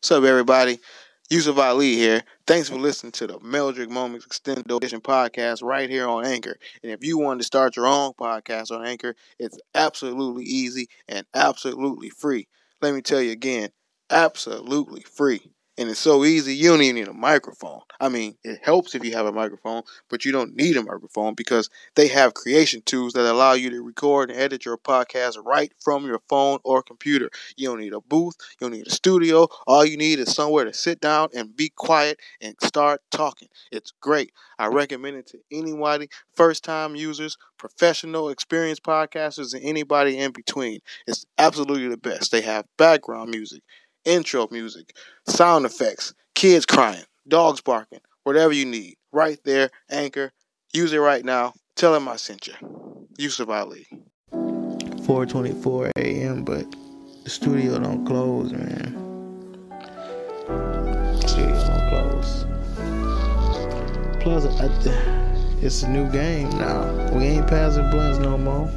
What's 0.00 0.10
up, 0.12 0.24
everybody? 0.24 0.78
Yusuf 1.30 1.58
Ali 1.58 1.96
here. 1.96 2.22
Thanks 2.46 2.68
for 2.68 2.76
listening 2.76 3.12
to 3.12 3.26
the 3.26 3.38
Meldrick 3.40 3.88
Moments 3.90 4.24
Extended 4.24 4.70
Edition 4.70 5.00
podcast 5.00 5.62
right 5.62 5.90
here 5.90 6.08
on 6.08 6.24
Anchor. 6.24 6.56
And 6.82 6.92
if 6.92 7.04
you 7.04 7.18
want 7.18 7.40
to 7.40 7.44
start 7.46 7.76
your 7.76 7.86
own 7.86 8.12
podcast 8.12 8.70
on 8.70 8.86
Anchor, 8.86 9.14
it's 9.38 9.58
absolutely 9.74 10.44
easy 10.44 10.86
and 11.08 11.26
absolutely 11.34 12.10
free. 12.10 12.46
Let 12.80 12.94
me 12.94 13.02
tell 13.02 13.20
you 13.20 13.32
again, 13.32 13.70
absolutely 14.10 15.02
free. 15.02 15.50
And 15.78 15.90
it's 15.90 16.00
so 16.00 16.24
easy, 16.24 16.54
you 16.56 16.70
don't 16.70 16.80
even 16.80 16.96
need 16.96 17.08
a 17.08 17.12
microphone. 17.12 17.80
I 18.00 18.08
mean, 18.08 18.36
it 18.42 18.60
helps 18.62 18.94
if 18.94 19.04
you 19.04 19.12
have 19.12 19.26
a 19.26 19.32
microphone, 19.32 19.82
but 20.08 20.24
you 20.24 20.32
don't 20.32 20.56
need 20.56 20.76
a 20.76 20.82
microphone 20.82 21.34
because 21.34 21.68
they 21.96 22.08
have 22.08 22.32
creation 22.32 22.80
tools 22.86 23.12
that 23.12 23.30
allow 23.30 23.52
you 23.52 23.68
to 23.70 23.82
record 23.82 24.30
and 24.30 24.40
edit 24.40 24.64
your 24.64 24.78
podcast 24.78 25.36
right 25.44 25.72
from 25.84 26.06
your 26.06 26.20
phone 26.30 26.60
or 26.64 26.82
computer. 26.82 27.28
You 27.56 27.68
don't 27.68 27.80
need 27.80 27.92
a 27.92 28.00
booth, 28.00 28.36
you 28.58 28.66
don't 28.66 28.76
need 28.76 28.86
a 28.86 28.90
studio. 28.90 29.48
All 29.66 29.84
you 29.84 29.98
need 29.98 30.18
is 30.18 30.34
somewhere 30.34 30.64
to 30.64 30.72
sit 30.72 31.00
down 31.00 31.28
and 31.34 31.54
be 31.54 31.68
quiet 31.68 32.20
and 32.40 32.54
start 32.62 33.02
talking. 33.10 33.48
It's 33.70 33.92
great. 34.00 34.32
I 34.58 34.68
recommend 34.68 35.16
it 35.16 35.26
to 35.28 35.38
anybody, 35.52 36.08
first 36.34 36.64
time 36.64 36.96
users, 36.96 37.36
professional, 37.58 38.30
experienced 38.30 38.82
podcasters, 38.82 39.52
and 39.52 39.62
anybody 39.62 40.16
in 40.18 40.32
between. 40.32 40.80
It's 41.06 41.26
absolutely 41.36 41.88
the 41.88 41.98
best. 41.98 42.32
They 42.32 42.40
have 42.40 42.64
background 42.78 43.30
music 43.30 43.62
intro 44.06 44.48
music, 44.50 44.96
sound 45.28 45.66
effects, 45.66 46.14
kids 46.34 46.64
crying, 46.64 47.04
dogs 47.28 47.60
barking, 47.60 48.00
whatever 48.24 48.54
you 48.54 48.64
need. 48.64 48.94
Right 49.12 49.38
there, 49.44 49.70
Anchor. 49.90 50.32
Use 50.72 50.92
it 50.92 50.98
right 50.98 51.24
now. 51.24 51.52
Tell 51.74 51.92
them 51.92 52.08
I 52.08 52.16
sent 52.16 52.46
you. 52.46 52.54
Yusuf 53.18 53.48
Ali. 53.48 53.86
4:24 54.32 55.90
a.m. 55.96 56.44
But 56.44 56.64
the 57.24 57.30
studio 57.30 57.78
don't 57.78 58.04
close, 58.06 58.52
man. 58.52 58.94
Studio 61.26 61.66
don't 61.66 61.88
close. 61.90 62.44
Plus, 64.20 64.44
it's 65.62 65.82
a 65.82 65.88
new 65.88 66.10
game 66.10 66.50
now. 66.58 67.10
We 67.12 67.24
ain't 67.24 67.46
passing 67.46 67.88
blunts 67.90 68.18
no 68.18 68.36
more. 68.36 68.70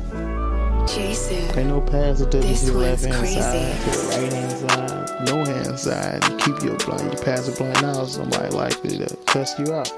Jason. 0.88 1.58
Ain't 1.58 1.68
no 1.70 1.82
pass 1.82 2.22
it 2.22 2.32
to 2.32 2.38
This 2.40 2.64
the 2.64 2.74
left 2.74 3.04
hand 3.04 3.16
crazy. 3.16 3.40
side, 3.40 3.82
to 3.82 3.90
the 3.90 4.08
right 4.10 4.34
hand 4.34 4.52
side, 4.70 5.28
no 5.28 5.46
hand 5.46 5.80
side. 5.80 6.24
You 6.30 6.38
keep 6.38 6.64
your 6.64 6.78
blind. 6.78 7.14
You 7.14 7.20
pass 7.24 7.48
a 7.48 7.52
blind 7.52 7.82
now, 7.82 8.06
somebody 8.06 8.50
likely 8.56 8.98
to 8.98 9.06
test 9.28 9.60
you 9.60 9.74
out. 9.74 9.92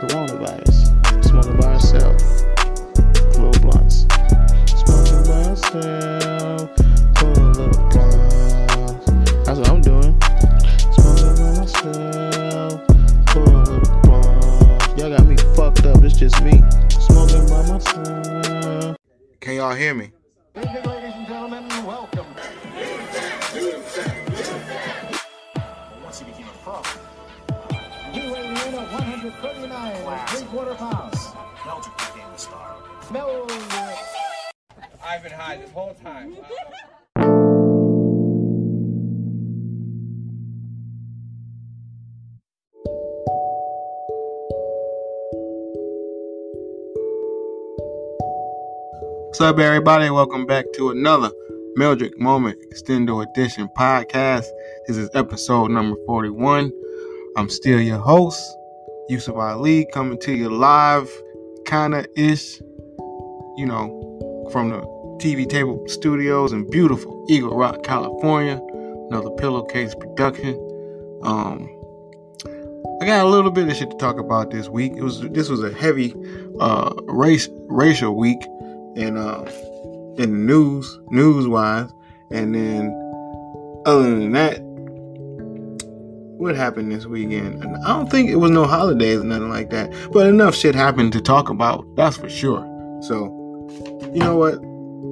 Coronavirus. 0.00 1.24
Smoking 1.24 1.56
by 1.58 1.72
yourself. 1.74 2.16
Little 3.36 3.60
blunts. 3.60 4.06
Smoking 4.80 5.22
by 5.24 5.40
yourself. 5.48 6.70
Pull 7.14 7.30
a 7.30 7.44
little 7.52 7.88
blunts. 7.90 9.06
That's 9.44 9.58
what 9.58 9.68
I'm 9.68 9.80
doing. 9.80 10.16
Smoking 10.92 11.34
by 11.36 11.50
myself. 11.60 12.80
Pull 13.26 13.42
a 13.42 13.62
little 13.62 14.00
blunts. 14.02 14.86
Y'all 15.00 15.10
got 15.10 15.26
me 15.26 15.36
fucked 15.54 15.84
up. 15.86 16.02
It's 16.02 16.16
just 16.16 16.42
me. 16.42 16.62
Smoking 16.88 17.46
by 17.48 17.62
myself. 17.68 18.49
Can 19.40 19.54
y'all 19.54 19.74
hear 19.74 19.94
me? 19.94 20.12
Evening, 20.54 20.84
ladies 20.84 21.14
and 21.14 21.26
gentlemen, 21.26 21.66
welcome. 21.86 22.26
Once 26.04 26.18
he 26.18 26.26
became 26.26 26.46
a 26.46 26.58
pro. 26.62 26.82
You 28.12 28.32
weigh 28.34 28.48
in 28.48 28.54
at 28.54 28.92
139 28.92 29.92
and 29.96 30.28
three 30.28 30.46
quarter 30.48 30.74
pounds. 30.74 31.16
Meldrick 31.64 32.12
became 32.12 32.30
the 32.30 32.36
star. 32.36 32.76
Meldrick. 33.08 33.96
I've 35.02 35.22
been 35.22 35.32
high 35.32 35.56
this 35.56 35.70
whole 35.70 35.94
time. 35.94 36.36
What's 49.40 49.52
up, 49.52 49.58
everybody? 49.58 50.10
Welcome 50.10 50.44
back 50.44 50.66
to 50.74 50.90
another 50.90 51.30
Meldrick 51.78 52.18
Moment 52.18 52.58
Extendo 52.70 53.26
Edition 53.26 53.70
podcast. 53.74 54.44
This 54.86 54.98
is 54.98 55.08
episode 55.14 55.70
number 55.70 55.96
41. 56.04 56.70
I'm 57.38 57.48
still 57.48 57.80
your 57.80 57.96
host, 57.96 58.38
Yusuf 59.08 59.36
Ali, 59.36 59.86
coming 59.94 60.18
to 60.20 60.34
you 60.34 60.50
live, 60.50 61.10
kinda 61.64 62.04
ish, 62.16 62.60
you 63.56 63.64
know, 63.64 64.48
from 64.52 64.68
the 64.68 64.82
TV 65.22 65.48
Table 65.48 65.82
Studios 65.86 66.52
in 66.52 66.68
beautiful 66.68 67.24
Eagle 67.30 67.56
Rock, 67.56 67.82
California. 67.82 68.60
Another 69.08 69.30
pillowcase 69.30 69.94
production. 69.94 70.54
Um, 71.22 71.66
I 73.00 73.06
got 73.06 73.24
a 73.24 73.28
little 73.30 73.50
bit 73.50 73.70
of 73.70 73.74
shit 73.74 73.90
to 73.90 73.96
talk 73.96 74.18
about 74.18 74.50
this 74.50 74.68
week. 74.68 74.92
It 74.98 75.02
was 75.02 75.22
this 75.30 75.48
was 75.48 75.62
a 75.62 75.72
heavy 75.72 76.14
uh 76.60 76.92
race 77.06 77.48
racial 77.70 78.14
week 78.14 78.46
in 78.96 79.16
uh 79.16 79.44
in 80.18 80.46
news 80.46 80.98
news 81.08 81.46
wise 81.46 81.90
and 82.30 82.54
then 82.54 82.92
other 83.86 84.02
than 84.02 84.32
that 84.32 84.60
what 86.40 86.56
happened 86.56 86.90
this 86.90 87.04
weekend? 87.04 87.62
And 87.62 87.76
i 87.84 87.88
don't 87.88 88.10
think 88.10 88.30
it 88.30 88.36
was 88.36 88.50
no 88.50 88.66
holidays 88.66 89.22
nothing 89.22 89.50
like 89.50 89.70
that 89.70 89.92
but 90.12 90.26
enough 90.26 90.54
shit 90.54 90.74
happened 90.74 91.12
to 91.12 91.20
talk 91.20 91.48
about 91.50 91.84
that's 91.96 92.16
for 92.16 92.28
sure. 92.28 92.66
So 93.02 93.36
you 94.12 94.20
know 94.20 94.36
what? 94.36 94.58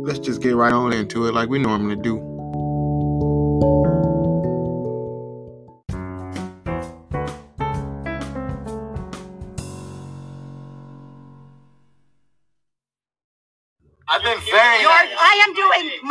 Let's 0.07 0.19
just 0.19 0.43
get 0.43 0.55
right 0.55 0.73
on 0.73 0.93
into 0.93 1.27
it 1.27 1.35
like 1.35 1.49
we 1.49 1.59
normally 1.59 1.97
do 1.97 2.19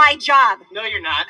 my 0.07 0.15
job. 0.15 0.59
No, 0.71 0.83
you're 0.83 1.01
not. 1.01 1.25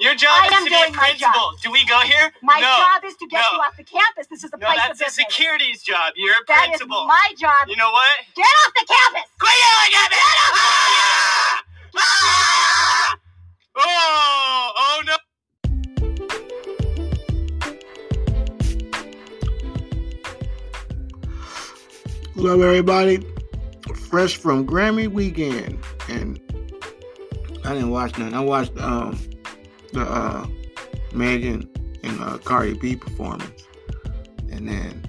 Your 0.00 0.14
job 0.14 0.30
I 0.42 0.46
is 0.46 0.52
am 0.52 0.64
to 0.64 0.70
be 0.70 0.76
a 0.76 0.78
doing 0.80 0.96
my 0.96 1.12
job. 1.12 1.32
principal. 1.32 1.52
Do 1.62 1.70
we 1.70 1.84
go 1.86 2.00
here? 2.00 2.32
My 2.42 2.58
no. 2.58 2.66
job 2.82 3.04
is 3.04 3.14
to 3.16 3.26
get 3.26 3.44
no. 3.52 3.58
you 3.58 3.62
off 3.62 3.76
the 3.76 3.84
campus. 3.84 4.26
This 4.28 4.42
is 4.42 4.50
the 4.50 4.56
No, 4.56 4.66
place 4.66 4.78
that's 4.78 5.00
of 5.00 5.06
the 5.06 5.12
security's 5.12 5.82
job. 5.82 6.14
You're 6.16 6.32
a 6.34 6.44
That 6.48 6.62
is 6.72 6.78
principal. 6.80 7.06
my 7.06 7.34
job. 7.38 7.68
You 7.68 7.76
know 7.76 7.90
what? 7.90 8.10
Get 8.34 8.46
off 8.66 8.72
the 8.74 8.86
campus. 8.88 9.30
Quit 9.38 9.52
yelling 9.60 9.94
at 10.02 10.10
me! 10.10 10.16
Ah! 10.24 11.62
Ah! 11.98 13.16
Oh! 13.76 14.72
Oh 14.78 15.02
no! 15.06 15.16
What's 22.34 22.48
up, 22.48 22.60
everybody? 22.60 23.26
Fresh 24.08 24.36
from 24.36 24.66
Grammy 24.66 25.08
weekend, 25.08 25.78
and 26.08 26.40
I 27.64 27.74
didn't 27.74 27.90
watch 27.90 28.16
nothing. 28.18 28.34
I 28.34 28.40
watched 28.40 28.76
um 28.78 29.18
the 29.92 30.02
uh 30.02 30.46
Megan 31.12 31.68
and 32.02 32.20
uh, 32.22 32.38
Cardi 32.38 32.74
B 32.74 32.96
performance, 32.96 33.66
and 34.50 34.68
then 34.68 35.02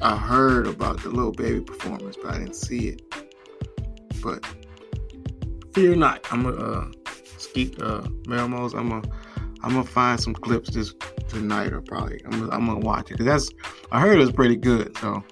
I 0.00 0.16
heard 0.16 0.66
about 0.66 1.02
the 1.02 1.08
little 1.08 1.32
baby 1.32 1.60
performance, 1.60 2.16
but 2.22 2.34
I 2.34 2.38
didn't 2.38 2.54
see 2.54 2.88
it. 2.88 3.02
But 4.22 4.46
fear 5.74 5.96
not, 5.96 6.26
I'm 6.30 6.44
gonna 6.44 6.56
uh, 6.56 6.90
skeet 7.38 7.80
uh 7.82 8.02
Melmos. 8.26 8.74
I'm 8.74 8.88
gonna 8.88 9.08
I'm 9.62 9.72
gonna 9.72 9.84
find 9.84 10.20
some 10.20 10.34
clips 10.34 10.70
this 10.70 10.94
tonight, 11.28 11.72
or 11.72 11.80
probably 11.80 12.20
I'm 12.24 12.30
gonna, 12.30 12.50
I'm 12.50 12.66
gonna 12.66 12.78
watch 12.80 13.10
it 13.10 13.18
because 13.18 13.26
that's 13.26 13.50
I 13.90 14.00
heard 14.00 14.20
it's 14.20 14.32
pretty 14.32 14.56
good. 14.56 14.96
So. 14.98 15.22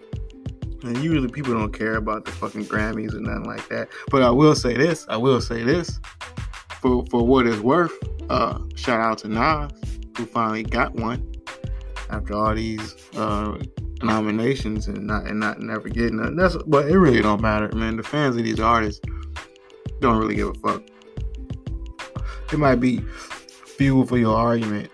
And 0.82 0.98
usually 0.98 1.28
people 1.28 1.54
don't 1.54 1.72
care 1.72 1.94
about 1.96 2.26
the 2.26 2.30
fucking 2.32 2.66
Grammys 2.66 3.14
or 3.14 3.20
nothing 3.20 3.44
like 3.44 3.66
that. 3.70 3.88
But 4.10 4.20
I 4.20 4.28
will 4.28 4.54
say 4.54 4.76
this. 4.76 5.06
I 5.08 5.16
will 5.16 5.40
say 5.40 5.62
this. 5.62 5.98
For 6.84 7.02
for 7.06 7.26
what 7.26 7.46
it's 7.46 7.60
worth, 7.60 7.96
uh, 8.28 8.58
shout 8.74 9.00
out 9.00 9.16
to 9.20 9.28
Nas, 9.28 9.72
who 10.18 10.26
finally 10.26 10.62
got 10.62 10.94
one 10.94 11.32
after 12.10 12.34
all 12.34 12.54
these 12.54 12.94
uh 13.16 13.56
nominations 14.02 14.86
and 14.86 15.06
not 15.06 15.24
and 15.24 15.40
not 15.40 15.60
never 15.60 15.88
getting 15.88 16.18
it. 16.22 16.36
That's 16.36 16.58
but 16.66 16.90
it 16.90 16.98
really 16.98 17.22
don't 17.22 17.40
matter, 17.40 17.74
man. 17.74 17.96
The 17.96 18.02
fans 18.02 18.36
of 18.36 18.44
these 18.44 18.60
artists 18.60 19.00
don't 20.00 20.18
really 20.18 20.34
give 20.34 20.48
a 20.48 20.54
fuck. 20.56 20.82
It 22.52 22.58
might 22.58 22.80
be 22.80 22.98
fuel 22.98 24.04
for 24.04 24.18
your 24.18 24.36
argument 24.36 24.90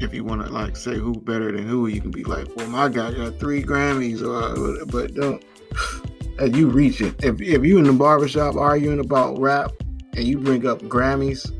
if 0.00 0.14
you 0.14 0.22
want 0.22 0.46
to 0.46 0.52
like 0.52 0.76
say 0.76 0.94
who 0.94 1.14
better 1.14 1.50
than 1.50 1.66
who, 1.66 1.88
you 1.88 2.00
can 2.00 2.12
be 2.12 2.22
like, 2.22 2.46
well, 2.54 2.68
my 2.68 2.88
guy 2.88 3.12
got 3.12 3.40
three 3.40 3.60
Grammys, 3.60 4.22
or 4.22 4.86
but 4.86 5.14
don't. 5.14 5.44
And 6.38 6.54
you 6.54 6.68
reach 6.68 7.00
it. 7.00 7.14
If 7.24 7.40
if 7.40 7.64
you 7.64 7.78
in 7.78 7.84
the 7.84 7.94
barbershop 7.94 8.56
arguing 8.56 9.00
about 9.00 9.38
rap 9.38 9.72
and 10.16 10.24
you 10.24 10.38
bring 10.38 10.66
up 10.66 10.80
Grammys, 10.82 11.52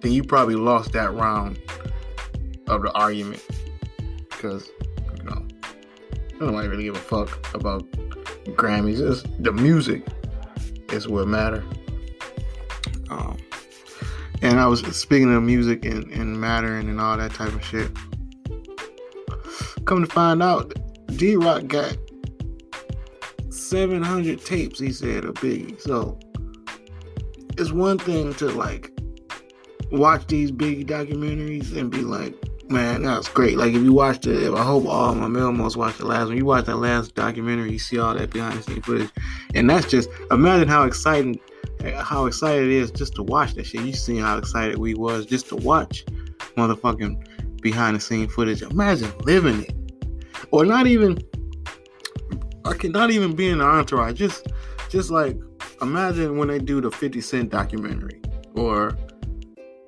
then 0.00 0.12
you 0.12 0.24
probably 0.24 0.54
lost 0.56 0.92
that 0.92 1.12
round 1.12 1.60
of 2.66 2.82
the 2.82 2.92
argument 2.92 3.44
because 4.30 4.70
you 5.18 5.24
know 5.24 5.46
nobody 6.40 6.68
really 6.68 6.84
give 6.84 6.96
a 6.96 6.98
fuck 6.98 7.54
about 7.54 7.88
Grammys. 8.56 9.00
It's 9.00 9.22
the 9.38 9.52
music 9.52 10.06
is 10.90 11.06
what 11.06 11.28
matter. 11.28 11.62
Um, 13.10 13.38
And 14.42 14.58
I 14.60 14.66
was 14.66 14.80
speaking 14.96 15.34
of 15.34 15.42
music 15.42 15.84
and, 15.84 16.10
and 16.12 16.40
mattering 16.40 16.88
and 16.88 17.00
all 17.00 17.16
that 17.16 17.32
type 17.32 17.52
of 17.52 17.64
shit. 17.64 17.90
Come 19.84 20.06
to 20.06 20.10
find 20.10 20.42
out, 20.42 20.72
D-Roc 21.16 21.66
got 21.66 21.96
700 23.50 24.44
tapes, 24.44 24.78
he 24.78 24.92
said, 24.92 25.24
of 25.24 25.34
Biggie. 25.34 25.80
So 25.80 26.18
it's 27.58 27.72
one 27.72 27.98
thing 27.98 28.34
to 28.34 28.48
like 28.50 28.90
watch 29.90 30.26
these 30.26 30.50
big 30.50 30.86
documentaries 30.86 31.76
and 31.76 31.90
be 31.90 32.02
like, 32.02 32.34
man, 32.68 33.02
that's 33.02 33.28
great. 33.28 33.56
Like 33.56 33.74
if 33.74 33.82
you 33.82 33.92
watched 33.92 34.26
it, 34.26 34.52
I 34.52 34.62
hope 34.62 34.86
all 34.86 35.14
my 35.14 35.28
male 35.28 35.52
Melmos 35.52 35.76
watched 35.76 35.98
the 35.98 36.06
last 36.06 36.28
one. 36.28 36.36
You 36.36 36.44
watch 36.44 36.66
that 36.66 36.76
last 36.76 37.14
documentary, 37.14 37.72
you 37.72 37.78
see 37.78 37.98
all 37.98 38.14
that 38.14 38.30
behind 38.30 38.58
the 38.58 38.62
scenes 38.62 38.84
footage, 38.84 39.10
and 39.54 39.68
that's 39.68 39.86
just 39.86 40.08
imagine 40.30 40.68
how 40.68 40.84
exciting, 40.84 41.38
how 41.96 42.26
excited 42.26 42.64
it 42.64 42.72
is 42.72 42.90
just 42.90 43.14
to 43.16 43.22
watch 43.22 43.54
that 43.54 43.66
shit. 43.66 43.82
You 43.82 43.92
see 43.92 44.18
how 44.18 44.38
excited 44.38 44.78
we 44.78 44.94
was 44.94 45.26
just 45.26 45.48
to 45.48 45.56
watch 45.56 46.04
motherfucking 46.56 47.60
behind 47.60 47.96
the 47.96 48.00
scene 48.00 48.28
footage. 48.28 48.62
Imagine 48.62 49.12
living 49.20 49.62
it, 49.62 49.74
or 50.50 50.64
not 50.64 50.86
even, 50.86 51.18
I 52.64 52.74
can 52.74 52.92
not 52.92 53.10
even 53.10 53.34
be 53.34 53.48
in 53.48 53.58
the 53.58 53.64
entourage. 53.64 54.18
Just, 54.18 54.48
just 54.88 55.10
like 55.10 55.38
imagine 55.82 56.38
when 56.38 56.48
they 56.48 56.58
do 56.58 56.80
the 56.80 56.90
Fifty 56.90 57.20
Cent 57.20 57.50
documentary 57.50 58.20
or 58.54 58.96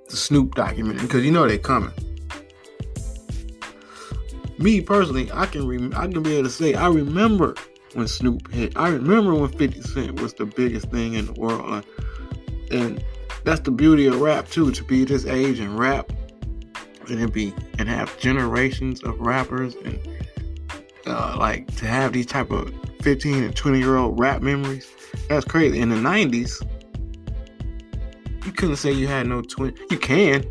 the 0.09 0.17
Snoop 0.17 0.55
documentary 0.55 1.07
because 1.07 1.25
you 1.25 1.31
know 1.31 1.47
they're 1.47 1.59
coming 1.59 1.93
me 4.59 4.81
personally, 4.81 5.31
I 5.33 5.47
can 5.47 5.67
rem- 5.69 5.93
I 5.97 6.07
can 6.07 6.23
be 6.23 6.35
able 6.35 6.45
to 6.45 6.51
say 6.51 6.75
I 6.75 6.89
remember 6.89 7.55
when 7.95 8.09
Snoop 8.09 8.51
hit. 8.53 8.77
I 8.77 8.89
remember 8.89 9.35
when 9.35 9.51
50 9.51 9.81
Cent 9.83 10.21
was 10.21 10.35
the 10.35 10.47
biggest 10.47 10.91
thing 10.91 11.15
in 11.15 11.27
the 11.27 11.33
world. 11.33 11.85
And 12.71 13.03
that's 13.45 13.61
the 13.61 13.71
beauty 13.71 14.07
of 14.07 14.21
rap 14.21 14.49
too, 14.49 14.71
to 14.73 14.85
be 14.85 15.05
this 15.05 15.25
age 15.25 15.61
and 15.61 15.79
rap 15.79 16.11
and 17.09 17.21
it 17.21 17.33
be 17.33 17.55
and 17.79 17.89
have 17.89 18.19
generations 18.19 19.03
of 19.05 19.21
rappers 19.21 19.77
and 19.85 20.01
uh, 21.07 21.37
like 21.39 21.73
to 21.77 21.87
have 21.87 22.13
these 22.13 22.27
type 22.27 22.51
of 22.51 22.75
15 23.03 23.45
and 23.45 23.55
20 23.55 23.79
year 23.79 23.97
old 23.97 24.19
rap 24.19 24.43
memories. 24.43 24.91
That's 25.29 25.45
crazy. 25.45 25.81
In 25.81 25.89
the 25.89 25.97
90s, 25.97 26.65
you 28.45 28.53
couldn't 28.53 28.77
say 28.77 28.93
you 28.93 29.09
had 29.09 29.27
no 29.27 29.43
20. 29.43 29.81
You 29.91 29.99
can, 29.99 30.45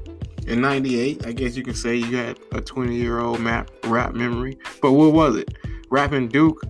in 0.47 0.61
98 0.61 1.25
i 1.25 1.31
guess 1.31 1.55
you 1.55 1.63
can 1.63 1.73
say 1.73 1.95
you 1.95 2.17
had 2.17 2.39
a 2.51 2.61
20 2.61 2.95
year 2.95 3.19
old 3.19 3.39
map 3.39 3.71
rap 3.85 4.13
memory 4.13 4.57
but 4.81 4.93
what 4.93 5.13
was 5.13 5.35
it 5.35 5.57
rapping 5.89 6.27
duke 6.27 6.61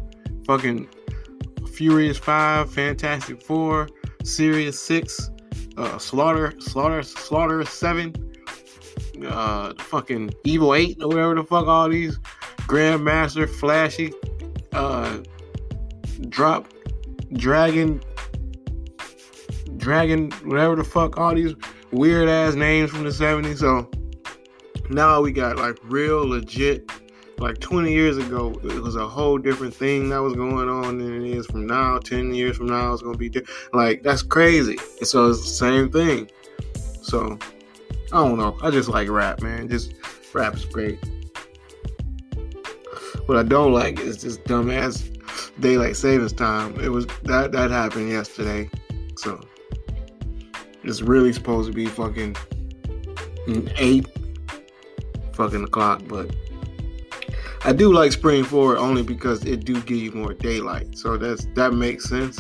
fucking 0.46 0.88
furious 1.74 2.18
5 2.18 2.72
fantastic 2.72 3.42
4 3.42 3.90
serious 4.24 4.80
6 4.80 5.30
uh, 5.78 5.98
slaughter 5.98 6.54
slaughter 6.60 7.04
slaughter 7.04 7.66
7 7.66 8.14
uh 9.28 9.74
fucking 9.78 10.34
evil 10.46 10.74
8 10.74 11.02
or 11.02 11.08
whatever 11.10 11.36
the 11.36 11.44
fuck 11.44 11.68
all 11.68 11.90
these 11.90 12.18
grandmaster 12.62 13.50
flashy 13.50 14.14
uh 14.74 15.20
drop 16.30 16.68
dragon 17.38 18.02
dragon 19.78 20.32
whatever 20.46 20.76
the 20.76 20.84
fuck 20.84 21.18
all 21.18 21.36
these 21.36 21.54
weird 21.92 22.28
ass 22.30 22.56
names 22.56 22.92
from 22.92 23.04
the 23.04 23.10
70s. 23.10 23.58
So 23.60 23.90
now 24.90 25.22
we 25.22 25.32
got 25.32 25.58
like 25.58 25.78
real 25.84 26.28
legit. 26.28 26.90
Like 27.38 27.60
20 27.60 27.92
years 27.92 28.18
ago, 28.18 28.54
it 28.64 28.82
was 28.82 28.96
a 28.96 29.06
whole 29.06 29.38
different 29.38 29.74
thing 29.74 30.08
that 30.08 30.22
was 30.22 30.34
going 30.34 30.70
on 30.70 30.98
than 30.98 31.26
it 31.26 31.30
is 31.30 31.46
from 31.46 31.68
now. 31.68 31.98
10 32.00 32.34
years 32.34 32.56
from 32.56 32.68
now, 32.68 32.94
it's 32.94 33.02
gonna 33.02 33.18
be 33.18 33.28
different. 33.28 33.74
Like 33.74 34.04
that's 34.04 34.22
crazy. 34.22 34.78
So 35.04 35.30
it's 35.30 35.42
the 35.42 35.48
same 35.48 35.92
thing. 35.92 36.32
So 37.02 37.38
I 38.14 38.26
don't 38.26 38.38
know. 38.38 38.58
I 38.62 38.72
just 38.72 38.88
like 38.88 39.10
rap, 39.10 39.42
man. 39.42 39.68
Just 39.68 39.96
rap 40.34 40.56
is 40.56 40.64
great. 40.64 40.98
What 43.26 43.38
I 43.38 43.44
don't 43.44 43.74
like 43.74 44.00
is 44.00 44.22
this 44.22 44.38
dumbass 44.38 45.15
daylight 45.60 45.96
savings 45.96 46.34
time. 46.34 46.80
It 46.80 46.90
was 46.90 47.08
that 47.24 47.52
that 47.52 47.72
happened 47.72 48.10
yesterday. 48.10 48.70
So 49.18 49.40
it's 50.84 51.02
really 51.02 51.34
supposed 51.34 51.70
to 51.70 51.74
be 51.74 51.86
fucking 51.88 52.36
eight 53.78 54.08
fucking 55.34 55.64
o'clock, 55.64 56.02
but 56.08 56.34
I 57.64 57.74
do 57.74 57.92
like 57.92 58.12
spring 58.12 58.44
forward 58.44 58.78
only 58.78 59.02
because 59.02 59.44
it 59.46 59.66
do 59.66 59.82
give 59.82 59.98
you 59.98 60.12
more 60.12 60.34
daylight. 60.34 60.98
So 60.98 61.18
that's 61.18 61.46
that 61.56 61.74
makes 61.74 62.08
sense. 62.08 62.40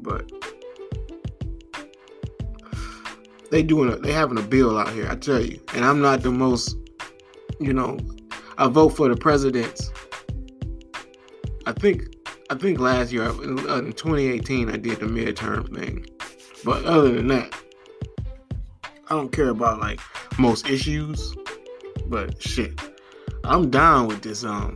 But 0.00 0.30
they 3.50 3.62
doing 3.62 3.92
a, 3.92 3.96
they 3.96 4.12
having 4.12 4.38
a 4.38 4.42
bill 4.42 4.78
out 4.78 4.92
here, 4.92 5.08
I 5.10 5.16
tell 5.16 5.40
you. 5.40 5.60
And 5.74 5.84
I'm 5.84 6.00
not 6.00 6.22
the 6.22 6.30
most, 6.30 6.76
you 7.60 7.72
know, 7.72 7.98
I 8.58 8.68
vote 8.68 8.90
for 8.90 9.08
the 9.08 9.16
presidents. 9.16 9.90
I 11.66 11.72
think 11.72 12.14
I 12.50 12.54
think 12.54 12.78
last 12.78 13.12
year 13.12 13.24
in 13.24 13.92
2018 13.92 14.70
I 14.70 14.76
did 14.76 15.00
the 15.00 15.06
midterm 15.06 15.74
thing. 15.74 16.06
But 16.64 16.84
other 16.86 17.12
than 17.12 17.28
that, 17.28 17.54
I 19.08 19.14
don't 19.14 19.30
care 19.30 19.50
about 19.50 19.80
like 19.80 20.00
most 20.38 20.68
issues. 20.68 21.36
But 22.06 22.40
shit, 22.42 22.80
I'm 23.44 23.68
down 23.70 24.08
with 24.08 24.22
this. 24.22 24.44
Um, 24.44 24.74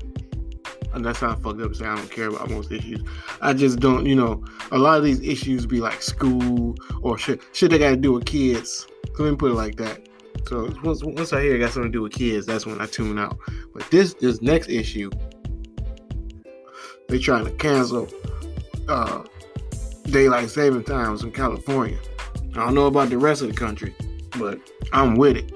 and 0.92 1.04
that's 1.04 1.22
not 1.22 1.42
fucked 1.42 1.62
up 1.62 1.70
to 1.70 1.74
say 1.74 1.86
I 1.86 1.96
don't 1.96 2.10
care 2.10 2.28
about 2.28 2.50
most 2.50 2.70
issues. 2.70 3.02
I 3.40 3.54
just 3.54 3.80
don't, 3.80 4.04
you 4.04 4.14
know, 4.14 4.44
a 4.70 4.78
lot 4.78 4.98
of 4.98 5.04
these 5.04 5.20
issues 5.20 5.64
be 5.64 5.80
like 5.80 6.02
school 6.02 6.76
or 7.00 7.16
shit, 7.16 7.40
shit 7.52 7.70
that 7.70 7.78
got 7.78 7.90
to 7.90 7.96
do 7.96 8.12
with 8.12 8.26
kids. 8.26 8.86
Let 9.18 9.30
me 9.30 9.36
put 9.36 9.52
it 9.52 9.54
like 9.54 9.76
that. 9.76 10.08
So 10.46 10.70
once, 10.84 11.02
once 11.02 11.32
I 11.32 11.40
hear 11.40 11.56
it 11.56 11.60
got 11.60 11.72
something 11.72 11.90
to 11.90 11.96
do 11.96 12.02
with 12.02 12.12
kids, 12.12 12.44
that's 12.44 12.66
when 12.66 12.80
I 12.80 12.86
tune 12.86 13.18
out. 13.18 13.38
But 13.72 13.90
this 13.90 14.12
this 14.14 14.42
next 14.42 14.68
issue, 14.68 15.10
they 17.12 17.18
trying 17.18 17.44
to 17.44 17.50
cancel 17.52 18.08
uh, 18.88 19.22
daylight 20.04 20.48
saving 20.48 20.82
times 20.82 21.22
in 21.22 21.30
California. 21.30 21.98
I 22.52 22.64
don't 22.64 22.74
know 22.74 22.86
about 22.86 23.10
the 23.10 23.18
rest 23.18 23.42
of 23.42 23.48
the 23.48 23.54
country, 23.54 23.94
but 24.38 24.58
I'm 24.94 25.16
with 25.16 25.36
it. 25.36 25.52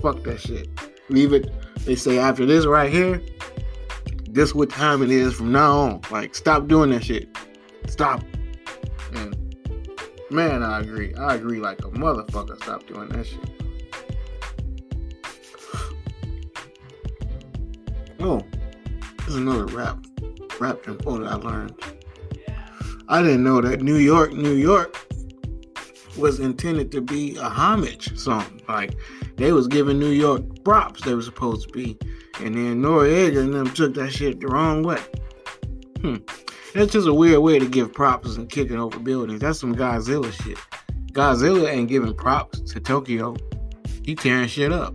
Fuck 0.00 0.22
that 0.24 0.40
shit. 0.40 0.68
Leave 1.10 1.34
it. 1.34 1.52
They 1.84 1.96
say 1.96 2.18
after 2.18 2.46
this 2.46 2.64
right 2.64 2.90
here, 2.90 3.20
this 4.30 4.54
what 4.54 4.70
time 4.70 5.02
it 5.02 5.10
is 5.10 5.34
from 5.34 5.52
now 5.52 5.76
on. 5.76 6.00
Like, 6.10 6.34
stop 6.34 6.66
doing 6.66 6.88
that 6.90 7.04
shit. 7.04 7.28
Stop. 7.88 8.22
And 9.12 9.36
man, 10.30 10.62
I 10.62 10.80
agree. 10.80 11.14
I 11.14 11.34
agree 11.34 11.58
like 11.58 11.80
a 11.80 11.90
motherfucker. 11.90 12.56
Stop 12.62 12.86
doing 12.86 13.10
that 13.10 13.26
shit. 13.26 13.50
Oh, 18.18 18.42
there's 19.18 19.36
another 19.36 19.66
rap 19.66 20.05
rap 20.60 20.86
info 20.86 21.18
that 21.18 21.32
I 21.32 21.34
learned. 21.36 21.74
I 23.08 23.22
didn't 23.22 23.44
know 23.44 23.60
that 23.60 23.82
New 23.82 23.96
York, 23.96 24.32
New 24.32 24.54
York 24.54 24.96
was 26.16 26.40
intended 26.40 26.90
to 26.92 27.00
be 27.00 27.36
a 27.36 27.48
homage 27.48 28.16
song. 28.18 28.60
Like 28.68 28.94
they 29.36 29.52
was 29.52 29.68
giving 29.68 29.98
New 29.98 30.10
York 30.10 30.42
props 30.64 31.02
they 31.02 31.14
were 31.14 31.22
supposed 31.22 31.68
to 31.68 31.72
be. 31.72 31.98
And 32.40 32.54
then 32.54 32.82
Noreaga 32.82 33.40
and 33.40 33.54
them 33.54 33.70
took 33.70 33.94
that 33.94 34.12
shit 34.12 34.40
the 34.40 34.48
wrong 34.48 34.82
way. 34.82 35.00
Hmm. 36.00 36.16
That's 36.74 36.92
just 36.92 37.08
a 37.08 37.14
weird 37.14 37.38
way 37.38 37.58
to 37.58 37.66
give 37.66 37.92
props 37.92 38.36
and 38.36 38.50
kicking 38.50 38.78
over 38.78 38.98
buildings. 38.98 39.40
That's 39.40 39.58
some 39.58 39.74
Godzilla 39.74 40.30
shit. 40.42 40.58
Godzilla 41.12 41.68
ain't 41.68 41.88
giving 41.88 42.14
props 42.14 42.60
to 42.72 42.80
Tokyo. 42.80 43.36
He 44.04 44.14
tearing 44.14 44.48
shit 44.48 44.72
up. 44.72 44.94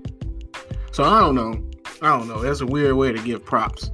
So 0.91 1.03
I 1.03 1.19
don't 1.21 1.35
know. 1.35 1.53
I 2.01 2.17
don't 2.17 2.27
know. 2.27 2.39
That's 2.41 2.61
a 2.61 2.65
weird 2.65 2.95
way 2.95 3.11
to 3.11 3.21
give 3.23 3.43
props. 3.43 3.89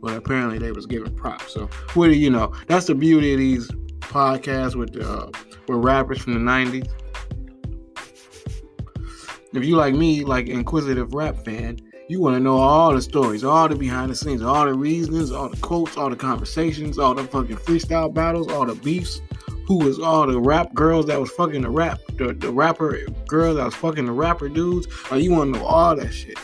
But 0.00 0.16
apparently 0.16 0.58
they 0.58 0.72
was 0.72 0.86
giving 0.86 1.14
props. 1.14 1.52
So 1.52 1.68
what 1.94 2.06
do 2.06 2.14
you 2.14 2.30
know? 2.30 2.52
That's 2.66 2.86
the 2.86 2.94
beauty 2.94 3.32
of 3.32 3.38
these 3.38 3.70
podcasts 4.00 4.74
with 4.74 4.96
uh, 5.00 5.30
with 5.68 5.84
rappers 5.84 6.20
from 6.20 6.34
the 6.34 6.40
'90s. 6.40 6.88
If 9.52 9.64
you 9.64 9.76
like 9.76 9.94
me, 9.94 10.24
like 10.24 10.46
inquisitive 10.48 11.12
rap 11.12 11.44
fan, 11.44 11.78
you 12.08 12.20
want 12.20 12.34
to 12.34 12.40
know 12.40 12.56
all 12.56 12.92
the 12.92 13.00
stories, 13.00 13.44
all 13.44 13.68
the 13.68 13.76
behind 13.76 14.10
the 14.10 14.16
scenes, 14.16 14.42
all 14.42 14.64
the 14.64 14.74
reasons, 14.74 15.30
all 15.30 15.48
the 15.48 15.56
quotes, 15.58 15.96
all 15.96 16.10
the 16.10 16.16
conversations, 16.16 16.98
all 16.98 17.14
the 17.14 17.22
fucking 17.24 17.56
freestyle 17.56 18.12
battles, 18.12 18.50
all 18.50 18.66
the 18.66 18.74
beefs. 18.74 19.20
Who 19.68 19.78
was 19.78 20.00
all 20.00 20.26
the 20.26 20.40
rap 20.40 20.74
girls 20.74 21.06
that 21.06 21.20
was 21.20 21.30
fucking 21.30 21.62
the 21.62 21.70
rap, 21.70 22.00
the, 22.16 22.32
the 22.32 22.52
rapper 22.52 22.98
girls 23.28 23.56
that 23.56 23.64
was 23.64 23.76
fucking 23.76 24.06
the 24.06 24.12
rapper 24.12 24.48
dudes? 24.48 24.88
Like 25.12 25.22
you 25.22 25.30
want 25.30 25.54
to 25.54 25.60
know 25.60 25.66
all 25.66 25.94
that 25.94 26.10
shit. 26.10 26.36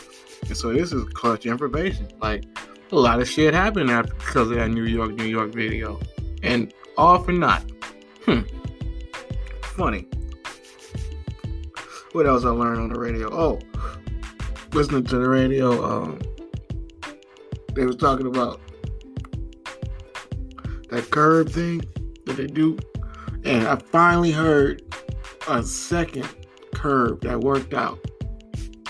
And 0.47 0.55
so 0.55 0.71
this 0.71 0.93
is 0.93 1.03
clutch 1.09 1.45
information. 1.45 2.07
Like 2.21 2.45
a 2.91 2.95
lot 2.95 3.19
of 3.19 3.27
shit 3.27 3.53
happened 3.53 3.89
after 3.89 4.13
because 4.13 4.49
of 4.51 4.57
that 4.57 4.69
New 4.69 4.85
York, 4.85 5.13
New 5.13 5.25
York 5.25 5.51
video. 5.51 5.99
And 6.43 6.73
all 6.97 7.21
for 7.21 7.31
not. 7.31 7.63
Hmm. 8.25 8.41
Funny. 9.61 10.07
What 12.13 12.25
else 12.25 12.45
I 12.45 12.49
learned 12.49 12.79
on 12.79 12.89
the 12.93 12.99
radio? 12.99 13.29
Oh, 13.31 13.59
listening 14.73 15.03
to 15.05 15.17
the 15.17 15.29
radio, 15.29 15.83
um, 15.83 16.19
they 17.75 17.85
was 17.85 17.95
talking 17.95 18.25
about 18.27 18.59
that 20.89 21.09
curb 21.11 21.49
thing 21.49 21.81
that 22.25 22.37
they 22.37 22.47
do. 22.47 22.77
And 23.43 23.67
I 23.67 23.75
finally 23.75 24.31
heard 24.31 24.81
a 25.47 25.61
second 25.63 26.27
curb 26.73 27.21
that 27.21 27.39
worked 27.39 27.73
out. 27.73 27.99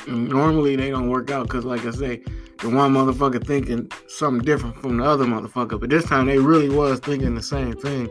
And 0.08 0.30
normally 0.30 0.76
they 0.76 0.90
don't 0.90 1.10
work 1.10 1.30
out 1.32 1.48
because, 1.48 1.66
like 1.66 1.86
I 1.86 1.92
say, 1.92 2.24
the 2.60 2.70
one 2.70 2.94
motherfucker 2.94 3.46
thinking 3.46 3.90
something 4.08 4.44
different 4.44 4.76
from 4.82 4.98
the 4.98 5.04
other 5.04 5.26
motherfucker. 5.26 5.80
But 5.80 5.90
this 5.90 6.06
time 6.06 6.26
they 6.26 6.40
really 6.40 6.70
was 6.70 7.00
thinking 7.00 7.36
the 7.36 7.44
same 7.44 7.74
thing. 7.74 8.10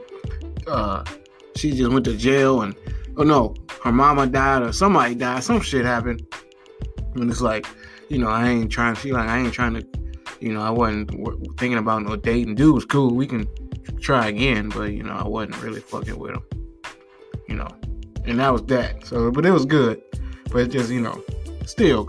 Uh, 0.67 1.05
she 1.57 1.73
just 1.73 1.91
went 1.91 2.05
to 2.05 2.17
jail 2.17 2.63
and 2.63 2.75
oh 3.17 3.23
no, 3.23 3.55
her 3.83 3.93
mama 3.93 4.27
died 4.27 4.63
or 4.63 4.73
somebody 4.73 5.15
died. 5.15 5.43
Some 5.43 5.61
shit 5.61 5.85
happened. 5.85 6.23
And 7.15 7.31
it's 7.31 7.41
like, 7.41 7.67
you 8.09 8.19
know, 8.19 8.29
I 8.29 8.49
ain't 8.49 8.71
trying. 8.71 8.95
She 8.97 9.13
like, 9.13 9.29
I 9.29 9.39
ain't 9.39 9.53
trying 9.53 9.75
to, 9.75 9.87
you 10.41 10.53
know, 10.53 10.61
I 10.61 10.71
wasn't 10.71 11.11
thinking 11.59 11.79
about 11.79 12.03
no 12.03 12.17
dating. 12.17 12.57
Dude 12.57 12.75
was 12.75 12.85
cool. 12.85 13.15
We 13.15 13.27
can 13.27 13.49
try 14.01 14.29
again, 14.29 14.69
but 14.69 14.93
you 14.93 15.03
know, 15.03 15.15
I 15.15 15.27
wasn't 15.27 15.61
really 15.63 15.81
fucking 15.81 16.19
with 16.19 16.33
him. 16.33 16.43
You 17.49 17.57
know, 17.57 17.69
and 18.25 18.39
that 18.39 18.53
was 18.53 18.63
that. 18.65 19.07
So, 19.07 19.31
but 19.31 19.47
it 19.47 19.51
was 19.51 19.65
good. 19.65 20.03
But 20.51 20.63
it 20.63 20.69
just, 20.69 20.91
you 20.91 21.01
know, 21.01 21.23
still, 21.65 22.09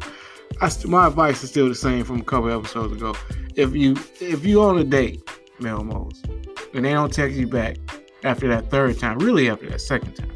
I 0.62 0.72
my 0.86 1.08
advice 1.08 1.44
is 1.44 1.50
still 1.50 1.70
the 1.70 1.76
same 1.76 2.04
from 2.04 2.22
a 2.22 2.24
couple 2.24 2.52
episodes 2.52 2.94
ago. 2.94 3.16
If 3.56 3.76
you 3.76 3.96
if 4.20 4.46
you 4.46 4.62
on 4.62 4.78
a 4.78 4.84
date, 4.84 5.26
Melmos, 5.60 6.24
and 6.74 6.86
they 6.86 6.94
don't 6.94 7.14
text 7.14 7.38
you 7.38 7.48
back 7.48 7.78
after 8.24 8.48
that 8.48 8.70
third 8.70 9.00
time, 9.00 9.20
really 9.20 9.50
after 9.50 9.70
that 9.70 9.82
second 9.82 10.14
time, 10.14 10.32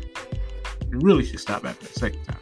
you 0.89 0.99
really 0.99 1.25
should 1.25 1.39
stop 1.39 1.65
after 1.65 1.85
that 1.85 1.95
second 1.95 2.23
time. 2.25 2.37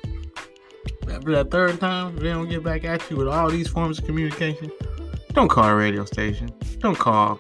After 1.10 1.32
that 1.32 1.52
third 1.52 1.80
time, 1.80 2.16
they 2.18 2.30
don't 2.30 2.50
get 2.50 2.64
back 2.64 2.84
at 2.84 3.10
you 3.10 3.18
with 3.18 3.28
all 3.28 3.50
these 3.50 3.68
forms 3.68 4.00
of 4.00 4.06
communication, 4.06 4.72
don't 5.34 5.48
call 5.48 5.66
a 5.66 5.76
radio 5.76 6.06
station. 6.06 6.50
Don't 6.80 6.98
call 6.98 7.40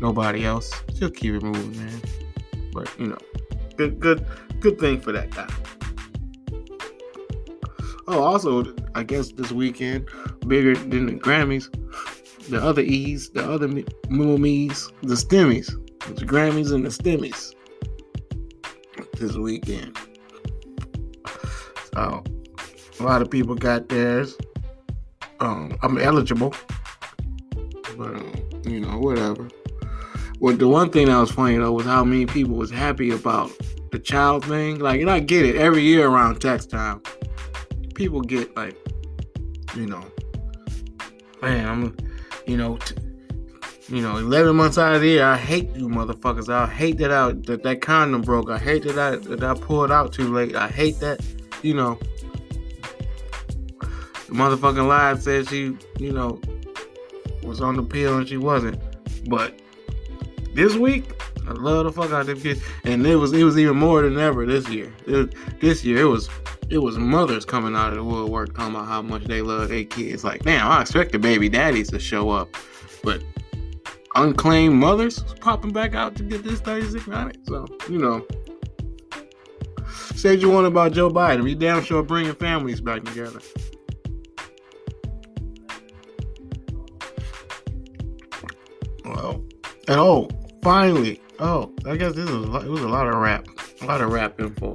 nobody 0.00 0.44
else. 0.44 0.72
Just 0.94 1.14
keep 1.16 1.34
it 1.34 1.42
moving, 1.42 1.76
man. 1.76 2.00
But 2.72 2.88
you 2.98 3.08
know, 3.08 3.18
good, 3.76 3.98
good, 3.98 4.24
good 4.60 4.78
thing 4.78 5.00
for 5.00 5.12
that 5.12 5.30
guy. 5.30 5.48
Oh, 8.08 8.22
also, 8.22 8.72
I 8.94 9.02
guess 9.02 9.32
this 9.32 9.50
weekend, 9.50 10.08
bigger 10.46 10.76
than 10.76 11.06
the 11.06 11.12
Grammys, 11.14 11.68
the 12.48 12.62
other 12.62 12.82
E's, 12.82 13.30
the 13.30 13.44
other 13.50 13.66
me's, 13.68 14.92
the 15.02 15.14
Stimmies, 15.14 15.66
the 16.14 16.24
Grammys 16.24 16.72
and 16.72 16.84
the 16.84 16.90
Stimmies 16.90 17.52
this 19.18 19.34
weekend. 19.34 19.98
So, 21.94 22.22
a 23.00 23.02
lot 23.02 23.22
of 23.22 23.30
people 23.30 23.54
got 23.54 23.88
theirs. 23.88 24.36
Um, 25.40 25.76
I'm 25.82 25.98
eligible, 25.98 26.54
but 27.96 28.08
um, 28.08 28.34
you 28.64 28.80
know, 28.80 28.98
whatever. 28.98 29.48
Well, 30.38 30.56
the 30.56 30.68
one 30.68 30.90
thing 30.90 31.06
that 31.06 31.18
was 31.18 31.30
funny 31.30 31.56
though 31.56 31.72
was 31.72 31.86
how 31.86 32.04
many 32.04 32.26
people 32.26 32.54
was 32.56 32.70
happy 32.70 33.10
about 33.10 33.50
the 33.90 33.98
child 33.98 34.44
thing. 34.44 34.78
Like, 34.78 35.00
and 35.00 35.10
I 35.10 35.20
get 35.20 35.44
it 35.44 35.56
every 35.56 35.82
year 35.82 36.08
around 36.08 36.40
tax 36.40 36.66
time, 36.66 37.02
people 37.96 38.20
get 38.20 38.54
like, 38.56 38.76
you 39.74 39.86
know, 39.86 40.04
man, 41.42 41.66
I'm, 41.66 41.96
you 42.46 42.56
know, 42.56 42.76
t- 42.76 42.94
you 43.88 44.02
know, 44.02 44.16
11 44.16 44.54
months 44.54 44.78
out 44.78 44.94
of 44.94 45.00
the 45.00 45.08
year, 45.08 45.24
I 45.24 45.36
hate 45.36 45.70
you 45.74 45.88
motherfuckers. 45.88 46.52
I 46.52 46.66
hate 46.66 46.98
that 46.98 47.10
I 47.10 47.32
that 47.46 47.62
that 47.62 47.80
condom 47.80 48.20
broke. 48.20 48.50
I 48.50 48.58
hate 48.58 48.82
that 48.84 48.98
I 48.98 49.16
that 49.16 49.42
I 49.42 49.54
pulled 49.54 49.90
out 49.90 50.12
too 50.12 50.32
late. 50.32 50.54
I 50.54 50.68
hate 50.68 51.00
that, 51.00 51.20
you 51.62 51.74
know. 51.74 51.98
The 53.80 54.32
motherfucking 54.32 54.86
lie 54.86 55.14
said 55.16 55.48
she, 55.48 55.76
you 55.98 56.12
know, 56.12 56.40
was 57.44 57.60
on 57.60 57.76
the 57.76 57.82
pill 57.82 58.18
and 58.18 58.28
she 58.28 58.36
wasn't. 58.36 58.80
But 59.28 59.60
this 60.52 60.74
week, 60.74 61.04
I 61.46 61.52
love 61.52 61.84
the 61.84 61.92
fuck 61.92 62.10
out 62.10 62.22
of 62.22 62.26
them 62.26 62.40
kids, 62.40 62.60
and 62.84 63.06
it 63.06 63.16
was 63.16 63.32
it 63.32 63.44
was 63.44 63.56
even 63.56 63.76
more 63.76 64.02
than 64.02 64.18
ever 64.18 64.44
this 64.44 64.68
year. 64.68 64.92
It, 65.06 65.32
this 65.60 65.84
year, 65.84 65.98
it 65.98 66.06
was 66.06 66.28
it 66.68 66.78
was 66.78 66.98
mothers 66.98 67.44
coming 67.44 67.76
out 67.76 67.90
of 67.90 67.96
the 67.96 68.04
woodwork 68.04 68.54
talking 68.54 68.74
about 68.74 68.86
how 68.86 69.02
much 69.02 69.24
they 69.24 69.40
love 69.42 69.68
their 69.68 69.84
kids. 69.84 70.24
Like, 70.24 70.42
damn, 70.42 70.66
I 70.66 70.80
expected 70.80 71.20
baby 71.20 71.48
daddies 71.48 71.90
to 71.90 71.98
show 71.98 72.30
up, 72.30 72.48
but 73.04 73.22
unclaimed 74.16 74.74
mothers 74.74 75.22
popping 75.40 75.72
back 75.72 75.94
out 75.94 76.16
to 76.16 76.22
get 76.24 76.42
this 76.42 76.60
3600. 76.60 77.46
So, 77.46 77.66
you 77.88 77.98
know, 77.98 78.26
say 80.16 80.34
you 80.34 80.50
want 80.50 80.66
about 80.66 80.92
Joe 80.92 81.10
Biden. 81.10 81.44
Be 81.44 81.54
damn 81.54 81.82
sure 81.82 82.02
bringing 82.02 82.34
families 82.34 82.80
back 82.80 83.04
together. 83.04 83.40
Well, 89.04 89.44
and 89.86 90.00
oh, 90.00 90.28
finally, 90.62 91.22
oh, 91.38 91.72
I 91.86 91.96
guess 91.96 92.14
this 92.14 92.28
was 92.28 92.64
it 92.64 92.70
was 92.70 92.82
a 92.82 92.88
lot 92.88 93.06
of 93.06 93.14
rap, 93.14 93.46
a 93.82 93.86
lot 93.86 94.00
of 94.00 94.10
rap 94.10 94.40
info, 94.40 94.74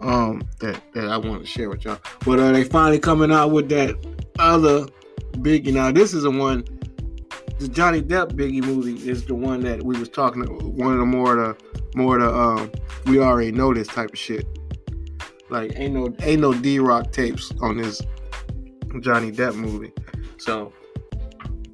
um, 0.00 0.42
that 0.60 0.80
that 0.94 1.08
I 1.08 1.16
want 1.16 1.42
to 1.42 1.46
share 1.46 1.68
with 1.68 1.84
y'all. 1.84 1.98
But 2.24 2.38
are 2.38 2.52
they 2.52 2.64
finally 2.64 2.98
coming 2.98 3.32
out 3.32 3.50
with 3.50 3.68
that 3.70 3.96
other 4.38 4.86
Biggie? 5.32 5.72
Now 5.72 5.92
this 5.92 6.14
is 6.14 6.22
the 6.22 6.30
one, 6.30 6.64
the 7.58 7.68
Johnny 7.68 8.02
Depp 8.02 8.32
Biggie 8.32 8.62
movie 8.62 9.08
is 9.08 9.24
the 9.24 9.34
one 9.34 9.60
that 9.64 9.82
we 9.82 9.98
was 9.98 10.08
talking. 10.08 10.42
One 10.76 10.92
of 10.92 10.98
the 10.98 11.06
more 11.06 11.34
the 11.36 11.56
more 11.94 12.18
the 12.18 12.32
um, 12.32 12.70
we 13.06 13.20
already 13.20 13.52
know 13.52 13.74
this 13.74 13.88
type 13.88 14.10
of 14.10 14.18
shit. 14.18 14.46
Like 15.50 15.72
ain't 15.76 15.94
no 15.94 16.14
ain't 16.20 16.42
no 16.42 16.52
D-Roc 16.52 17.10
tapes 17.10 17.52
on 17.60 17.78
this 17.78 18.02
Johnny 19.00 19.32
Depp 19.32 19.54
movie, 19.54 19.92
so 20.36 20.72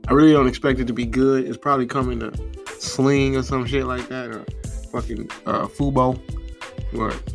I 0.09 0.12
really 0.12 0.33
don't 0.33 0.47
expect 0.47 0.81
it 0.81 0.87
to 0.87 0.93
be 0.93 1.07
good. 1.07 1.47
It's 1.47 1.57
probably 1.57 1.87
coming 1.87 2.21
to 2.21 2.33
Sling 2.78 3.37
or 3.37 3.43
some 3.43 3.66
shit 3.66 3.87
like 3.87 4.09
that, 4.09 4.31
or 4.31 4.45
fucking 4.93 5.31
uh, 5.47 5.66
Fubo. 5.66 6.21
But 6.93 7.35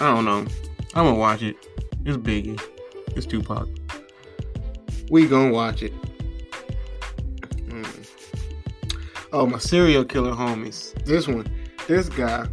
I 0.00 0.14
don't 0.14 0.24
know. 0.24 0.46
I'm 0.94 1.04
gonna 1.04 1.14
watch 1.14 1.42
it. 1.42 1.56
It's 2.04 2.16
Biggie. 2.16 2.60
It's 3.16 3.26
Tupac. 3.26 3.68
We 5.10 5.26
gonna 5.26 5.52
watch 5.52 5.82
it. 5.82 5.92
Mm. 7.66 8.06
Oh, 9.32 9.46
my 9.46 9.58
serial 9.58 10.04
killer 10.04 10.32
homies. 10.32 10.94
This 11.04 11.26
one, 11.26 11.46
this 11.86 12.08
guy, 12.08 12.46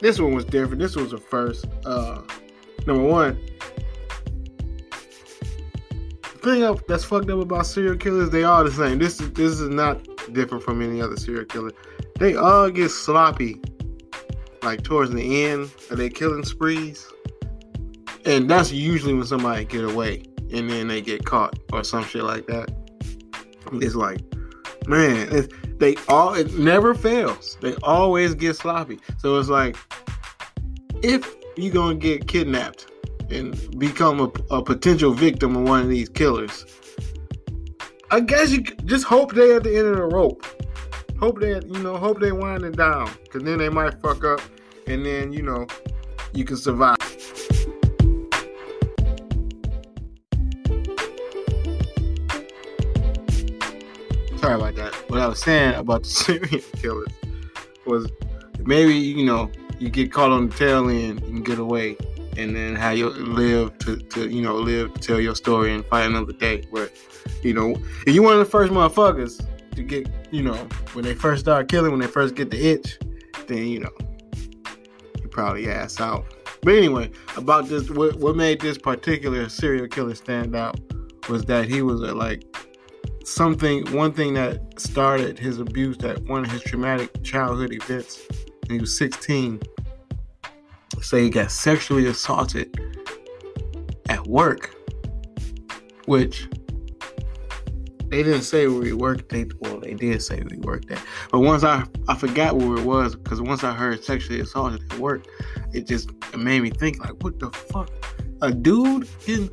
this 0.00 0.20
one 0.20 0.34
was 0.34 0.44
different. 0.44 0.80
This 0.80 0.96
was 0.96 1.10
the 1.10 1.18
first. 1.18 1.66
Uh, 1.84 2.22
number 2.86 3.02
one, 3.02 3.38
thing 6.44 6.62
up 6.62 6.86
that's 6.86 7.04
fucked 7.04 7.30
up 7.30 7.40
about 7.40 7.66
serial 7.66 7.96
killers, 7.96 8.30
they 8.30 8.44
all 8.44 8.62
the 8.62 8.70
same. 8.70 8.98
This 8.98 9.20
is 9.20 9.32
this 9.32 9.58
is 9.58 9.68
not 9.70 10.06
different 10.32 10.62
from 10.62 10.82
any 10.82 11.00
other 11.00 11.16
serial 11.16 11.46
killer. 11.46 11.72
They 12.20 12.36
all 12.36 12.70
get 12.70 12.90
sloppy, 12.90 13.60
like 14.64 14.82
towards 14.82 15.10
the 15.10 15.44
end 15.44 15.70
of 15.90 15.98
their 15.98 16.10
killing 16.10 16.44
sprees, 16.44 17.06
and 18.24 18.50
that's 18.50 18.72
usually 18.72 19.14
when 19.14 19.26
somebody 19.26 19.64
get 19.64 19.84
away 19.84 20.24
and 20.52 20.70
then 20.70 20.88
they 20.88 21.00
get 21.00 21.24
caught 21.24 21.58
or 21.72 21.84
some 21.84 22.04
shit 22.04 22.22
like 22.22 22.46
that. 22.46 22.72
It's 23.72 23.94
like, 23.94 24.20
man, 24.86 25.28
it's, 25.30 25.52
they 25.78 25.96
all 26.08 26.34
it 26.34 26.54
never 26.54 26.94
fails. 26.94 27.58
They 27.60 27.74
always 27.82 28.34
get 28.34 28.56
sloppy. 28.56 29.00
So 29.18 29.38
it's 29.38 29.48
like, 29.48 29.76
if 31.02 31.34
you 31.56 31.70
gonna 31.70 31.96
get 31.96 32.26
kidnapped 32.26 32.86
and 33.30 33.78
become 33.78 34.20
a, 34.20 34.30
a 34.54 34.62
potential 34.62 35.12
victim 35.12 35.56
of 35.56 35.62
one 35.62 35.80
of 35.80 35.88
these 35.88 36.08
killers. 36.08 36.66
I 38.10 38.20
guess 38.20 38.50
you 38.50 38.62
just 38.62 39.04
hope 39.06 39.32
they 39.34 39.54
at 39.56 39.64
the 39.64 39.76
end 39.76 39.86
of 39.86 39.96
the 39.96 40.04
rope. 40.04 40.44
Hope 41.18 41.40
they, 41.40 41.54
you 41.54 41.82
know, 41.82 41.96
hope 41.96 42.20
they 42.20 42.32
winding 42.32 42.72
down, 42.72 43.06
cause 43.30 43.42
then 43.42 43.58
they 43.58 43.68
might 43.68 44.00
fuck 44.00 44.24
up, 44.24 44.40
and 44.86 45.04
then 45.04 45.32
you 45.32 45.42
know, 45.42 45.66
you 46.32 46.44
can 46.44 46.56
survive. 46.56 46.96
Sorry 54.36 54.54
about 54.56 54.74
that. 54.76 54.94
What 55.08 55.20
I 55.20 55.26
was 55.26 55.40
saying 55.40 55.74
about 55.74 56.02
the 56.02 56.08
serial 56.10 56.62
killers 56.76 57.08
was 57.86 58.10
maybe 58.60 58.94
you 58.94 59.24
know 59.24 59.50
you 59.78 59.88
get 59.88 60.12
caught 60.12 60.30
on 60.30 60.48
the 60.48 60.54
tail 60.54 60.88
end, 60.88 61.22
and 61.22 61.44
get 61.44 61.58
away, 61.58 61.96
and 62.36 62.54
then 62.54 62.76
how 62.76 62.90
you 62.90 63.08
live 63.10 63.78
to, 63.80 63.96
to 63.96 64.28
you 64.28 64.42
know 64.42 64.56
live 64.56 64.92
to 64.94 65.00
tell 65.00 65.20
your 65.20 65.34
story 65.34 65.74
and 65.74 65.84
fight 65.86 66.06
another 66.06 66.32
day. 66.32 66.64
But 66.70 66.92
you 67.42 67.54
know, 67.54 67.74
if 68.06 68.14
you 68.14 68.22
one 68.22 68.34
of 68.34 68.38
the 68.38 68.44
first 68.44 68.72
motherfuckers 68.72 69.44
to 69.74 69.82
get, 69.82 70.08
you 70.30 70.42
know, 70.42 70.68
when 70.92 71.04
they 71.04 71.14
first 71.14 71.40
start 71.40 71.68
killing, 71.68 71.90
when 71.90 72.00
they 72.00 72.06
first 72.06 72.34
get 72.34 72.50
the 72.50 72.68
itch, 72.68 72.98
then 73.46 73.66
you 73.66 73.80
know 73.80 73.90
probably 75.34 75.68
ass 75.68 76.00
out. 76.00 76.24
But 76.62 76.76
anyway, 76.76 77.10
about 77.36 77.68
this, 77.68 77.90
what, 77.90 78.16
what 78.16 78.36
made 78.36 78.60
this 78.60 78.78
particular 78.78 79.48
serial 79.50 79.88
killer 79.88 80.14
stand 80.14 80.56
out 80.56 80.80
was 81.28 81.44
that 81.44 81.68
he 81.68 81.82
was 81.82 82.00
a, 82.00 82.14
like 82.14 82.44
something. 83.24 83.84
One 83.92 84.12
thing 84.12 84.32
that 84.34 84.80
started 84.80 85.38
his 85.38 85.58
abuse, 85.58 85.98
that 85.98 86.22
one 86.24 86.44
of 86.44 86.50
his 86.50 86.62
traumatic 86.62 87.22
childhood 87.22 87.72
events. 87.72 88.22
When 88.66 88.76
he 88.76 88.80
was 88.80 88.96
16 88.96 89.60
say 91.02 91.24
he 91.24 91.30
got 91.30 91.50
sexually 91.50 92.06
assaulted 92.06 92.80
at 94.08 94.26
work, 94.26 94.74
which 96.06 96.48
they 98.14 98.22
didn't 98.22 98.42
say 98.42 98.68
where 98.68 98.84
he 98.84 98.92
worked. 98.92 99.28
They 99.30 99.46
well, 99.58 99.80
they 99.80 99.94
did 99.94 100.22
say 100.22 100.36
where 100.36 100.54
he 100.54 100.60
worked 100.60 100.88
at, 100.92 101.02
but 101.32 101.40
once 101.40 101.64
I 101.64 101.84
I 102.06 102.14
forgot 102.14 102.56
where 102.56 102.76
it 102.76 102.84
was 102.84 103.16
because 103.16 103.40
once 103.40 103.64
I 103.64 103.72
heard 103.72 104.04
sexually 104.04 104.38
assaulted 104.38 104.84
at 104.92 104.98
work, 105.00 105.26
it 105.72 105.88
just 105.88 106.10
it 106.32 106.38
made 106.38 106.62
me 106.62 106.70
think 106.70 107.00
like, 107.00 107.20
what 107.24 107.40
the 107.40 107.50
fuck? 107.50 107.90
A 108.40 108.52
dude 108.52 109.08
getting 109.26 109.50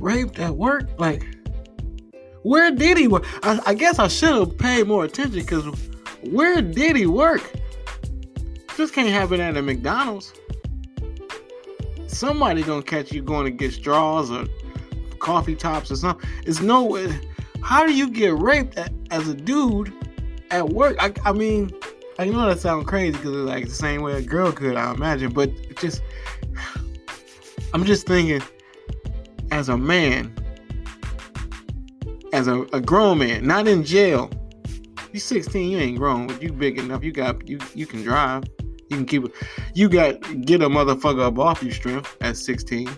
raped 0.00 0.40
at 0.40 0.56
work? 0.56 0.88
Like, 0.98 1.24
where 2.42 2.72
did 2.72 2.98
he 2.98 3.06
work? 3.06 3.24
I, 3.44 3.60
I 3.64 3.74
guess 3.74 4.00
I 4.00 4.08
should 4.08 4.34
have 4.34 4.58
paid 4.58 4.88
more 4.88 5.04
attention 5.04 5.38
because 5.38 5.66
where 6.22 6.60
did 6.60 6.96
he 6.96 7.06
work? 7.06 7.48
This 8.76 8.90
can't 8.90 9.08
happen 9.08 9.40
at 9.40 9.56
a 9.56 9.62
McDonald's. 9.62 10.32
Somebody 12.08 12.64
gonna 12.64 12.82
catch 12.82 13.12
you 13.12 13.22
going 13.22 13.44
to 13.44 13.52
get 13.52 13.72
straws 13.72 14.32
or 14.32 14.46
coffee 15.20 15.54
tops 15.54 15.92
or 15.92 15.96
something. 15.96 16.28
It's 16.44 16.60
no 16.60 16.82
way. 16.82 17.20
How 17.62 17.86
do 17.86 17.94
you 17.94 18.10
get 18.10 18.36
raped 18.36 18.78
as 19.10 19.28
a 19.28 19.34
dude 19.34 19.92
at 20.50 20.68
work? 20.68 20.96
I, 21.00 21.12
I 21.24 21.32
mean, 21.32 21.70
I 22.18 22.26
know 22.26 22.46
that 22.46 22.60
sounds 22.60 22.86
crazy 22.86 23.12
because 23.12 23.30
it's 23.32 23.48
like 23.48 23.64
the 23.64 23.74
same 23.74 24.02
way 24.02 24.14
a 24.14 24.22
girl 24.22 24.52
could, 24.52 24.76
I 24.76 24.92
imagine. 24.92 25.32
But 25.32 25.50
just, 25.76 26.02
I'm 27.74 27.84
just 27.84 28.06
thinking, 28.06 28.42
as 29.50 29.68
a 29.68 29.76
man, 29.76 30.34
as 32.32 32.48
a, 32.48 32.62
a 32.72 32.80
grown 32.80 33.18
man, 33.18 33.46
not 33.46 33.66
in 33.66 33.84
jail. 33.84 34.30
You 35.12 35.20
16, 35.20 35.70
you 35.70 35.78
ain't 35.78 35.98
grown, 35.98 36.26
but 36.26 36.42
you 36.42 36.52
big 36.52 36.78
enough. 36.78 37.02
You 37.02 37.12
got 37.12 37.48
you 37.48 37.58
you 37.74 37.86
can 37.86 38.02
drive. 38.02 38.44
You 38.90 38.96
can 38.96 39.06
keep 39.06 39.24
it. 39.24 39.32
You 39.74 39.88
got 39.88 40.20
get 40.44 40.62
a 40.62 40.68
motherfucker 40.68 41.22
up 41.22 41.38
off 41.38 41.62
you 41.62 41.70
strength 41.70 42.16
at 42.20 42.36
16. 42.36 42.88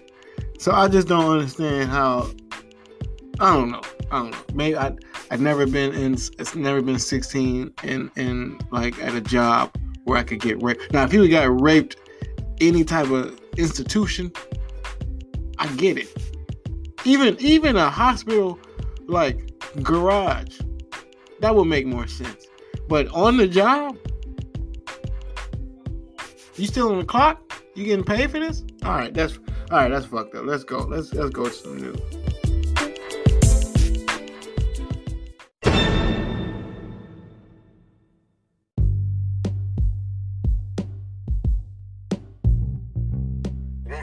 So 0.58 0.72
I 0.72 0.88
just 0.88 1.08
don't 1.08 1.30
understand 1.30 1.90
how. 1.90 2.30
I 3.40 3.54
don't 3.54 3.70
know. 3.70 3.82
I 4.10 4.18
don't 4.18 4.30
know. 4.32 4.38
Maybe 4.54 4.76
I 4.76 4.92
I've 5.30 5.40
never 5.40 5.66
been 5.66 5.94
in. 5.94 6.14
It's 6.14 6.54
never 6.54 6.82
been 6.82 6.98
16 6.98 7.72
and 7.84 8.10
and 8.16 8.64
like 8.70 8.98
at 9.02 9.14
a 9.14 9.20
job 9.20 9.76
where 10.04 10.18
I 10.18 10.22
could 10.22 10.40
get 10.40 10.62
raped. 10.62 10.92
Now 10.92 11.04
if 11.04 11.12
you 11.12 11.28
got 11.28 11.60
raped, 11.60 11.96
any 12.60 12.84
type 12.84 13.10
of 13.10 13.38
institution, 13.56 14.32
I 15.58 15.68
get 15.76 15.98
it. 15.98 16.08
Even 17.04 17.36
even 17.38 17.76
a 17.76 17.88
hospital 17.88 18.58
like 19.06 19.52
garage, 19.82 20.60
that 21.40 21.54
would 21.54 21.66
make 21.66 21.86
more 21.86 22.06
sense. 22.06 22.46
But 22.88 23.08
on 23.08 23.36
the 23.36 23.46
job, 23.46 23.96
you 26.56 26.66
still 26.66 26.90
on 26.90 26.98
the 26.98 27.04
clock? 27.04 27.52
You 27.74 27.84
getting 27.84 28.04
paid 28.04 28.30
for 28.30 28.40
this? 28.40 28.64
All 28.82 28.96
right, 28.96 29.14
that's 29.14 29.38
all 29.70 29.78
right. 29.78 29.88
That's 29.88 30.06
fucked 30.06 30.34
up. 30.34 30.46
Let's 30.46 30.64
go. 30.64 30.78
Let's 30.78 31.12
let's 31.12 31.30
go 31.30 31.44
to 31.44 31.52
some 31.52 31.76
news. 31.76 32.00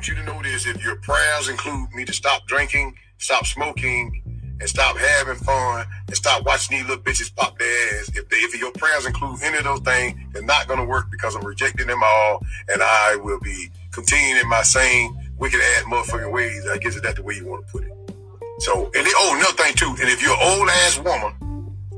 You 0.08 0.16
to 0.16 0.24
know 0.24 0.42
this. 0.42 0.66
If 0.66 0.84
your 0.84 0.98
prayers 0.98 1.50
include 1.50 1.92
me 1.94 2.06
to 2.06 2.14
stop 2.14 2.46
drinking, 2.48 2.96
stop 3.18 3.46
smoking, 3.46 4.22
and 4.60 4.70
stop 4.70 4.98
having 4.98 5.36
fun, 5.36 5.86
and 6.08 6.16
stop 6.16 6.46
watching 6.46 6.78
these 6.78 6.88
little 6.88 7.04
bitches 7.04 7.34
pop 7.36 7.58
their 7.60 8.00
ass, 8.00 8.10
if, 8.16 8.30
they, 8.30 8.38
if 8.38 8.58
your 8.60 8.72
prayers 8.72 9.06
include 9.06 9.42
any 9.42 9.58
of 9.58 9.64
those 9.64 9.82
things, 9.82 10.18
they're 10.32 10.44
not 10.44 10.68
going 10.68 10.80
to 10.80 10.86
work 10.86 11.08
because 11.12 11.36
I'm 11.36 11.46
rejecting 11.46 11.88
them 11.88 12.02
all, 12.04 12.40
and 12.70 12.82
I 12.82 13.18
will 13.18 13.40
be 13.40 13.70
continuing 13.92 14.42
in 14.42 14.48
my 14.48 14.64
same 14.64 15.18
wicked 15.38 15.60
ass 15.60 15.84
motherfucking 15.84 16.32
ways. 16.32 16.66
I 16.72 16.78
guess 16.78 17.00
that's 17.02 17.16
the 17.16 17.24
way 17.24 17.36
you 17.36 17.48
want 17.48 17.66
to 17.68 17.72
put 17.72 17.84
it. 17.84 17.92
So, 18.60 18.86
and 18.86 19.06
they, 19.06 19.12
oh, 19.16 19.36
another 19.36 19.54
thing 19.62 19.74
too, 19.74 19.96
and 20.00 20.10
if 20.10 20.22
you're 20.22 20.34
an 20.34 20.60
old 20.60 20.70
ass 20.70 21.00
woman, 21.00 21.34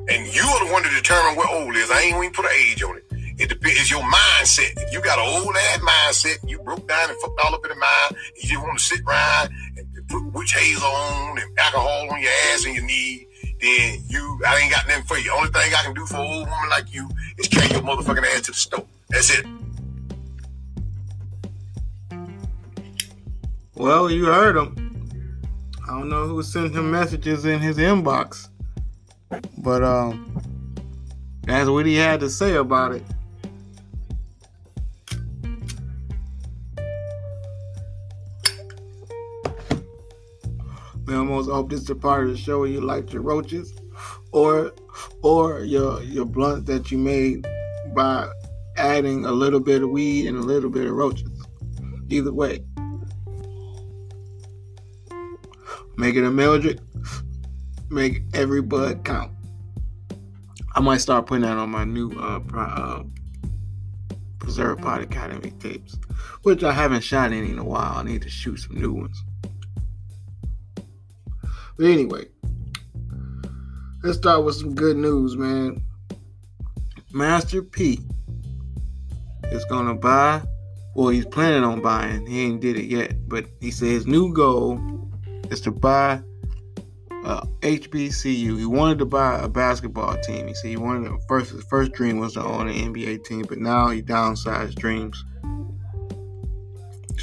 and 0.09 0.25
you're 0.33 0.65
the 0.65 0.69
one 0.71 0.83
to 0.83 0.89
determine 0.89 1.35
what 1.35 1.49
old 1.51 1.75
is, 1.75 1.91
I 1.91 2.01
ain't 2.01 2.17
even 2.17 2.31
put 2.31 2.45
an 2.45 2.51
age 2.57 2.81
on 2.81 2.97
it. 2.97 3.06
It 3.39 3.49
depends. 3.49 3.79
It's 3.79 3.91
your 3.91 4.01
mindset. 4.01 4.73
If 4.77 4.91
you 4.91 5.01
got 5.01 5.19
an 5.19 5.25
old 5.27 5.55
ass 5.55 5.79
mindset, 5.79 6.49
you 6.49 6.59
broke 6.59 6.87
down 6.87 7.09
and 7.09 7.19
fucked 7.19 7.39
all 7.45 7.53
up 7.53 7.63
in 7.63 7.69
the 7.69 7.75
mind. 7.75 8.21
You 8.35 8.49
just 8.49 8.63
want 8.63 8.79
to 8.79 8.83
sit 8.83 9.01
around 9.01 9.49
and 9.77 10.07
put 10.07 10.33
witch 10.33 10.53
hazel 10.53 10.87
on 10.87 11.37
and 11.37 11.59
alcohol 11.59 12.07
on 12.11 12.19
your 12.21 12.31
ass 12.51 12.65
and 12.65 12.73
your 12.73 12.85
knee. 12.85 13.27
Then 13.61 14.03
you, 14.07 14.39
I 14.47 14.57
ain't 14.57 14.73
got 14.73 14.87
nothing 14.87 15.03
for 15.03 15.17
you. 15.17 15.31
Only 15.31 15.49
thing 15.49 15.71
I 15.73 15.83
can 15.83 15.93
do 15.93 16.05
for 16.05 16.15
an 16.15 16.21
old 16.21 16.47
woman 16.47 16.69
like 16.69 16.93
you 16.93 17.07
is 17.37 17.47
carry 17.47 17.71
your 17.71 17.81
motherfucking 17.81 18.23
ass 18.35 18.41
to 18.41 18.51
the 18.51 18.57
stove. 18.57 18.87
That's 19.09 19.31
it. 19.31 19.45
Well, 23.75 24.09
you 24.09 24.25
heard 24.25 24.57
him. 24.57 24.83
I 25.83 25.91
don't 25.91 26.09
know 26.09 26.25
who 26.25 26.41
sent 26.41 26.73
him 26.73 26.89
messages 26.91 27.45
in 27.45 27.59
his 27.59 27.77
inbox, 27.77 28.49
but 29.59 29.83
um, 29.83 30.33
that's 31.43 31.69
what 31.69 31.85
he 31.85 31.95
had 31.95 32.19
to 32.21 32.29
say 32.29 32.55
about 32.55 32.93
it. 32.93 33.03
We 41.07 41.15
almost 41.15 41.49
hope 41.49 41.69
this 41.69 41.89
is 41.89 41.97
part 41.97 42.25
of 42.25 42.31
the 42.31 42.37
show 42.37 42.65
you 42.65 42.81
liked 42.81 43.13
your 43.13 43.21
roaches, 43.21 43.73
or 44.33 44.73
or 45.21 45.63
your 45.63 46.03
your 46.03 46.25
blunt 46.25 46.65
that 46.65 46.91
you 46.91 46.97
made 46.97 47.47
by 47.95 48.29
adding 48.75 49.25
a 49.25 49.31
little 49.31 49.61
bit 49.61 49.81
of 49.81 49.89
weed 49.89 50.27
and 50.27 50.37
a 50.37 50.41
little 50.41 50.69
bit 50.69 50.85
of 50.85 50.91
roaches. 50.91 51.31
Either 52.09 52.33
way, 52.33 52.61
make 55.95 56.15
it 56.15 56.25
a 56.25 56.29
Meldrick. 56.29 56.79
Make 57.89 58.23
every 58.33 58.61
bud 58.61 59.05
count. 59.05 59.31
I 60.75 60.81
might 60.81 60.97
start 60.97 61.25
putting 61.25 61.43
that 61.43 61.57
on 61.57 61.69
my 61.69 61.85
new 61.85 62.11
uh, 62.19 62.41
uh 62.53 63.03
Preserve 64.39 64.79
Pod 64.79 65.01
Academy 65.01 65.51
tapes, 65.51 65.97
which 66.43 66.65
I 66.65 66.73
haven't 66.73 67.01
shot 67.01 67.31
any 67.31 67.49
in 67.49 67.59
a 67.59 67.63
while. 67.63 67.97
I 67.97 68.03
need 68.03 68.23
to 68.23 68.29
shoot 68.29 68.57
some 68.57 68.75
new 68.75 68.91
ones. 68.91 69.23
But 71.77 71.85
anyway, 71.85 72.25
let's 74.03 74.17
start 74.17 74.43
with 74.43 74.55
some 74.55 74.73
good 74.73 74.97
news, 74.97 75.37
man. 75.37 75.81
Master 77.13 77.61
P 77.61 77.99
is 79.51 79.63
gonna 79.65 79.93
buy, 79.93 80.41
well, 80.95 81.09
he's 81.09 81.25
planning 81.25 81.63
on 81.63 81.81
buying. 81.81 82.25
He 82.25 82.41
ain't 82.45 82.61
did 82.61 82.77
it 82.77 82.85
yet, 82.85 83.29
but 83.29 83.45
he 83.61 83.69
said 83.69 83.89
his 83.89 84.07
new 84.07 84.33
goal 84.33 84.79
is 85.51 85.61
to 85.61 85.71
buy 85.71 86.21
uh, 87.23 87.45
HBCU. 87.61 88.57
He 88.57 88.65
wanted 88.65 88.97
to 88.99 89.05
buy 89.05 89.39
a 89.39 89.47
basketball 89.47 90.17
team. 90.21 90.47
He 90.47 90.55
said 90.55 90.69
he 90.69 90.77
wanted 90.77 91.09
to, 91.09 91.19
first. 91.27 91.51
His 91.51 91.63
first 91.65 91.91
dream 91.91 92.17
was 92.17 92.33
to 92.33 92.43
own 92.43 92.69
an 92.69 92.73
NBA 92.73 93.23
team, 93.23 93.45
but 93.47 93.59
now 93.59 93.89
he 93.89 94.01
downsized 94.01 94.75
dreams 94.75 95.23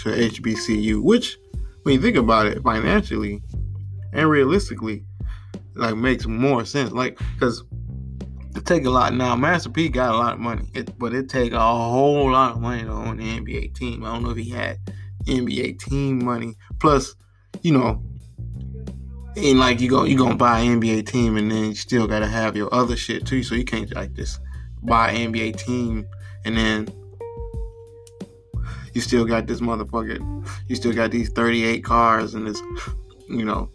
to 0.02 0.10
HBCU. 0.10 1.02
Which, 1.02 1.38
when 1.82 1.94
you 1.94 2.00
think 2.00 2.16
about 2.16 2.46
it 2.46 2.62
financially 2.62 3.42
and 4.14 4.28
realistically, 4.28 5.04
like 5.74 5.96
makes 5.96 6.26
more 6.26 6.64
sense. 6.64 6.92
Like, 6.92 7.18
because 7.34 7.64
it 8.56 8.64
take 8.64 8.86
a 8.86 8.90
lot 8.90 9.14
now. 9.14 9.36
Master 9.36 9.70
P 9.70 9.88
got 9.88 10.14
a 10.14 10.16
lot 10.16 10.34
of 10.34 10.40
money, 10.40 10.68
it, 10.74 10.96
but 10.98 11.12
it 11.12 11.28
take 11.28 11.52
a 11.52 11.58
whole 11.58 12.30
lot 12.30 12.52
of 12.52 12.60
money 12.60 12.82
to 12.82 12.90
own 12.90 13.16
the 13.18 13.24
NBA 13.24 13.74
team. 13.74 14.04
I 14.04 14.12
don't 14.12 14.22
know 14.22 14.30
if 14.30 14.36
he 14.36 14.50
had 14.50 14.78
NBA 15.26 15.78
team 15.80 16.24
money. 16.24 16.54
Plus, 16.80 17.14
you 17.62 17.72
know, 17.72 18.02
ain't 19.36 19.58
like 19.58 19.80
you 19.80 19.90
go 19.90 20.04
you 20.04 20.16
gonna 20.16 20.36
buy 20.36 20.60
an 20.60 20.80
NBA 20.80 21.06
team 21.06 21.36
and 21.36 21.50
then 21.50 21.64
you 21.66 21.74
still 21.74 22.06
gotta 22.06 22.26
have 22.26 22.56
your 22.56 22.72
other 22.72 22.96
shit 22.96 23.26
too. 23.26 23.42
So 23.42 23.54
you 23.54 23.64
can't 23.64 23.92
like 23.94 24.12
just 24.14 24.40
buy 24.82 25.10
an 25.10 25.32
NBA 25.32 25.56
team 25.56 26.06
and 26.44 26.56
then 26.56 26.88
you 28.92 29.00
still 29.00 29.24
got 29.24 29.46
this 29.46 29.60
motherfucker. 29.60 30.46
You 30.68 30.76
still 30.76 30.92
got 30.92 31.10
these 31.10 31.28
38 31.30 31.82
cars 31.82 32.34
and 32.34 32.46
this, 32.46 32.60
you 33.28 33.44
know, 33.44 33.68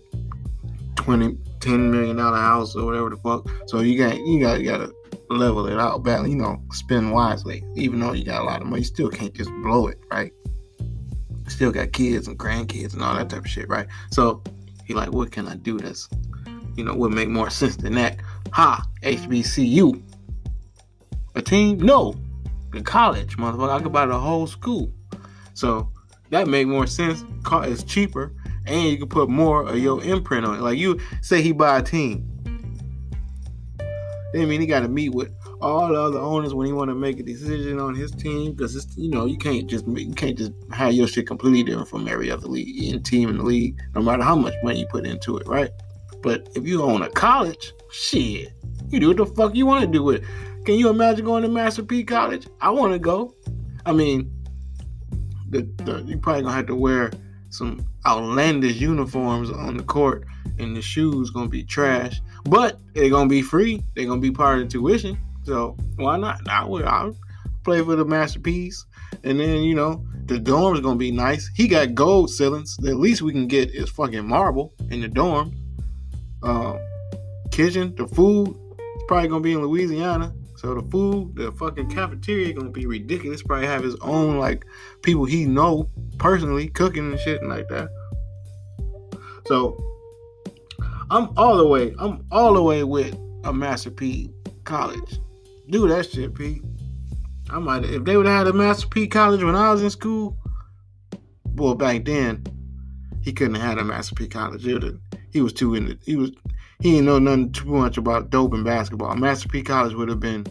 20, 0.99 1.37
10 1.61 1.91
million 1.91 2.17
dollar 2.17 2.37
house 2.37 2.75
or 2.75 2.85
whatever 2.85 3.09
the 3.09 3.17
fuck. 3.17 3.49
So 3.67 3.79
you 3.79 3.97
got 3.97 4.17
you 4.17 4.41
got 4.41 4.59
you 4.59 4.65
gotta 4.69 4.93
level 5.29 5.67
it 5.67 5.79
out 5.79 6.03
back, 6.03 6.27
you 6.27 6.35
know, 6.35 6.61
spend 6.71 7.11
wisely. 7.11 7.63
Even 7.75 7.99
though 7.99 8.13
you 8.13 8.25
got 8.25 8.41
a 8.41 8.43
lot 8.43 8.61
of 8.61 8.67
money, 8.67 8.81
you 8.81 8.85
still 8.85 9.09
can't 9.09 9.33
just 9.33 9.49
blow 9.63 9.87
it, 9.87 9.97
right? 10.11 10.33
Still 11.47 11.71
got 11.71 11.93
kids 11.93 12.27
and 12.27 12.37
grandkids 12.37 12.93
and 12.93 13.01
all 13.01 13.15
that 13.15 13.29
type 13.29 13.45
of 13.45 13.47
shit, 13.49 13.69
right? 13.69 13.87
So 14.11 14.43
he 14.85 14.93
like, 14.93 15.11
what 15.11 15.31
can 15.31 15.47
I 15.47 15.55
do 15.55 15.77
that's, 15.77 16.09
you 16.75 16.83
know, 16.83 16.93
would 16.93 17.13
make 17.13 17.29
more 17.29 17.49
sense 17.49 17.77
than 17.77 17.95
that? 17.95 18.19
Ha, 18.51 18.85
HBCU. 19.03 20.01
A 21.35 21.41
team? 21.41 21.79
No. 21.79 22.15
The 22.71 22.81
college, 22.81 23.37
motherfucker. 23.37 23.69
I 23.69 23.81
could 23.81 23.93
buy 23.93 24.05
the 24.05 24.19
whole 24.19 24.47
school. 24.47 24.91
So 25.53 25.89
that 26.29 26.47
make 26.47 26.67
more 26.67 26.87
sense. 26.87 27.23
It's 27.51 27.83
cheaper, 27.83 28.33
and 28.69 28.89
you 28.89 28.97
can 28.97 29.09
put 29.09 29.29
more 29.29 29.67
of 29.67 29.77
your 29.77 30.03
imprint 30.03 30.45
on 30.45 30.55
it. 30.55 30.61
Like 30.61 30.77
you 30.77 30.99
say, 31.21 31.41
he 31.41 31.51
buy 31.51 31.79
a 31.79 31.83
team. 31.83 32.25
Then 34.31 34.43
I 34.43 34.45
mean 34.45 34.61
he 34.61 34.67
got 34.67 34.81
to 34.81 34.87
meet 34.87 35.09
with 35.09 35.31
all 35.61 35.87
the 35.87 35.99
other 35.99 36.19
owners 36.19 36.53
when 36.53 36.67
he 36.67 36.73
want 36.73 36.89
to 36.89 36.95
make 36.95 37.19
a 37.19 37.23
decision 37.23 37.79
on 37.79 37.95
his 37.95 38.11
team 38.11 38.53
because 38.53 38.75
it's 38.75 38.95
you 38.95 39.09
know 39.09 39.25
you 39.25 39.37
can't 39.37 39.67
just 39.67 39.87
you 39.87 40.13
can't 40.13 40.37
just 40.37 40.53
have 40.71 40.93
your 40.93 41.07
shit 41.07 41.27
completely 41.27 41.63
different 41.63 41.87
from 41.87 42.07
every 42.07 42.31
other 42.31 42.47
league 42.47 42.81
in 42.81 43.01
team 43.03 43.29
in 43.29 43.37
the 43.37 43.43
league 43.43 43.77
no 43.95 44.01
matter 44.01 44.23
how 44.23 44.35
much 44.35 44.53
money 44.63 44.81
you 44.81 44.87
put 44.87 45.05
into 45.05 45.37
it 45.37 45.47
right 45.47 45.71
but 46.21 46.47
if 46.55 46.65
you 46.65 46.81
own 46.81 47.01
a 47.01 47.09
college 47.09 47.73
shit 47.91 48.53
you 48.89 48.99
do 48.99 49.09
what 49.09 49.17
the 49.17 49.25
fuck 49.25 49.53
you 49.53 49.65
want 49.65 49.81
to 49.81 49.87
do 49.87 50.01
with 50.01 50.23
it 50.23 50.23
can 50.63 50.75
you 50.75 50.89
imagine 50.89 51.25
going 51.25 51.43
to 51.43 51.49
master 51.49 51.83
p 51.83 52.03
college 52.03 52.47
i 52.61 52.69
want 52.69 52.93
to 52.93 52.99
go 52.99 53.33
i 53.85 53.91
mean 53.91 54.31
the, 55.49 55.63
the 55.83 56.03
you 56.03 56.17
probably 56.17 56.43
gonna 56.43 56.55
have 56.55 56.67
to 56.67 56.75
wear 56.75 57.11
some 57.49 57.85
outlandish 58.05 58.77
uniforms 58.77 59.49
on 59.49 59.77
the 59.77 59.83
court, 59.83 60.25
and 60.57 60.75
the 60.75 60.81
shoes 60.81 61.29
gonna 61.29 61.49
be 61.49 61.63
trash. 61.63 62.21
But 62.45 62.79
they're 62.93 63.09
gonna 63.09 63.29
be 63.29 63.41
free. 63.41 63.83
They're 63.95 64.05
gonna 64.05 64.21
be 64.21 64.31
part 64.31 64.59
of 64.59 64.65
the 64.65 64.71
tuition. 64.71 65.17
So 65.43 65.75
why 65.95 66.17
not? 66.17 66.47
I 66.47 66.63
would. 66.65 66.85
I'll 66.85 67.15
play 67.63 67.81
for 67.83 67.95
the 67.95 68.05
masterpiece, 68.05 68.85
and 69.23 69.39
then 69.39 69.63
you 69.63 69.75
know 69.75 70.05
the 70.25 70.39
dorm's 70.39 70.79
gonna 70.79 70.95
be 70.95 71.11
nice. 71.11 71.49
He 71.55 71.67
got 71.67 71.95
gold 71.95 72.29
ceilings. 72.29 72.77
The 72.77 72.95
least 72.95 73.21
we 73.21 73.31
can 73.31 73.47
get 73.47 73.73
is 73.73 73.89
fucking 73.89 74.27
marble 74.27 74.73
in 74.89 75.01
the 75.01 75.07
dorm. 75.07 75.53
Um, 76.43 76.79
kitchen, 77.51 77.95
the 77.95 78.07
food, 78.07 78.55
it's 78.77 79.03
probably 79.07 79.27
gonna 79.27 79.41
be 79.41 79.53
in 79.53 79.61
Louisiana. 79.61 80.33
So 80.55 80.75
the 80.75 80.81
food, 80.89 81.35
the 81.35 81.51
fucking 81.53 81.89
cafeteria 81.89 82.53
gonna 82.53 82.69
be 82.69 82.85
ridiculous. 82.85 83.41
Probably 83.41 83.65
have 83.65 83.83
his 83.83 83.95
own 84.01 84.37
like 84.37 84.65
people 85.01 85.25
he 85.25 85.45
know 85.45 85.89
personally 86.19 86.67
cooking 86.67 87.11
and 87.11 87.19
shit 87.19 87.41
and 87.41 87.49
like 87.49 87.67
that. 87.69 87.89
So 89.47 89.77
I'm 91.09 91.29
all 91.37 91.57
the 91.57 91.67
way, 91.67 91.93
I'm 91.97 92.25
all 92.31 92.53
the 92.53 92.61
way 92.61 92.83
with 92.83 93.17
a 93.43 93.53
Master 93.53 93.89
P 93.89 94.31
college. 94.63 95.19
Do 95.69 95.87
that 95.87 96.09
shit, 96.09 96.35
P. 96.35 96.61
I 97.49 97.57
might 97.57 97.83
if 97.83 98.03
they 98.03 98.15
would 98.15 98.27
have 98.27 98.45
had 98.45 98.47
a 98.47 98.53
Master 98.53 98.87
P 98.87 99.07
college 99.07 99.43
when 99.43 99.55
I 99.55 99.71
was 99.71 99.81
in 99.81 99.89
school. 99.89 100.37
Well, 101.55 101.73
back 101.73 102.05
then, 102.05 102.43
he 103.21 103.33
couldn't 103.33 103.55
have 103.55 103.63
had 103.63 103.77
a 103.79 103.83
Master 103.83 104.15
P 104.15 104.27
college. 104.27 104.63
He 105.31 105.41
was 105.41 105.53
too 105.53 105.75
in 105.75 105.85
the, 105.87 105.97
he 106.05 106.15
was 106.15 106.31
he 106.79 106.91
didn't 106.91 107.05
know 107.05 107.19
nothing 107.19 107.51
too 107.51 107.65
much 107.65 107.97
about 107.97 108.29
dope 108.29 108.53
and 108.53 108.63
basketball. 108.63 109.15
Master 109.15 109.49
P 109.49 109.61
College 109.61 109.93
would 109.93 110.07
have 110.09 110.21
been, 110.21 110.45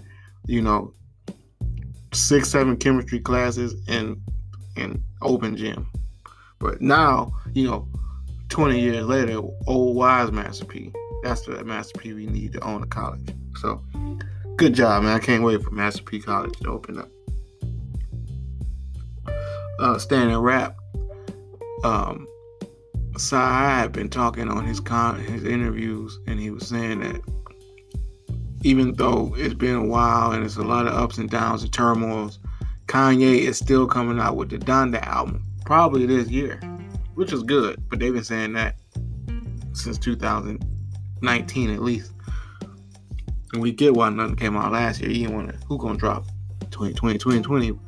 you 0.46 0.60
know, 0.60 0.92
six, 2.12 2.50
seven 2.50 2.76
chemistry 2.76 3.20
classes 3.20 3.74
and 3.88 4.20
and 4.76 5.02
open 5.22 5.56
gym. 5.56 5.86
But 6.58 6.80
now, 6.80 7.32
you 7.54 7.66
know, 7.68 7.88
20 8.48 8.80
years 8.80 9.04
later, 9.04 9.40
old 9.66 9.96
wise 9.96 10.32
Master 10.32 10.64
P. 10.64 10.92
That's 11.22 11.42
the 11.42 11.64
Master 11.64 11.98
P 11.98 12.12
we 12.12 12.26
need 12.26 12.52
to 12.54 12.60
own 12.60 12.82
a 12.82 12.86
college. 12.86 13.28
So 13.60 13.82
good 14.56 14.74
job, 14.74 15.02
man. 15.02 15.16
I 15.16 15.18
can't 15.18 15.42
wait 15.42 15.62
for 15.62 15.70
Master 15.70 16.02
P 16.02 16.20
College 16.20 16.58
to 16.60 16.68
open 16.70 16.98
up. 16.98 17.08
Uh 19.78 19.98
standing 19.98 20.36
rap. 20.36 20.76
Um 21.84 22.26
Sai 23.16 23.80
had 23.80 23.92
been 23.92 24.08
talking 24.08 24.48
on 24.48 24.64
his 24.64 24.78
con 24.78 25.18
his 25.18 25.44
interviews, 25.44 26.18
and 26.26 26.38
he 26.38 26.50
was 26.50 26.68
saying 26.68 27.00
that 27.00 27.20
even 28.62 28.92
though 28.94 29.34
it's 29.36 29.54
been 29.54 29.74
a 29.74 29.86
while 29.86 30.32
and 30.32 30.44
it's 30.44 30.56
a 30.56 30.62
lot 30.62 30.86
of 30.86 30.94
ups 30.94 31.18
and 31.18 31.28
downs 31.30 31.62
and 31.62 31.72
turmoils, 31.72 32.38
Kanye 32.88 33.40
is 33.40 33.58
still 33.58 33.86
coming 33.86 34.18
out 34.18 34.36
with 34.36 34.48
the 34.48 34.58
Donda 34.58 35.00
album, 35.06 35.44
probably 35.66 36.06
this 36.06 36.28
year, 36.28 36.58
which 37.14 37.32
is 37.32 37.42
good. 37.42 37.82
But 37.90 38.00
they've 38.00 38.12
been 38.12 38.24
saying 38.24 38.54
that 38.54 38.76
since 39.74 39.98
2019 39.98 41.70
at 41.70 41.82
least. 41.82 42.12
And 43.52 43.62
we 43.62 43.72
get 43.72 43.94
why 43.94 44.08
nothing 44.08 44.36
came 44.36 44.56
out 44.56 44.72
last 44.72 45.00
year. 45.00 45.10
You 45.10 45.26
didn't 45.26 45.34
want 45.34 45.48
to, 45.50 45.66
who 45.66 45.78
gonna 45.78 45.98
drop 45.98 46.24
2020, 46.70 47.18
2020 47.18 47.78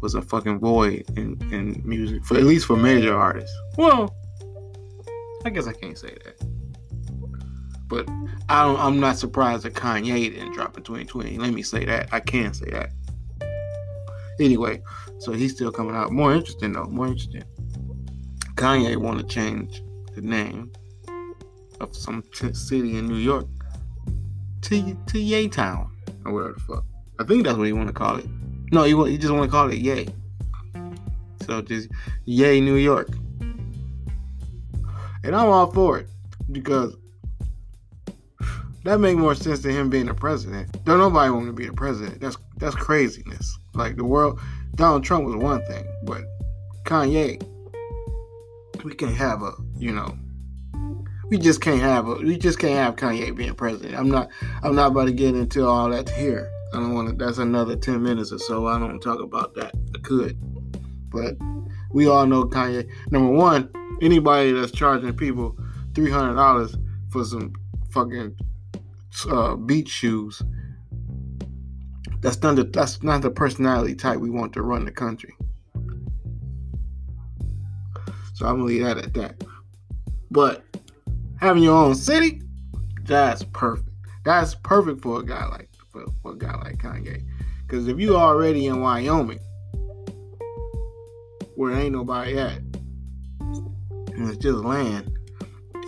was 0.00 0.14
a 0.14 0.22
fucking 0.22 0.58
void 0.58 1.04
in, 1.16 1.40
in 1.52 1.80
music, 1.84 2.24
for 2.24 2.36
at 2.36 2.42
least 2.42 2.66
for 2.66 2.76
major 2.76 3.16
artists. 3.16 3.56
Well, 3.78 4.14
I 5.44 5.50
guess 5.50 5.66
I 5.66 5.72
can't 5.72 5.96
say 5.96 6.16
that. 6.24 6.46
But 7.86 8.08
I 8.48 8.64
I'm 8.66 8.98
not 8.98 9.16
surprised 9.16 9.62
that 9.62 9.74
Kanye 9.74 10.32
didn't 10.32 10.54
drop 10.54 10.76
in 10.76 10.82
2020. 10.82 11.38
Let 11.38 11.52
me 11.52 11.62
say 11.62 11.84
that. 11.84 12.08
I 12.12 12.18
can 12.18 12.52
say 12.52 12.70
that. 12.70 12.90
Anyway, 14.40 14.82
so 15.18 15.32
he's 15.32 15.52
still 15.52 15.70
coming 15.70 15.94
out. 15.94 16.12
More 16.12 16.34
interesting 16.34 16.72
though. 16.72 16.84
More 16.84 17.08
interesting. 17.08 17.44
Kanye 18.56 18.96
want 18.96 19.18
to 19.20 19.26
change 19.26 19.82
the 20.14 20.20
name 20.20 20.72
of 21.80 21.94
some 21.94 22.22
t- 22.34 22.54
city 22.54 22.96
in 22.96 23.06
New 23.06 23.16
York 23.16 23.46
to 24.62 24.96
to 25.06 25.18
Ye 25.18 25.48
Town 25.48 25.90
or 26.24 26.32
whatever 26.32 26.52
the 26.54 26.60
fuck. 26.60 26.84
I 27.18 27.24
think 27.24 27.44
that's 27.44 27.56
what 27.56 27.66
he 27.66 27.72
want 27.72 27.88
to 27.88 27.94
call 27.94 28.16
it. 28.16 28.26
No, 28.72 28.84
he 28.84 29.10
he 29.10 29.18
just 29.18 29.32
want 29.32 29.44
to 29.44 29.50
call 29.50 29.70
it 29.70 29.78
Yay. 29.78 30.08
So 31.42 31.62
just 31.62 31.88
Yay 32.24 32.60
New 32.60 32.76
York. 32.76 33.08
And 35.22 35.34
I'm 35.34 35.48
all 35.48 35.70
for 35.72 35.98
it 35.98 36.06
because 36.52 36.96
that 38.84 39.00
make 39.00 39.16
more 39.16 39.34
sense 39.34 39.60
than 39.60 39.72
him 39.72 39.90
being 39.90 40.06
the 40.06 40.14
president. 40.14 40.84
Don't 40.84 40.98
nobody 40.98 41.30
want 41.30 41.46
to 41.46 41.52
be 41.52 41.66
the 41.66 41.72
president. 41.72 42.20
That's 42.20 42.36
that's 42.56 42.74
craziness. 42.74 43.58
Like 43.74 43.96
the 43.96 44.04
world, 44.04 44.40
Donald 44.74 45.04
Trump 45.04 45.24
was 45.24 45.36
one 45.36 45.64
thing, 45.66 45.84
but 46.04 46.22
Kanye, 46.84 47.42
we 48.84 48.94
can't 48.94 49.14
have 49.14 49.42
a 49.42 49.52
you 49.76 49.92
know, 49.92 50.16
we 51.28 51.38
just 51.38 51.60
can't 51.60 51.80
have 51.80 52.06
a 52.08 52.14
we 52.14 52.36
just 52.36 52.58
can't 52.58 52.74
have 52.74 52.96
Kanye 52.96 53.34
being 53.34 53.54
president. 53.54 53.96
I'm 53.96 54.10
not 54.10 54.28
I'm 54.62 54.74
not 54.74 54.92
about 54.92 55.06
to 55.06 55.12
get 55.12 55.34
into 55.34 55.66
all 55.66 55.90
that 55.90 56.08
here. 56.08 56.50
I 56.72 56.78
don't 56.78 56.94
want 56.94 57.08
to. 57.08 57.24
That's 57.24 57.38
another 57.38 57.76
ten 57.76 58.02
minutes 58.02 58.32
or 58.32 58.38
so. 58.38 58.66
I 58.66 58.78
don't 58.78 58.88
want 58.88 59.02
to 59.02 59.08
talk 59.08 59.20
about 59.20 59.54
that. 59.54 59.72
I 59.94 59.98
could, 60.00 60.36
but 61.10 61.36
we 61.92 62.08
all 62.08 62.26
know 62.26 62.44
Kanye. 62.44 62.88
Number 63.10 63.30
one, 63.30 63.70
anybody 64.02 64.52
that's 64.52 64.72
charging 64.72 65.16
people 65.16 65.56
three 65.94 66.10
hundred 66.10 66.34
dollars 66.34 66.76
for 67.10 67.24
some 67.24 67.52
fucking 67.90 68.36
uh, 69.30 69.54
beach 69.54 69.88
shoes, 69.88 70.42
that's 72.24 72.40
not 72.40 72.56
the 72.56 72.64
that's 72.64 73.02
not 73.02 73.20
the 73.20 73.30
personality 73.30 73.94
type 73.94 74.18
we 74.18 74.30
want 74.30 74.54
to 74.54 74.62
run 74.62 74.86
the 74.86 74.90
country. 74.90 75.36
So 78.32 78.46
I'm 78.46 78.54
gonna 78.56 78.64
leave 78.64 78.82
that 78.82 78.96
at 78.96 79.12
that. 79.12 79.44
But 80.30 80.64
having 81.38 81.62
your 81.62 81.76
own 81.76 81.94
city, 81.94 82.40
that's 83.02 83.44
perfect. 83.52 83.90
That's 84.24 84.54
perfect 84.54 85.02
for 85.02 85.20
a 85.20 85.22
guy 85.22 85.44
like 85.48 85.68
for, 85.90 86.06
for 86.22 86.32
a 86.32 86.38
guy 86.38 86.56
like 86.56 86.78
Kanye. 86.78 87.22
Because 87.66 87.88
if 87.88 88.00
you 88.00 88.16
already 88.16 88.68
in 88.68 88.80
Wyoming, 88.80 89.40
where 91.56 91.74
ain't 91.74 91.92
nobody 91.92 92.38
at, 92.38 92.56
and 93.40 94.30
it's 94.30 94.38
just 94.38 94.64
land. 94.64 95.10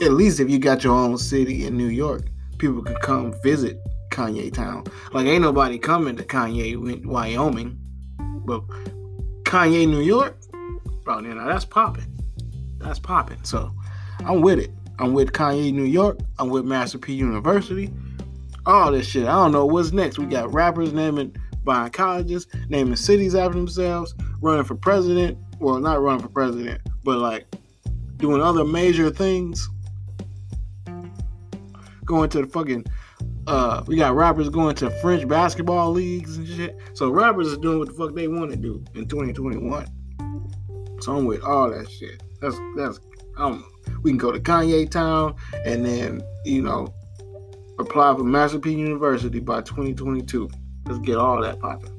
At 0.02 0.12
least 0.12 0.38
if 0.40 0.50
you 0.50 0.58
got 0.58 0.84
your 0.84 0.94
own 0.94 1.16
city 1.16 1.64
in 1.64 1.78
New 1.78 1.88
York, 1.88 2.24
people 2.58 2.82
can 2.82 2.96
come 2.96 3.34
visit 3.42 3.80
Kanye 4.16 4.52
Town. 4.52 4.84
Like 5.12 5.26
ain't 5.26 5.42
nobody 5.42 5.78
coming 5.78 6.16
to 6.16 6.24
Kanye 6.24 7.04
Wyoming, 7.04 7.78
but 8.46 8.62
Kanye 9.42 9.86
New 9.86 10.00
York, 10.00 10.38
oh, 10.54 10.80
bro, 11.04 11.20
now 11.20 11.46
that's 11.46 11.66
popping. 11.66 12.06
That's 12.78 12.98
popping. 12.98 13.42
So 13.44 13.72
I'm 14.20 14.40
with 14.40 14.58
it. 14.58 14.70
I'm 14.98 15.12
with 15.12 15.32
Kanye 15.32 15.72
New 15.72 15.84
York. 15.84 16.18
I'm 16.38 16.48
with 16.48 16.64
Master 16.64 16.96
P 16.96 17.12
University. 17.12 17.92
All 18.64 18.90
this 18.90 19.06
shit. 19.06 19.26
I 19.26 19.32
don't 19.32 19.52
know 19.52 19.66
what's 19.66 19.92
next. 19.92 20.18
We 20.18 20.24
got 20.24 20.52
rappers 20.52 20.92
naming 20.94 21.36
buying 21.62 21.90
colleges, 21.90 22.46
naming 22.70 22.96
cities 22.96 23.34
after 23.34 23.58
themselves, 23.58 24.14
running 24.40 24.64
for 24.64 24.76
president. 24.76 25.36
Well, 25.60 25.78
not 25.78 26.00
running 26.00 26.22
for 26.22 26.28
president, 26.28 26.80
but 27.04 27.18
like 27.18 27.46
doing 28.16 28.40
other 28.40 28.64
major 28.64 29.10
things. 29.10 29.68
Going 32.04 32.30
to 32.30 32.42
the 32.42 32.46
fucking 32.46 32.86
uh 33.46 33.82
we 33.86 33.96
got 33.96 34.14
rappers 34.14 34.48
going 34.48 34.74
to 34.76 34.90
French 35.00 35.26
basketball 35.28 35.92
leagues 35.92 36.36
and 36.36 36.48
shit. 36.48 36.76
So 36.94 37.10
rappers 37.10 37.52
are 37.52 37.56
doing 37.56 37.78
what 37.78 37.88
the 37.88 37.94
fuck 37.94 38.14
they 38.14 38.28
want 38.28 38.50
to 38.50 38.56
do 38.56 38.84
in 38.94 39.06
2021. 39.06 39.86
So 41.00 41.16
I'm 41.16 41.26
with 41.26 41.42
all 41.42 41.70
that 41.70 41.90
shit. 41.90 42.22
That's 42.40 42.58
that's 42.76 43.00
um 43.36 43.64
we 44.02 44.10
can 44.10 44.18
go 44.18 44.32
to 44.32 44.40
Kanye 44.40 44.90
Town 44.90 45.36
and 45.64 45.84
then, 45.84 46.22
you 46.44 46.62
know, 46.62 46.92
apply 47.78 48.14
for 48.14 48.24
Master 48.24 48.58
P 48.58 48.72
University 48.72 49.40
by 49.40 49.60
2022. 49.60 50.50
Let's 50.86 50.98
get 51.00 51.16
all 51.16 51.40
that 51.42 51.60
popping. 51.60 51.92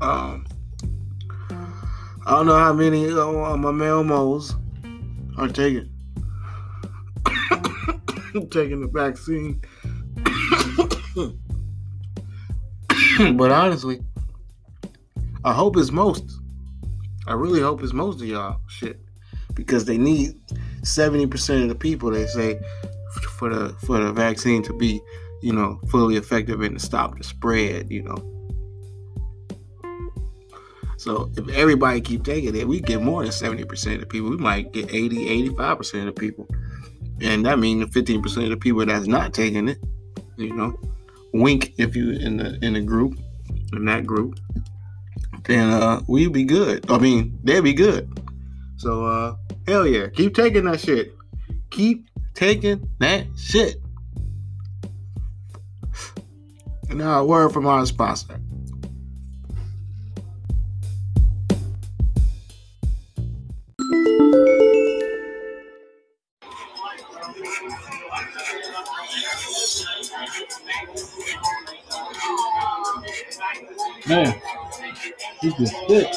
Um 0.00 0.46
I 2.26 2.32
don't 2.32 2.46
know 2.46 2.56
how 2.56 2.72
many 2.72 3.06
of 3.06 3.14
my 3.14 3.70
Melmos 3.70 4.54
are 5.38 5.48
taking 5.48 5.89
taking 8.50 8.80
the 8.80 8.88
vaccine. 8.88 9.60
but 13.36 13.50
honestly, 13.50 14.00
I 15.44 15.52
hope 15.52 15.76
it's 15.76 15.90
most. 15.90 16.24
I 17.26 17.34
really 17.34 17.60
hope 17.60 17.82
it's 17.82 17.92
most 17.92 18.20
of 18.20 18.26
y'all 18.26 18.60
shit. 18.68 19.00
Because 19.54 19.84
they 19.84 19.98
need 19.98 20.40
70% 20.82 21.62
of 21.62 21.68
the 21.68 21.74
people 21.74 22.10
they 22.10 22.26
say 22.26 22.60
for 23.36 23.52
the 23.52 23.70
for 23.80 23.98
the 23.98 24.12
vaccine 24.12 24.62
to 24.62 24.72
be, 24.72 25.00
you 25.42 25.52
know, 25.52 25.80
fully 25.90 26.16
effective 26.16 26.60
and 26.60 26.78
to 26.78 26.84
stop 26.84 27.18
the 27.18 27.24
spread, 27.24 27.90
you 27.90 28.02
know. 28.02 28.40
So 30.96 31.30
if 31.36 31.48
everybody 31.48 32.02
keep 32.02 32.24
taking 32.24 32.54
it, 32.54 32.68
we 32.68 32.80
get 32.80 33.00
more 33.00 33.22
than 33.22 33.32
70% 33.32 33.94
of 33.94 34.00
the 34.00 34.06
people. 34.06 34.28
We 34.28 34.36
might 34.36 34.72
get 34.72 34.92
80, 34.92 35.48
85% 35.54 36.00
of 36.00 36.04
the 36.06 36.12
people. 36.12 36.46
And 37.20 37.44
that 37.46 37.58
means 37.58 37.84
15% 37.90 38.44
of 38.44 38.50
the 38.50 38.56
people 38.56 38.84
that's 38.86 39.06
not 39.06 39.34
taking 39.34 39.68
it, 39.68 39.78
you 40.36 40.54
know, 40.54 40.78
wink 41.32 41.74
if 41.78 41.94
you 41.94 42.12
in 42.12 42.38
the 42.38 42.58
in 42.64 42.74
the 42.74 42.80
group, 42.80 43.18
in 43.72 43.84
that 43.84 44.06
group. 44.06 44.38
then 45.44 45.70
uh 45.70 46.00
we'd 46.08 46.32
be 46.32 46.44
good. 46.44 46.90
I 46.90 46.98
mean, 46.98 47.38
they'd 47.44 47.60
be 47.60 47.74
good. 47.74 48.08
So 48.76 49.04
uh 49.04 49.36
hell 49.66 49.86
yeah, 49.86 50.08
keep 50.08 50.34
taking 50.34 50.64
that 50.64 50.80
shit. 50.80 51.14
Keep 51.70 52.08
taking 52.34 52.88
that 52.98 53.26
shit. 53.36 53.76
And 56.88 56.98
now 56.98 57.20
a 57.20 57.24
word 57.24 57.52
from 57.52 57.66
our 57.66 57.86
sponsor. 57.86 58.40
This 75.42 75.58
is 75.60 75.72
thick. 75.88 76.12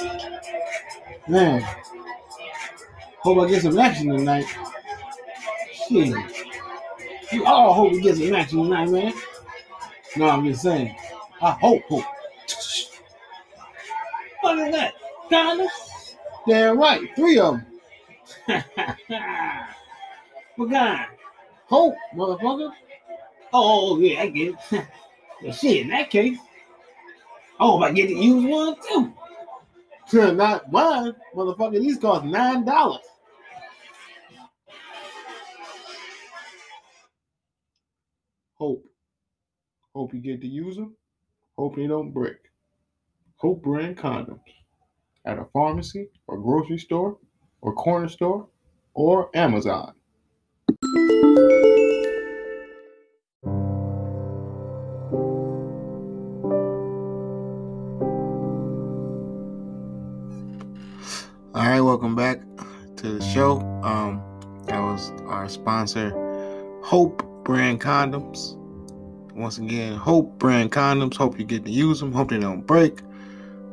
Man, 1.27 1.62
hope 3.19 3.39
I 3.39 3.49
get 3.49 3.62
some 3.62 3.79
action 3.79 4.09
tonight. 4.09 4.45
Shit. 5.88 6.15
You 7.31 7.45
all 7.45 7.73
hope 7.73 7.93
we 7.93 8.01
get 8.01 8.17
some 8.17 8.33
action 8.33 8.63
tonight, 8.63 8.89
man. 8.89 9.13
No, 10.17 10.29
I'm 10.29 10.45
just 10.45 10.62
saying. 10.62 10.95
I 11.41 11.51
hope, 11.51 11.83
hope. 11.83 12.03
What 14.41 14.59
is 14.59 14.75
that? 14.75 14.93
Kinda? 15.29 15.67
Damn 16.47 16.77
right, 16.77 17.09
three 17.15 17.39
of 17.39 17.62
them. 18.47 18.63
what 20.57 20.69
kind? 20.69 21.07
Hope, 21.67 21.95
motherfucker. 22.15 22.71
Oh, 23.53 23.97
yeah, 23.99 24.21
I 24.21 24.27
get 24.27 24.55
it. 24.71 24.86
well, 25.41 25.53
shit, 25.53 25.83
in 25.83 25.88
that 25.89 26.09
case, 26.09 26.38
Hope 27.60 27.84
I 27.84 27.92
get 27.92 28.08
to 28.08 28.16
use 28.16 28.46
one 28.46 28.76
too. 28.88 29.13
Not 30.34 30.72
mine, 30.72 31.16
motherfucker. 31.36 31.80
These 31.80 31.98
cost 31.98 32.26
nine 32.26 32.66
dollars. 32.66 33.02
Hope. 38.56 38.86
Hope 39.96 40.13
you 40.13 40.20
get 40.20 40.42
to 40.42 40.48
use 40.48 40.76
them. 40.76 40.96
Hope 41.58 41.76
they 41.76 41.88
don't 41.88 42.12
break. 42.12 42.38
Hope 43.38 43.63
brand 43.63 43.98
condoms 43.98 44.39
at 45.26 45.39
a 45.39 45.46
pharmacy 45.46 46.10
or 46.28 46.38
grocery 46.38 46.78
store 46.78 47.18
or 47.62 47.74
corner 47.74 48.08
store 48.08 48.48
or 48.94 49.30
Amazon. 49.36 49.94
Sponsor, 65.73 66.12
Hope 66.83 67.23
Brand 67.43 67.81
Condoms. 67.81 68.55
Once 69.33 69.57
again, 69.57 69.95
Hope 69.95 70.38
Brand 70.38 70.71
Condoms. 70.71 71.15
Hope 71.15 71.39
you 71.39 71.45
get 71.45 71.65
to 71.65 71.71
use 71.71 71.99
them. 71.99 72.12
Hope 72.12 72.29
they 72.29 72.39
don't 72.39 72.62
break. 72.62 72.99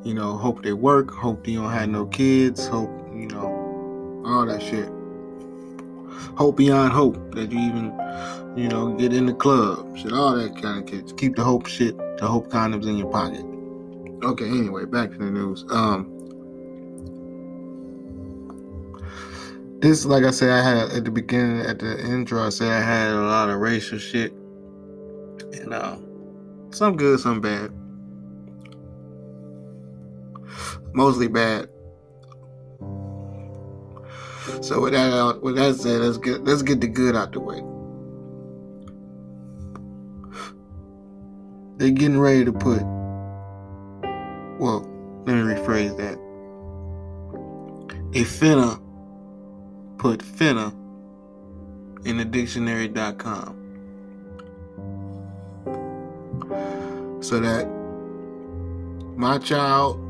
You 0.03 0.15
know, 0.15 0.39
hope 0.39 0.63
they 0.63 0.73
work. 0.73 1.11
Hope 1.11 1.47
you 1.47 1.61
don't 1.61 1.71
have 1.71 1.91
no 1.91 2.07
kids. 2.07 2.67
Hope 2.67 2.91
you 3.15 3.27
know 3.27 4.23
all 4.25 4.47
that 4.47 4.63
shit. 4.63 4.89
Hope 6.39 6.57
beyond 6.57 6.95
hope 6.95 7.35
that 7.35 7.53
you 7.53 7.59
even, 7.59 7.93
you 8.57 8.69
know, 8.69 8.95
get 8.95 9.13
in 9.13 9.27
the 9.27 9.35
club. 9.35 9.99
Shit, 9.99 10.15
all 10.15 10.37
that 10.37 10.57
kind 10.63 10.79
of 10.79 10.87
kids. 10.87 11.13
Keep 11.13 11.37
the 11.37 11.45
hope 11.45 11.67
shit, 11.67 11.99
the 12.17 12.27
hope 12.27 12.49
condoms 12.49 12.89
in 12.89 12.97
your 12.97 13.11
pocket. 13.11 13.45
Okay, 14.25 14.49
anyway, 14.49 14.87
back 14.87 15.11
to 15.11 15.19
the 15.19 15.31
news. 15.31 15.67
Um, 15.69 16.20
this, 19.81 20.05
like 20.05 20.25
I 20.25 20.31
said, 20.31 20.51
I 20.51 20.63
had 20.63 20.91
at 20.91 21.05
the 21.05 21.11
beginning, 21.11 21.61
at 21.61 21.79
the 21.79 21.99
intro, 22.01 22.47
I 22.47 22.51
said 22.51 22.69
I 22.69 22.81
had 22.81 23.13
a 23.13 23.21
lot 23.23 23.49
of 23.49 23.61
racial 23.61 23.99
shit, 23.99 24.33
and 24.33 25.73
uh, 25.73 25.97
some 26.71 26.97
good, 26.97 27.19
some 27.19 27.41
bad, 27.41 27.73
mostly 30.93 31.29
bad. 31.29 31.69
So 34.61 34.81
with 34.81 34.93
that 34.93 35.13
out, 35.13 35.43
with 35.43 35.57
that 35.57 35.77
said, 35.77 36.03
let's 36.03 36.19
get 36.19 36.45
let's 36.45 36.63
get 36.63 36.81
the 36.83 36.89
good 36.89 37.17
out 37.17 37.33
the 37.33 37.41
way. 37.41 37.63
They're 41.79 41.91
getting 41.91 42.21
ready 42.21 42.45
to 42.45 42.53
put. 42.53 42.83
Well, 44.59 44.87
let 45.25 45.37
me 45.37 45.55
rephrase 45.55 45.97
that. 45.97 46.19
They 48.13 48.21
finna 48.21 48.79
put 50.01 50.21
finna 50.21 50.73
in 52.07 52.17
the 52.17 52.25
dictionary.com 52.25 53.55
so 57.21 57.39
that 57.39 57.67
my 59.17 59.37
child 59.37 60.01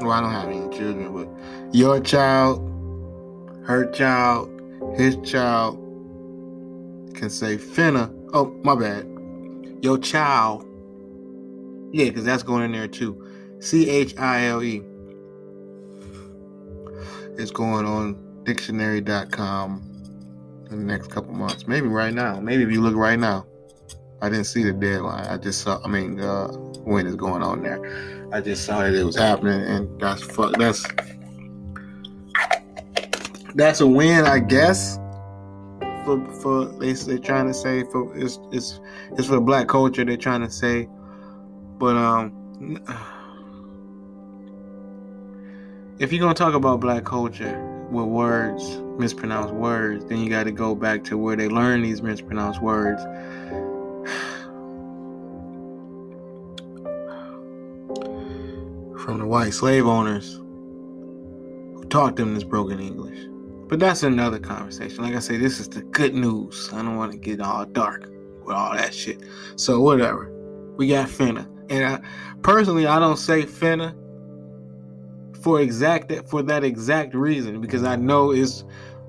well 0.00 0.12
i 0.12 0.20
don't 0.20 0.30
have 0.30 0.48
any 0.48 0.68
children 0.76 1.12
but 1.12 1.74
your 1.74 1.98
child 1.98 2.60
her 3.66 3.90
child 3.90 4.48
his 4.96 5.16
child 5.28 5.76
can 7.14 7.28
say 7.28 7.56
finna. 7.56 8.10
Oh 8.32 8.46
my 8.64 8.74
bad. 8.74 9.06
Your 9.82 9.98
child. 9.98 10.64
Yeah 11.92 12.06
because 12.06 12.24
that's 12.24 12.42
going 12.42 12.64
in 12.64 12.72
there 12.72 12.88
too. 12.88 13.26
C-h-i-l-e 13.60 14.82
is 17.36 17.50
going 17.50 17.84
on 17.84 18.29
dictionary.com 18.50 19.80
in 20.70 20.78
the 20.78 20.84
next 20.84 21.08
couple 21.08 21.32
months. 21.32 21.68
Maybe 21.68 21.86
right 21.86 22.12
now. 22.12 22.40
Maybe 22.40 22.64
if 22.64 22.72
you 22.72 22.80
look 22.80 22.96
right 22.96 23.18
now. 23.18 23.46
I 24.22 24.28
didn't 24.28 24.46
see 24.46 24.64
the 24.64 24.72
deadline. 24.72 25.26
I 25.26 25.36
just 25.36 25.62
saw. 25.62 25.80
I 25.84 25.88
mean, 25.88 26.20
uh, 26.20 26.48
when 26.84 27.06
is 27.06 27.14
going 27.14 27.42
on 27.42 27.62
there? 27.62 28.28
I 28.32 28.40
just 28.40 28.64
saw 28.64 28.80
that 28.80 28.92
it 28.92 29.04
was 29.04 29.16
happening, 29.16 29.62
and 29.62 30.00
that's 30.00 30.22
fuck. 30.22 30.58
That's 30.58 30.84
that's 33.54 33.80
a 33.80 33.86
win, 33.86 34.26
I 34.26 34.40
guess. 34.40 34.96
For 36.04 36.28
for 36.42 36.66
they 36.80 36.92
they 36.92 37.18
trying 37.18 37.46
to 37.46 37.54
say 37.54 37.84
for 37.84 38.14
it's 38.18 38.38
it's 38.52 38.80
it's 39.12 39.28
for 39.28 39.40
black 39.40 39.68
culture. 39.68 40.04
They're 40.04 40.18
trying 40.18 40.42
to 40.42 40.50
say, 40.50 40.86
but 41.78 41.96
um, 41.96 42.82
if 45.98 46.12
you're 46.12 46.20
gonna 46.20 46.34
talk 46.34 46.52
about 46.54 46.80
black 46.80 47.04
culture 47.04 47.69
with 47.90 48.06
words, 48.06 48.78
mispronounced 48.98 49.54
words, 49.54 50.04
then 50.06 50.18
you 50.18 50.30
got 50.30 50.44
to 50.44 50.52
go 50.52 50.74
back 50.74 51.04
to 51.04 51.18
where 51.18 51.36
they 51.36 51.48
learn 51.48 51.82
these 51.82 52.02
mispronounced 52.02 52.62
words. 52.62 53.02
From 59.04 59.18
the 59.18 59.26
white 59.26 59.52
slave 59.52 59.86
owners 59.86 60.34
who 60.34 61.84
taught 61.88 62.16
them 62.16 62.34
this 62.34 62.44
broken 62.44 62.78
English. 62.80 63.18
But 63.68 63.78
that's 63.78 64.02
another 64.02 64.38
conversation. 64.38 65.04
Like 65.04 65.14
I 65.14 65.20
say, 65.20 65.36
this 65.36 65.60
is 65.60 65.68
the 65.68 65.82
good 65.82 66.14
news. 66.14 66.70
I 66.72 66.76
don't 66.82 66.96
want 66.96 67.12
to 67.12 67.18
get 67.18 67.40
all 67.40 67.64
dark 67.64 68.10
with 68.44 68.54
all 68.54 68.74
that 68.74 68.92
shit. 68.92 69.22
So 69.56 69.80
whatever. 69.80 70.32
We 70.76 70.88
got 70.88 71.08
finna. 71.08 71.46
And 71.70 71.84
I, 71.84 72.00
personally, 72.42 72.86
I 72.86 72.98
don't 72.98 73.16
say 73.16 73.44
finna 73.44 73.94
for 75.40 75.60
exact 75.60 76.12
for 76.28 76.42
that 76.42 76.64
exact 76.64 77.14
reason 77.14 77.60
because 77.60 77.84
I 77.84 77.96
know 77.96 78.30
it's 78.30 78.64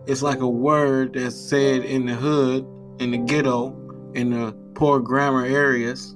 it's 0.08 0.22
like 0.22 0.40
a 0.40 0.50
word 0.50 1.14
that's 1.14 1.36
said 1.36 1.86
in 1.86 2.06
the 2.06 2.16
hood, 2.16 2.66
in 3.00 3.12
the 3.12 3.18
ghetto, 3.18 3.76
in 4.14 4.32
the 4.32 4.54
poor 4.76 5.00
grammar 5.00 5.46
areas. 5.46 6.16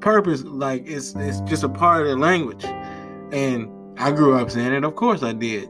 Purpose, 0.00 0.42
like 0.42 0.86
it's 0.86 1.14
it's 1.16 1.40
just 1.40 1.62
a 1.64 1.68
part 1.68 2.02
of 2.02 2.08
the 2.08 2.16
language, 2.16 2.64
and 3.32 3.70
I 3.98 4.10
grew 4.10 4.36
up 4.36 4.50
saying 4.50 4.72
it. 4.72 4.84
Of 4.84 4.96
course, 4.96 5.22
I 5.22 5.32
did, 5.32 5.68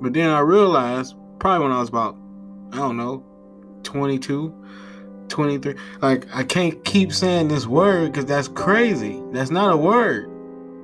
but 0.00 0.14
then 0.14 0.30
I 0.30 0.40
realized 0.40 1.14
probably 1.38 1.66
when 1.66 1.76
I 1.76 1.80
was 1.80 1.90
about 1.90 2.16
I 2.72 2.76
don't 2.76 2.96
know, 2.96 3.22
22, 3.82 4.54
23, 5.28 5.74
like 6.00 6.26
I 6.34 6.44
can't 6.44 6.82
keep 6.84 7.12
saying 7.12 7.48
this 7.48 7.66
word 7.66 8.12
because 8.12 8.24
that's 8.24 8.48
crazy. 8.48 9.22
That's 9.32 9.50
not 9.50 9.74
a 9.74 9.76
word. 9.76 10.30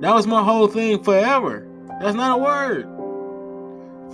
That 0.01 0.13
was 0.13 0.27
my 0.27 0.43
whole 0.43 0.67
thing 0.67 1.03
forever. 1.03 1.68
That's 1.99 2.15
not 2.15 2.39
a 2.39 2.41
word. 2.41 2.87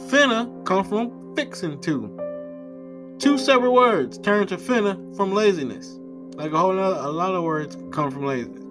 Finna 0.10 0.66
come 0.66 0.84
from 0.84 1.36
fixing 1.36 1.80
to. 1.82 3.16
Two 3.20 3.38
separate 3.38 3.72
words 3.72 4.18
turn 4.18 4.48
to 4.48 4.58
finna 4.58 5.16
from 5.16 5.34
laziness. 5.34 6.00
Like 6.36 6.52
a 6.52 6.58
whole 6.58 6.74
lot, 6.74 7.06
a 7.06 7.10
lot 7.10 7.34
of 7.34 7.44
words 7.44 7.78
come 7.92 8.12
from 8.12 8.26
laziness. 8.26 8.64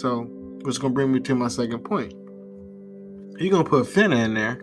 So, 0.00 0.22
which 0.62 0.74
is 0.74 0.78
gonna 0.78 0.94
bring 0.94 1.12
me 1.12 1.20
to 1.20 1.34
my 1.34 1.48
second 1.48 1.80
point. 1.80 2.14
You're 3.38 3.50
gonna 3.50 3.64
put 3.64 3.86
finna 3.86 4.24
in 4.24 4.34
there. 4.34 4.62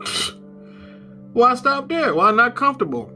Why 1.32 1.54
stop 1.56 1.88
there? 1.88 2.14
Why 2.14 2.30
not 2.30 2.54
comfortable? 2.54 3.06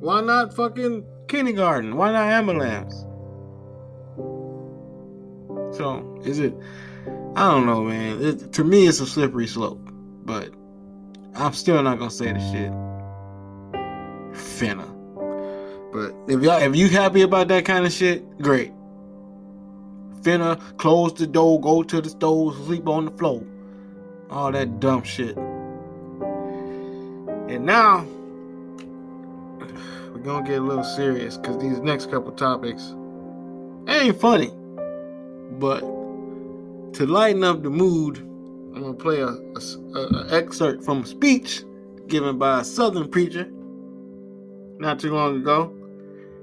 Why 0.00 0.20
not 0.22 0.54
fucking 0.54 1.04
kindergarten? 1.28 1.96
Why 1.96 2.12
not 2.12 2.28
ambulance? 2.28 3.04
So 5.76 6.20
is 6.24 6.38
it? 6.40 6.54
I 7.36 7.50
don't 7.50 7.66
know, 7.66 7.84
man. 7.84 8.24
It, 8.24 8.54
to 8.54 8.64
me, 8.64 8.86
it's 8.86 8.98
a 9.00 9.06
slippery 9.06 9.46
slope, 9.46 9.78
but 10.24 10.54
I'm 11.34 11.52
still 11.52 11.82
not 11.82 11.98
gonna 11.98 12.10
say 12.10 12.32
the 12.32 12.40
shit. 12.40 12.72
Finna. 14.32 14.88
But 15.92 16.14
if 16.32 16.42
y'all, 16.42 16.62
if 16.62 16.74
you 16.74 16.88
happy 16.88 17.20
about 17.20 17.48
that 17.48 17.66
kind 17.66 17.84
of 17.84 17.92
shit, 17.92 18.38
great. 18.38 18.72
Finna 20.22 20.58
close 20.78 21.12
the 21.12 21.26
door, 21.26 21.60
go 21.60 21.82
to 21.82 22.00
the 22.00 22.08
stove, 22.08 22.56
sleep 22.64 22.88
on 22.88 23.04
the 23.04 23.10
floor, 23.10 23.44
all 24.30 24.50
that 24.50 24.80
dumb 24.80 25.02
shit. 25.02 25.36
And 27.48 27.66
now 27.66 28.06
we're 30.14 30.22
gonna 30.22 30.48
get 30.48 30.60
a 30.60 30.64
little 30.64 30.84
serious 30.84 31.36
because 31.36 31.58
these 31.58 31.80
next 31.80 32.10
couple 32.10 32.32
topics 32.32 32.94
ain't 33.88 34.18
funny, 34.18 34.50
but 35.58 35.95
to 36.96 37.06
lighten 37.06 37.44
up 37.44 37.62
the 37.62 37.68
mood, 37.68 38.16
I'm 38.74 38.80
gonna 38.80 38.94
play 38.94 39.20
a, 39.20 39.28
a, 39.28 39.98
a 39.98 40.28
excerpt 40.30 40.82
from 40.82 41.02
a 41.02 41.06
speech 41.06 41.62
given 42.06 42.38
by 42.38 42.60
a 42.60 42.64
Southern 42.64 43.10
preacher 43.10 43.46
not 44.78 44.98
too 44.98 45.12
long 45.12 45.36
ago. 45.36 45.74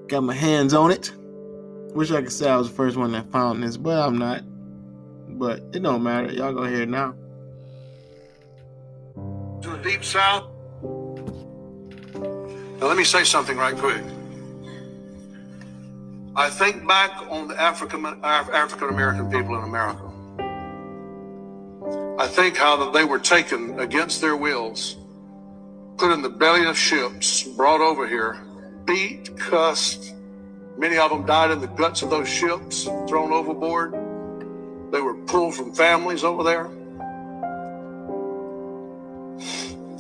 Got 0.08 0.22
my 0.22 0.34
hands 0.36 0.76
on 0.76 0.92
it. 0.92 1.12
Wish 1.96 2.12
I 2.12 2.22
could 2.22 2.32
say 2.32 2.50
I 2.50 2.58
was 2.58 2.70
the 2.70 2.76
first 2.76 2.98
one 2.98 3.14
that 3.14 3.32
found 3.32 3.64
this, 3.64 3.78
but 3.78 3.98
I'm 3.98 4.20
not. 4.20 4.44
But 5.40 5.64
it 5.74 5.82
don't 5.82 6.04
matter. 6.04 6.32
Y'all 6.32 6.54
go 6.54 6.64
it 6.64 6.88
now. 6.88 7.16
To 9.62 9.70
the 9.70 9.78
deep 9.78 10.04
south. 10.04 10.52
Now 12.80 12.88
let 12.88 12.98
me 12.98 13.04
say 13.04 13.24
something 13.24 13.58
right 13.58 13.76
quick. 13.76 14.04
I 16.36 16.52
think 16.52 16.88
back 16.88 17.12
on 17.32 17.48
the 17.48 17.60
African 17.60 18.06
African 18.24 18.90
American 18.90 19.32
people 19.32 19.58
in 19.58 19.64
America. 19.64 20.13
I 22.20 22.28
think 22.28 22.58
how 22.58 22.78
that 22.78 22.94
they 22.94 23.06
were 23.06 23.18
taken 23.18 23.80
against 23.80 24.22
their 24.22 24.36
wills, 24.36 24.98
put 25.98 26.12
in 26.12 26.22
the 26.22 26.30
belly 26.30 26.66
of 26.66 26.78
ships, 26.78 27.42
brought 27.44 27.82
over 27.82 28.08
here, 28.08 28.40
beat, 28.86 29.36
cussed. 29.36 30.14
Many 30.78 30.98
of 30.98 31.10
them 31.10 31.26
died 31.26 31.50
in 31.50 31.60
the 31.60 31.68
guts 31.68 32.04
of 32.04 32.12
those 32.12 32.30
ships, 32.30 32.84
thrown 32.84 33.34
overboard. 33.34 33.94
They 34.92 35.02
were 35.02 35.16
pulled 35.26 35.56
from 35.56 35.74
families 35.74 36.24
over 36.24 36.44
there. 36.44 36.70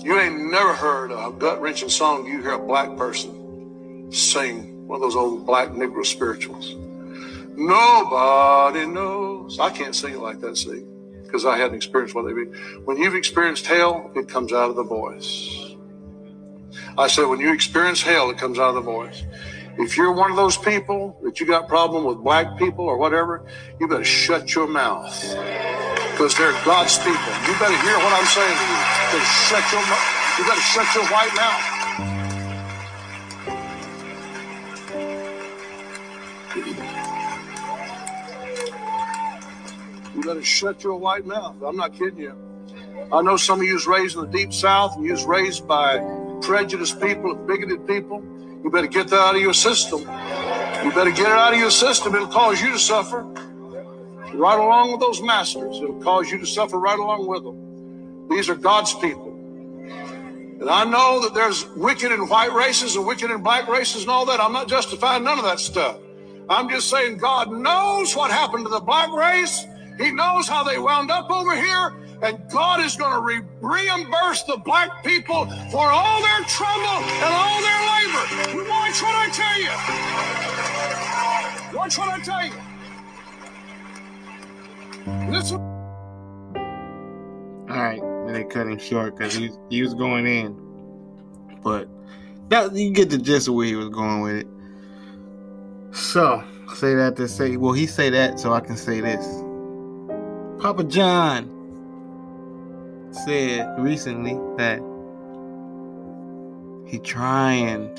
You 0.03 0.19
ain't 0.19 0.51
never 0.51 0.73
heard 0.73 1.11
a 1.11 1.31
gut 1.31 1.61
wrenching 1.61 1.89
song. 1.89 2.27
You 2.27 2.41
hear 2.41 2.53
a 2.53 2.59
black 2.59 2.95
person 2.95 4.11
sing 4.11 4.85
one 4.85 4.97
of 4.97 5.01
those 5.01 5.15
old 5.15 5.47
black 5.47 5.69
Negro 5.69 6.05
spirituals. 6.05 6.75
Nobody 7.55 8.85
knows. 8.85 9.59
I 9.59 9.71
can't 9.71 9.95
sing 9.95 10.13
it 10.13 10.19
like 10.19 10.39
that, 10.41 10.57
see, 10.57 10.83
because 11.33 11.45
I 11.47 11.57
hadn't 11.57 11.73
experienced 11.73 12.13
what 12.13 12.27
they 12.27 12.33
be. 12.33 12.45
When 12.85 12.97
you've 12.97 13.15
experienced 13.15 13.65
hell, 13.65 14.11
it 14.15 14.29
comes 14.29 14.53
out 14.53 14.69
of 14.69 14.75
the 14.75 14.83
voice. 14.83 15.73
I 16.95 17.07
said, 17.07 17.25
when 17.25 17.39
you 17.39 17.51
experience 17.51 18.03
hell, 18.03 18.29
it 18.29 18.37
comes 18.37 18.59
out 18.59 18.69
of 18.69 18.75
the 18.75 18.81
voice. 18.81 19.23
If 19.79 19.97
you're 19.97 20.11
one 20.11 20.29
of 20.29 20.37
those 20.37 20.57
people 20.59 21.19
that 21.23 21.39
you 21.39 21.47
got 21.47 21.67
problem 21.67 22.03
with 22.03 22.19
black 22.19 22.55
people 22.59 22.85
or 22.85 22.99
whatever, 22.99 23.47
you 23.79 23.87
better 23.87 24.03
shut 24.03 24.53
your 24.53 24.67
mouth 24.67 25.09
because 26.11 26.37
they're 26.37 26.53
God's 26.63 26.99
people. 26.99 27.33
You 27.49 27.57
better 27.57 27.81
hear 27.81 27.97
what 27.97 28.13
I'm 28.13 28.29
saying 28.29 28.53
to 28.53 28.65
you. 28.69 28.77
You 28.77 29.17
better 29.17 29.25
shut 29.49 29.71
your. 29.73 29.81
You 30.37 30.45
better 30.45 30.61
shut 30.61 30.93
your 30.93 31.05
white 31.05 31.33
mouth. 31.35 31.72
Better 40.25 40.43
shut 40.43 40.83
your 40.83 40.97
white 40.97 41.25
mouth. 41.25 41.61
I'm 41.61 41.75
not 41.75 41.93
kidding 41.93 42.19
you. 42.19 42.35
I 43.11 43.21
know 43.21 43.37
some 43.37 43.59
of 43.59 43.65
you 43.65 43.73
was 43.73 43.87
raised 43.87 44.15
in 44.15 44.21
the 44.21 44.37
deep 44.37 44.53
south 44.53 44.95
and 44.95 45.05
you 45.05 45.11
was 45.11 45.25
raised 45.25 45.67
by 45.67 45.99
prejudiced 46.41 47.01
people 47.01 47.31
and 47.31 47.47
bigoted 47.47 47.85
people. 47.87 48.23
You 48.63 48.71
better 48.71 48.87
get 48.87 49.09
that 49.09 49.19
out 49.19 49.35
of 49.35 49.41
your 49.41 49.53
system. 49.53 49.99
You 50.01 50.91
better 50.91 51.11
get 51.11 51.27
it 51.27 51.37
out 51.37 51.53
of 51.53 51.59
your 51.59 51.71
system. 51.71 52.15
It'll 52.15 52.27
cause 52.27 52.61
you 52.61 52.71
to 52.71 52.79
suffer 52.79 53.21
right 54.33 54.59
along 54.59 54.91
with 54.91 54.99
those 54.99 55.21
masters. 55.21 55.77
It'll 55.77 56.01
cause 56.01 56.31
you 56.31 56.39
to 56.39 56.45
suffer 56.45 56.79
right 56.79 56.97
along 56.97 57.27
with 57.27 57.43
them. 57.43 58.29
These 58.29 58.49
are 58.49 58.55
God's 58.55 58.93
people. 58.95 59.31
And 60.59 60.69
I 60.69 60.85
know 60.85 61.21
that 61.23 61.33
there's 61.33 61.67
wicked 61.75 62.11
in 62.11 62.27
white 62.27 62.53
races 62.53 62.95
and 62.95 63.05
wicked 63.05 63.29
in 63.29 63.43
black 63.43 63.67
races 63.67 64.03
and 64.03 64.11
all 64.11 64.25
that. 64.27 64.39
I'm 64.39 64.53
not 64.53 64.67
justifying 64.67 65.23
none 65.23 65.37
of 65.37 65.45
that 65.45 65.59
stuff. 65.59 65.97
I'm 66.49 66.69
just 66.69 66.89
saying 66.89 67.17
God 67.17 67.51
knows 67.51 68.15
what 68.15 68.31
happened 68.31 68.65
to 68.65 68.69
the 68.69 68.79
black 68.79 69.11
race. 69.11 69.65
He 69.97 70.11
knows 70.11 70.47
how 70.47 70.63
they 70.63 70.77
wound 70.79 71.11
up 71.11 71.29
over 71.29 71.53
here. 71.55 71.93
And 72.21 72.39
God 72.49 72.79
is 72.79 72.95
going 72.95 73.11
to 73.13 73.19
re- 73.19 73.41
reimburse 73.59 74.43
the 74.43 74.55
black 74.57 75.03
people 75.03 75.45
for 75.71 75.91
all 75.91 76.21
their 76.21 76.41
trouble 76.45 77.03
and 77.19 77.33
all 77.33 77.61
their 77.61 77.81
labor. 77.91 78.25
Watch 78.69 79.01
what 79.01 79.15
I 79.15 79.29
tell 79.33 79.59
you. 79.59 79.73
Watch 81.77 81.97
what 81.97 82.09
I 82.09 82.19
tell 82.21 82.45
you. 82.45 82.53
Listen. 85.29 85.59
All 87.69 87.81
right, 87.81 88.01
and 88.01 88.35
they 88.35 88.43
cut 88.45 88.67
him 88.67 88.77
short 88.77 89.17
because 89.17 89.33
he, 89.33 89.49
he 89.69 89.81
was 89.81 89.93
going 89.93 90.25
in, 90.27 90.53
but 91.61 91.87
that 92.49 92.73
you 92.73 92.91
get 92.91 93.09
the 93.09 93.17
gist 93.17 93.47
of 93.47 93.53
where 93.55 93.65
he 93.65 93.75
was 93.75 93.87
going 93.89 94.21
with 94.21 94.35
it. 94.35 94.47
So 95.91 96.43
say 96.75 96.93
that 96.95 97.15
to 97.17 97.27
say, 97.27 97.57
well, 97.57 97.73
he 97.73 97.85
say 97.87 98.09
that 98.11 98.39
so 98.39 98.53
I 98.53 98.61
can 98.61 98.77
say 98.77 99.01
this. 99.01 99.42
Papa 100.63 100.85
John 100.85 101.49
said 103.11 103.67
recently 103.77 104.39
that 104.55 104.79
he 106.89 106.99
trying, 106.99 107.91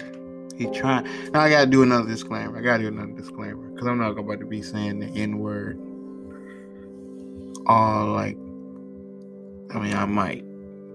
he 0.57 0.65
trying. 0.71 1.05
Now 1.33 1.43
I 1.43 1.51
gotta 1.51 1.67
do 1.67 1.83
another 1.83 2.09
disclaimer. 2.09 2.57
I 2.57 2.63
gotta 2.63 2.85
do 2.85 2.89
another 2.89 3.13
disclaimer 3.13 3.69
because 3.69 3.87
I'm 3.87 3.99
not 3.99 4.17
about 4.17 4.41
to 4.41 4.47
be 4.47 4.63
saying 4.63 5.01
the 5.01 5.09
N 5.09 5.41
word. 5.41 5.79
All 7.67 8.07
like 8.13 8.39
I 9.75 9.79
mean, 9.79 9.95
I 9.95 10.07
might, 10.07 10.43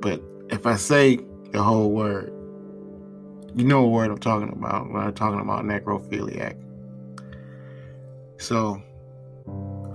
but 0.02 0.24
if 0.50 0.66
I 0.66 0.76
say 0.76 1.20
the 1.52 1.62
whole 1.62 1.92
word, 1.92 2.34
you 3.54 3.64
know 3.64 3.84
what 3.84 3.92
word 3.92 4.10
I'm 4.10 4.18
talking 4.18 4.50
about 4.52 4.90
when 4.90 5.04
I'm 5.04 5.14
talking 5.14 5.40
about 5.40 5.66
necrophiliac. 5.66 6.56
So, 8.40 8.82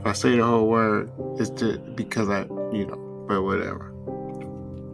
if 0.04 0.08
I 0.08 0.12
say 0.12 0.36
the 0.36 0.44
whole 0.44 0.68
word, 0.68 1.10
it's 1.38 1.48
to 1.60 1.78
because 1.78 2.28
I, 2.28 2.42
you 2.74 2.84
know, 2.86 3.24
but 3.26 3.42
whatever. 3.42 3.90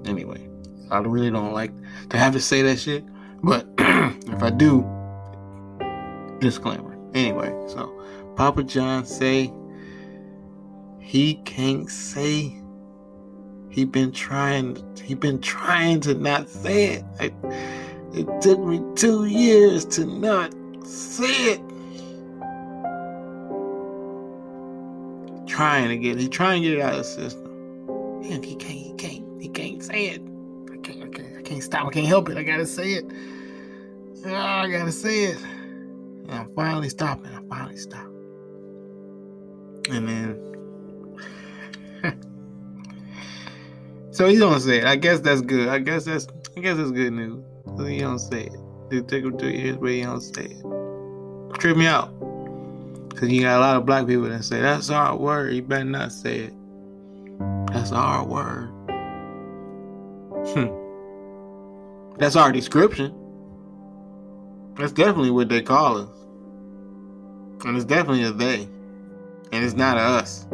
Anyway, 0.04 0.48
I 0.88 0.98
really 0.98 1.32
don't 1.32 1.52
like 1.52 1.72
to 2.10 2.16
have 2.16 2.32
to 2.34 2.40
say 2.40 2.62
that 2.62 2.78
shit, 2.78 3.04
but 3.42 3.66
if 3.78 4.40
I 4.40 4.50
do, 4.50 4.88
disclaimer. 6.38 6.96
Anyway, 7.12 7.48
so 7.66 7.92
Papa 8.36 8.62
John 8.62 9.04
say 9.04 9.52
he 11.00 11.34
can't 11.44 11.90
say 11.90 12.56
he 13.68 13.84
been 13.84 14.12
trying 14.12 14.78
he 15.02 15.14
been 15.14 15.40
trying 15.40 15.98
to 16.02 16.14
not 16.14 16.48
say 16.48 16.84
it. 16.84 17.04
it 17.18 17.34
it 18.12 18.40
took 18.40 18.60
me 18.60 18.80
two 18.94 19.24
years 19.24 19.84
to 19.86 20.06
not 20.06 20.54
say 20.86 21.54
it 21.54 21.69
trying 25.60 25.88
to 25.90 25.96
get 25.98 26.18
he 26.18 26.26
trying 26.26 26.62
to 26.62 26.68
get 26.68 26.78
it 26.78 26.80
out 26.80 26.92
of 26.94 26.98
the 27.00 27.04
system 27.04 27.44
and 28.24 28.42
he 28.42 28.56
can't 28.56 28.78
he 28.78 28.94
can't 28.94 29.42
he 29.42 29.46
can't 29.46 29.82
say 29.82 30.06
it 30.06 30.22
i 30.72 30.76
can't 30.78 31.02
i 31.02 31.08
can't, 31.08 31.36
I 31.36 31.42
can't 31.42 31.62
stop 31.62 31.86
i 31.86 31.90
can't 31.90 32.06
help 32.06 32.30
it 32.30 32.38
i 32.38 32.42
gotta 32.42 32.64
say 32.64 32.92
it 32.92 33.04
oh, 34.24 34.34
i 34.34 34.70
gotta 34.70 34.90
say 34.90 35.24
it 35.24 35.38
and 35.42 36.30
i'm 36.30 36.54
finally 36.54 36.88
stopping 36.88 37.26
i 37.26 37.42
finally 37.54 37.76
stopped 37.76 38.08
and 39.90 40.08
then 40.08 40.46
So 44.12 44.28
he 44.28 44.38
don't 44.38 44.60
say 44.60 44.78
it. 44.78 44.84
I 44.84 44.96
guess 44.96 45.20
that's 45.20 45.42
good. 45.42 45.68
I 45.68 45.78
guess 45.78 46.06
that's 46.06 46.26
I 46.56 46.60
guess 46.60 46.78
that's 46.78 46.90
good 46.90 47.12
news. 47.12 47.44
So 47.76 47.84
he 47.84 47.98
don't 47.98 48.18
say 48.18 48.44
it. 48.44 48.56
It 48.90 49.08
took 49.08 49.24
him 49.24 49.36
two 49.36 49.50
years, 49.50 49.76
but 49.76 49.90
he 49.90 50.02
don't 50.02 50.22
say 50.22 50.44
it. 50.44 51.60
Trip 51.60 51.76
me 51.76 51.86
out. 51.86 52.12
Cause 53.20 53.28
you 53.28 53.42
got 53.42 53.58
a 53.58 53.60
lot 53.60 53.76
of 53.76 53.84
black 53.84 54.06
people 54.06 54.30
that 54.30 54.42
say 54.44 54.62
that's 54.62 54.88
our 54.88 55.14
word. 55.14 55.52
You 55.52 55.60
better 55.60 55.84
not 55.84 56.10
say 56.10 56.38
it. 56.38 56.54
That's 57.66 57.92
our 57.92 58.24
word. 58.24 58.70
Hmm. 60.48 62.16
That's 62.16 62.34
our 62.34 62.50
description. 62.50 63.14
That's 64.78 64.92
definitely 64.92 65.32
what 65.32 65.50
they 65.50 65.60
call 65.60 65.98
us. 65.98 66.08
And 67.66 67.76
it's 67.76 67.84
definitely 67.84 68.22
a 68.22 68.32
they. 68.32 68.62
And 69.52 69.62
it's 69.66 69.74
not 69.74 69.98
a 69.98 70.00
us. 70.00 70.46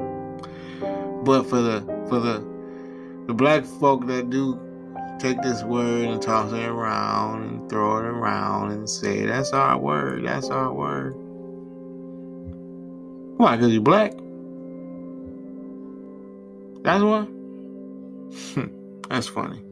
But 1.23 1.45
for 1.45 1.61
the 1.61 1.83
for 2.09 2.19
the 2.19 2.45
the 3.29 3.33
black 3.33 3.65
folk 3.65 4.09
that 4.09 4.29
do 4.29 4.59
take 5.21 5.41
this 5.41 5.63
word 5.63 6.07
and 6.07 6.21
toss 6.21 6.53
it 6.53 6.65
around 6.65 7.45
and 7.45 7.71
throw 7.71 7.99
it 7.99 8.07
around 8.07 8.73
and 8.73 8.91
say 8.91 9.25
that's 9.25 9.53
our 9.53 9.79
word, 9.79 10.27
that's 10.27 10.51
our 10.51 10.73
word. 10.73 11.17
Why? 13.37 13.57
Because 13.57 13.73
you're 13.73 13.83
black? 13.83 14.13
That's 16.83 17.03
why. 17.03 17.27
That's 19.09 19.29
funny. 19.29 19.63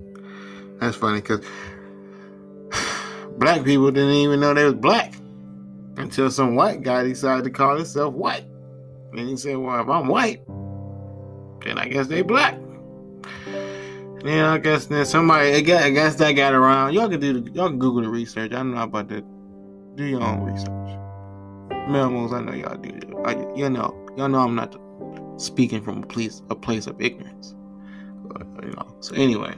That's 0.80 0.96
funny 0.96 1.20
because 1.20 1.44
black 3.38 3.64
people 3.64 3.90
didn't 3.90 4.14
even 4.14 4.40
know 4.40 4.52
they 4.54 4.64
was 4.64 4.74
black 4.74 5.14
until 5.96 6.30
some 6.30 6.56
white 6.56 6.82
guy 6.82 7.04
decided 7.04 7.44
to 7.44 7.50
call 7.50 7.76
himself 7.76 8.14
white. 8.14 8.44
And 9.12 9.28
he 9.28 9.36
said, 9.36 9.56
"Well, 9.56 9.80
if 9.80 9.88
I'm 9.88 10.08
white, 10.08 10.44
then 11.64 11.78
I 11.78 11.88
guess 11.88 12.08
they 12.08 12.22
black." 12.22 12.58
Yeah, 14.24 14.52
I 14.52 14.58
guess 14.58 14.86
then 14.86 15.04
somebody, 15.04 15.54
I 15.54 15.60
guess, 15.60 16.14
that 16.16 16.32
got 16.32 16.54
around. 16.54 16.94
Y'all 16.94 17.10
can 17.10 17.20
do, 17.20 17.40
the, 17.40 17.50
y'all 17.52 17.68
can 17.68 17.78
Google 17.78 18.02
the 18.02 18.08
research. 18.08 18.52
I 18.52 18.56
don't 18.56 18.74
know 18.74 18.82
about 18.82 19.08
that. 19.08 19.22
Do 19.96 20.04
your 20.04 20.22
own 20.22 20.40
research. 20.44 20.98
Melmos, 21.86 22.32
I 22.32 22.40
know 22.40 22.52
y'all 22.52 22.76
do. 22.76 23.22
I, 23.24 23.32
you 23.54 23.68
know, 23.68 23.94
y'all 24.16 24.28
know 24.28 24.40
I'm 24.40 24.54
not 24.54 24.76
speaking 25.40 25.82
from 25.82 26.02
a 26.02 26.06
place, 26.06 26.42
a 26.50 26.54
place 26.54 26.86
of 26.86 27.00
ignorance. 27.00 27.54
But, 28.24 28.46
you 28.64 28.72
know. 28.72 28.96
So 29.00 29.14
anyway, 29.14 29.54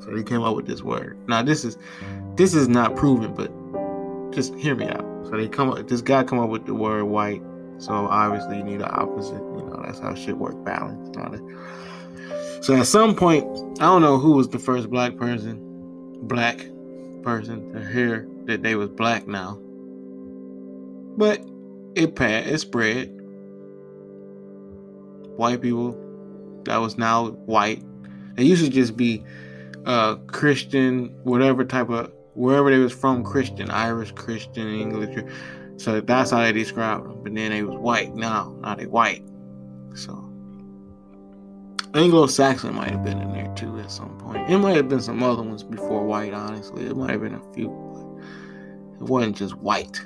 so 0.00 0.10
they 0.14 0.22
came 0.22 0.42
up 0.42 0.56
with 0.56 0.66
this 0.66 0.82
word. 0.82 1.18
Now 1.28 1.42
this 1.42 1.64
is, 1.64 1.78
this 2.36 2.54
is 2.54 2.68
not 2.68 2.96
proven, 2.96 3.34
but 3.34 3.50
just 4.32 4.54
hear 4.54 4.74
me 4.74 4.86
out. 4.86 5.06
So 5.24 5.30
they 5.36 5.48
come 5.48 5.70
up, 5.70 5.88
this 5.88 6.02
guy 6.02 6.24
come 6.24 6.38
up 6.38 6.50
with 6.50 6.66
the 6.66 6.74
word 6.74 7.04
white. 7.04 7.42
So 7.78 7.92
obviously 7.92 8.58
you 8.58 8.64
need 8.64 8.80
the 8.80 8.90
opposite. 8.90 9.34
You 9.34 9.66
know, 9.70 9.82
that's 9.84 9.98
how 9.98 10.14
shit 10.14 10.36
work 10.36 10.62
balance. 10.64 11.16
So 12.62 12.76
at 12.76 12.86
some 12.86 13.14
point, 13.14 13.46
I 13.80 13.84
don't 13.84 14.02
know 14.02 14.18
who 14.18 14.32
was 14.32 14.48
the 14.50 14.58
first 14.58 14.90
black 14.90 15.16
person, 15.16 15.58
black 16.22 16.58
person 17.22 17.72
to 17.72 17.82
hear 17.90 18.28
that 18.44 18.62
they 18.62 18.74
was 18.74 18.90
black 18.90 19.26
now. 19.26 19.58
But 21.20 21.42
it 21.94 22.16
passed, 22.16 22.48
it 22.48 22.58
spread. 22.60 23.10
White 25.36 25.60
people 25.60 25.92
that 26.64 26.78
was 26.78 26.96
now 26.96 27.32
white. 27.44 27.84
They 28.36 28.44
used 28.44 28.64
to 28.64 28.70
just 28.70 28.96
be 28.96 29.22
uh 29.84 30.14
Christian, 30.28 31.14
whatever 31.24 31.62
type 31.62 31.90
of 31.90 32.10
wherever 32.32 32.70
they 32.70 32.78
was 32.78 32.94
from, 32.94 33.22
Christian, 33.22 33.70
Irish, 33.70 34.12
Christian, 34.12 34.66
English. 34.66 35.22
So 35.76 36.00
that's 36.00 36.30
how 36.30 36.40
they 36.40 36.52
described 36.52 37.04
them. 37.04 37.22
But 37.22 37.34
then 37.34 37.50
they 37.50 37.64
was 37.64 37.76
white 37.78 38.14
now. 38.14 38.56
Now 38.60 38.74
they 38.76 38.86
white. 38.86 39.22
So 39.94 40.12
Anglo-Saxon 41.92 42.74
might 42.74 42.92
have 42.92 43.04
been 43.04 43.20
in 43.20 43.32
there 43.32 43.52
too 43.54 43.78
at 43.78 43.90
some 43.90 44.16
point. 44.16 44.48
It 44.48 44.56
might 44.56 44.76
have 44.76 44.88
been 44.88 45.02
some 45.02 45.22
other 45.22 45.42
ones 45.42 45.64
before 45.64 46.02
white. 46.02 46.32
Honestly, 46.32 46.86
it 46.86 46.96
might 46.96 47.10
have 47.10 47.20
been 47.20 47.34
a 47.34 47.52
few, 47.52 47.68
it 49.00 49.02
wasn't 49.02 49.36
just 49.36 49.54
white. 49.56 50.00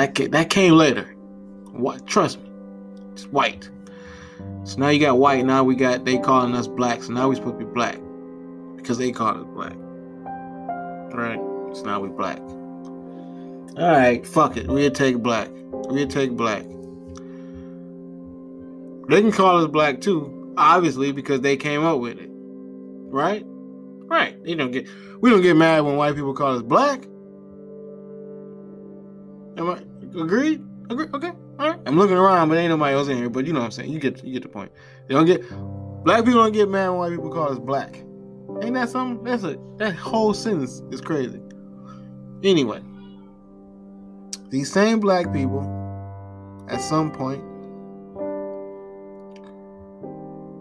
That 0.00 0.14
came, 0.14 0.30
that 0.30 0.48
came 0.48 0.72
later. 0.72 1.14
What? 1.72 2.06
Trust 2.06 2.38
me, 2.40 2.50
it's 3.12 3.26
white. 3.26 3.68
So 4.64 4.78
now 4.78 4.88
you 4.88 4.98
got 4.98 5.18
white. 5.18 5.44
Now 5.44 5.62
we 5.62 5.74
got 5.74 6.06
they 6.06 6.16
calling 6.16 6.54
us 6.54 6.66
black. 6.66 7.02
So 7.02 7.12
now 7.12 7.28
we 7.28 7.36
supposed 7.36 7.58
to 7.58 7.66
be 7.66 7.70
black 7.70 7.98
because 8.76 8.96
they 8.96 9.12
call 9.12 9.36
us 9.36 9.44
black. 9.52 9.74
Right? 11.12 11.38
So 11.76 11.82
now 11.84 12.00
we 12.00 12.08
black. 12.08 12.38
All 12.38 13.90
right, 13.90 14.26
fuck 14.26 14.56
it. 14.56 14.68
We'll 14.68 14.90
take 14.90 15.18
black. 15.18 15.50
We'll 15.52 16.08
take 16.08 16.30
black. 16.30 16.62
They 19.10 19.20
can 19.20 19.32
call 19.32 19.58
us 19.58 19.66
black 19.66 20.00
too 20.00 20.54
obviously 20.56 21.12
because 21.12 21.42
they 21.42 21.58
came 21.58 21.84
up 21.84 22.00
with 22.00 22.18
it. 22.18 22.30
Right? 22.32 23.44
Right. 23.46 24.34
You 24.46 24.56
don't 24.56 24.70
get 24.70 24.88
we 25.20 25.28
don't 25.28 25.42
get 25.42 25.56
mad 25.56 25.84
when 25.84 25.96
white 25.96 26.14
people 26.14 26.32
call 26.32 26.56
us 26.56 26.62
black. 26.62 27.04
Am 29.58 29.68
I 29.68 29.89
agreed? 30.14 30.64
Agree? 30.90 31.06
Okay. 31.14 31.32
All 31.58 31.70
right. 31.70 31.80
I'm 31.86 31.96
looking 31.96 32.16
around, 32.16 32.48
but 32.48 32.58
ain't 32.58 32.70
nobody 32.70 32.94
else 32.94 33.08
in 33.08 33.16
here. 33.16 33.30
But 33.30 33.46
you 33.46 33.52
know 33.52 33.60
what 33.60 33.66
I'm 33.66 33.70
saying. 33.70 33.90
You 33.90 33.98
get 33.98 34.24
you 34.24 34.32
get 34.32 34.42
the 34.42 34.48
point. 34.48 34.72
They 35.06 35.14
don't 35.14 35.26
get 35.26 35.48
black 36.04 36.24
people 36.24 36.42
don't 36.42 36.52
get 36.52 36.68
mad 36.68 36.88
when 36.90 36.98
white 36.98 37.10
people 37.10 37.30
call 37.30 37.52
us 37.52 37.58
black. 37.58 37.96
Ain't 38.62 38.74
that 38.74 38.88
something? 38.88 39.22
That's 39.24 39.44
a 39.44 39.56
that 39.78 39.94
whole 39.94 40.34
sentence 40.34 40.82
is 40.90 41.00
crazy. 41.00 41.40
Anyway, 42.42 42.80
these 44.48 44.72
same 44.72 45.00
black 45.00 45.32
people 45.32 45.76
at 46.68 46.80
some 46.80 47.12
point 47.12 47.42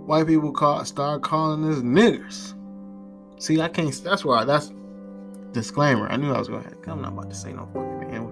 white 0.10 0.26
people 0.26 0.52
call 0.52 0.84
start 0.86 1.22
calling 1.22 1.64
us 1.72 1.80
niggers. 1.80 2.56
See, 3.42 3.62
I 3.62 3.70
can't. 3.70 3.94
That's 4.04 4.26
why. 4.26 4.44
That's 4.44 4.72
disclaimer. 5.52 6.08
I 6.10 6.18
knew 6.18 6.34
I 6.34 6.40
was 6.40 6.48
going 6.48 6.64
to. 6.64 6.92
I'm 6.92 7.02
not 7.02 7.14
about 7.14 7.30
to 7.30 7.36
say 7.36 7.54
no 7.54 7.68
fucking 7.74 8.12
name. 8.12 8.32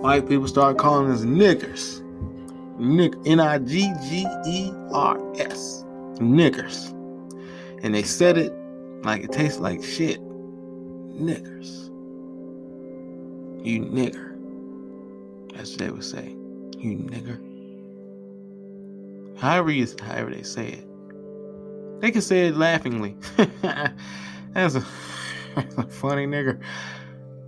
White 0.00 0.28
people 0.28 0.46
start 0.46 0.78
calling 0.78 1.10
us 1.10 1.22
niggers. 1.22 2.00
Nick 2.78 3.14
N 3.26 3.40
I 3.40 3.58
G 3.58 3.92
G 4.08 4.26
E 4.46 4.72
R 4.92 5.18
S. 5.36 5.84
Niggers. 6.18 6.90
And 7.82 7.94
they 7.94 8.04
said 8.04 8.38
it 8.38 8.52
like 9.02 9.24
it 9.24 9.32
tastes 9.32 9.58
like 9.58 9.82
shit. 9.82 10.20
Niggers. 10.20 11.86
You 13.66 13.80
nigger. 13.80 14.36
That's 15.54 15.72
what 15.72 15.78
they 15.80 15.90
would 15.90 16.04
say. 16.04 16.28
You 16.78 16.98
nigger. 16.98 17.40
However 19.40 19.72
you 19.72 19.86
however 20.00 20.30
they 20.30 20.44
say 20.44 20.68
it. 20.68 22.00
They 22.00 22.12
can 22.12 22.22
say 22.22 22.46
it 22.46 22.56
laughingly. 22.56 23.16
that's, 23.36 24.76
a, 24.76 24.86
that's 25.56 25.76
a 25.76 25.82
funny 25.88 26.26
nigger. 26.26 26.60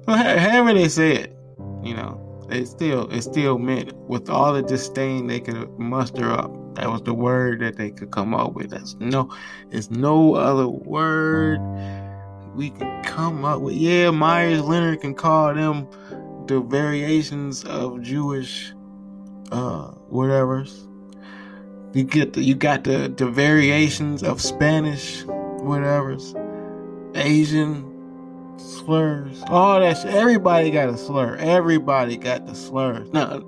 However 0.07 0.75
they 0.75 0.89
say 0.89 1.15
it, 1.15 1.37
you 1.85 1.95
know, 1.95 2.30
it 2.53 2.67
still 2.67 3.11
it 3.11 3.23
still 3.23 3.59
meant 3.59 3.95
with 3.95 4.29
all 4.31 4.53
the 4.53 4.63
disdain 4.63 5.27
they 5.27 5.41
could 5.41 5.79
muster 5.79 6.31
up. 6.31 6.53
That 6.75 6.91
was 6.91 7.03
the 7.03 7.15
word 7.15 7.61
that 7.61 7.77
they 7.77 7.91
could 7.91 8.11
come 8.11 8.35
up 8.35 8.55
with. 8.55 8.71
That's 8.71 8.95
no, 9.01 9.35
it's 9.71 9.91
no 9.91 10.35
other 10.35 10.69
word 10.69 11.61
we 12.55 12.71
can 12.71 13.03
come 13.05 13.45
up 13.45 13.61
with. 13.61 13.75
Yeah, 13.75 14.11
Meyers 14.11 14.63
Leonard 14.63 15.01
can 15.01 15.15
call 15.15 15.55
them 15.55 15.89
the 16.47 16.61
variations 16.61 17.65
of 17.65 18.03
Jewish 18.03 18.73
uh 19.53 19.89
whatever's 20.09 20.87
you 21.93 22.05
get 22.05 22.35
the, 22.35 22.43
you 22.43 22.55
got 22.55 22.85
the, 22.85 23.13
the 23.17 23.27
variations 23.27 24.23
of 24.23 24.41
Spanish, 24.41 25.25
whatever's, 25.25 26.35
Asian 27.15 27.90
slurs, 28.61 29.43
all 29.49 29.81
that. 29.81 29.99
Shit. 29.99 30.15
Everybody 30.15 30.71
got 30.71 30.89
a 30.89 30.97
slur. 30.97 31.37
Everybody 31.37 32.17
got 32.17 32.47
the 32.47 32.55
slurs. 32.55 33.11
Now, 33.13 33.41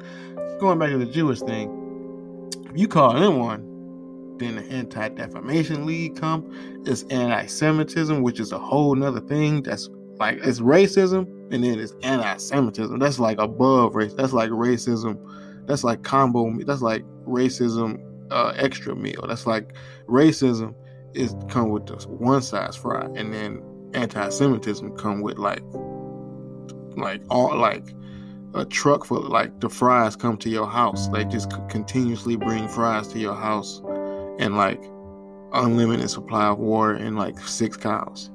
going 0.60 0.78
back 0.78 0.90
to 0.90 0.98
the 0.98 1.06
Jewish 1.06 1.40
thing, 1.40 2.50
if 2.70 2.78
you 2.78 2.88
call 2.88 3.14
them 3.14 3.38
one, 3.38 4.36
then 4.38 4.56
the 4.56 4.62
Anti 4.64 5.08
Defamation 5.10 5.86
League 5.86 6.16
come. 6.16 6.82
It's 6.84 7.02
anti-Semitism, 7.04 8.22
which 8.22 8.40
is 8.40 8.52
a 8.52 8.58
whole 8.58 8.94
nother 8.94 9.20
thing. 9.20 9.62
That's 9.62 9.88
like 10.18 10.38
it's 10.42 10.60
racism, 10.60 11.26
and 11.52 11.62
then 11.64 11.78
it's 11.78 11.94
anti-Semitism. 12.02 12.98
That's 12.98 13.18
like 13.18 13.38
above 13.38 13.94
race. 13.94 14.14
That's 14.14 14.32
like 14.32 14.50
racism. 14.50 15.18
That's 15.66 15.84
like 15.84 16.02
combo. 16.02 16.52
That's 16.64 16.82
like 16.82 17.04
racism 17.26 18.02
uh, 18.30 18.52
extra 18.56 18.96
meal. 18.96 19.24
That's 19.28 19.46
like 19.46 19.74
racism 20.08 20.74
is 21.14 21.36
come 21.48 21.70
with 21.70 21.86
the 21.86 21.96
one 22.08 22.42
size 22.42 22.74
fry, 22.76 23.04
and 23.14 23.32
then 23.32 23.62
anti-Semitism 23.94 24.96
come 24.96 25.20
with 25.20 25.38
like 25.38 25.62
like 26.96 27.22
all 27.30 27.56
like 27.56 27.94
a 28.54 28.64
truck 28.64 29.04
full 29.04 29.22
like 29.22 29.60
the 29.60 29.68
fries 29.68 30.16
come 30.16 30.36
to 30.38 30.50
your 30.50 30.66
house. 30.66 31.08
They 31.08 31.24
just 31.24 31.50
continuously 31.68 32.36
bring 32.36 32.68
fries 32.68 33.08
to 33.08 33.18
your 33.18 33.34
house, 33.34 33.80
and 34.38 34.56
like 34.56 34.82
unlimited 35.52 36.10
supply 36.10 36.46
of 36.46 36.58
water 36.58 36.94
and 36.94 37.16
like 37.16 37.38
six 37.40 37.76
cows. 37.76 38.30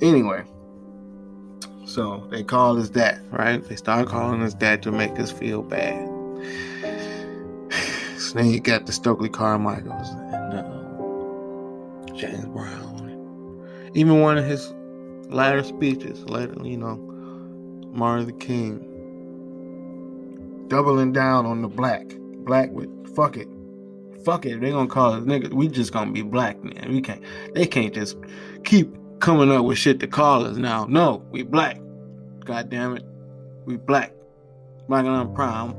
Anyway, 0.00 0.42
so 1.84 2.26
they 2.30 2.42
call 2.42 2.78
us 2.78 2.90
that, 2.90 3.20
right? 3.30 3.62
They 3.62 3.76
start 3.76 4.08
calling 4.08 4.42
us 4.42 4.54
that 4.54 4.82
to 4.82 4.92
make 4.92 5.18
us 5.18 5.30
feel 5.30 5.62
bad. 5.62 6.08
Then 8.32 8.46
you 8.46 8.60
got 8.60 8.86
the 8.86 8.92
Stokely 8.92 9.28
Carmichaels 9.28 10.10
and 10.10 10.54
uh, 10.54 12.14
James 12.14 12.44
Brown. 12.44 12.79
Even 13.94 14.20
one 14.20 14.38
of 14.38 14.44
his 14.44 14.72
latter 15.28 15.62
speeches, 15.62 16.22
later, 16.24 16.54
you 16.62 16.76
know, 16.76 16.96
Martin 17.92 18.26
Luther 18.26 18.38
King, 18.38 18.86
doubling 20.68 21.12
down 21.12 21.46
on 21.46 21.62
the 21.62 21.68
black. 21.68 22.06
Black 22.44 22.70
with 22.70 22.88
fuck 23.14 23.36
it. 23.36 23.48
Fuck 24.24 24.46
it. 24.46 24.60
They 24.60 24.70
gonna 24.70 24.88
call 24.88 25.12
us 25.14 25.24
niggas. 25.24 25.52
We 25.52 25.68
just 25.68 25.92
gonna 25.92 26.12
be 26.12 26.22
black, 26.22 26.62
man. 26.62 26.92
We 26.92 27.00
can't 27.00 27.22
they 27.54 27.66
can't 27.66 27.94
just 27.94 28.16
keep 28.64 28.94
coming 29.20 29.50
up 29.50 29.64
with 29.64 29.78
shit 29.78 30.00
to 30.00 30.06
call 30.06 30.46
us 30.46 30.56
now. 30.56 30.86
No, 30.86 31.24
we 31.30 31.42
black. 31.42 31.78
God 32.44 32.70
damn 32.70 32.96
it. 32.96 33.04
We 33.66 33.76
black. 33.76 34.12
Black 34.88 35.04
and 35.04 35.14
I'm 35.14 35.34
proud. 35.34 35.74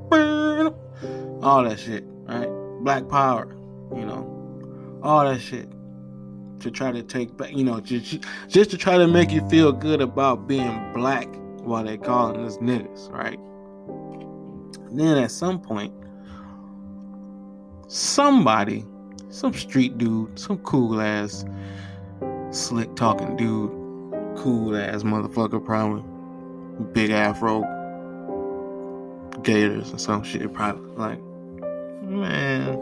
All 1.44 1.64
that 1.64 1.80
shit 1.80 2.06
right? 2.32 2.50
Black 2.84 3.08
power, 3.10 3.48
you 3.96 4.06
know, 4.06 5.00
all 5.04 5.26
that 5.26 5.40
shit 5.40 5.68
to 6.62 6.72
try 6.72 6.92
to 6.92 7.04
take 7.04 7.36
back, 7.38 7.52
you 7.56 7.64
know, 7.64 7.80
just, 7.80 8.20
just 8.48 8.72
to 8.72 8.78
try 8.78 8.98
to 8.98 9.08
make 9.08 9.32
you 9.32 9.48
feel 9.50 9.72
good 9.72 10.02
about 10.02 10.48
being 10.48 10.94
black 10.94 11.28
while 11.64 11.84
they 11.84 11.98
calling 11.98 12.44
us 12.46 12.58
niggas, 12.58 13.12
right? 13.12 13.40
And 14.90 15.00
then 15.00 15.18
at 15.18 15.32
some 15.32 15.60
point, 15.60 15.94
somebody 17.88 18.86
some 19.32 19.54
street 19.54 19.98
dude, 19.98 20.38
some 20.38 20.58
cool 20.60 21.02
ass, 21.02 21.46
slick 22.52 22.94
talking 22.96 23.38
dude, 23.38 23.72
cool 24.38 24.76
ass 24.76 25.04
motherfucker, 25.04 25.64
probably 25.64 26.04
big 26.92 27.12
afro, 27.12 27.62
gators 29.42 29.94
or 29.94 29.98
some 29.98 30.24
shit, 30.24 30.54
probably 30.54 30.96
like, 30.98 31.22
man, 32.04 32.78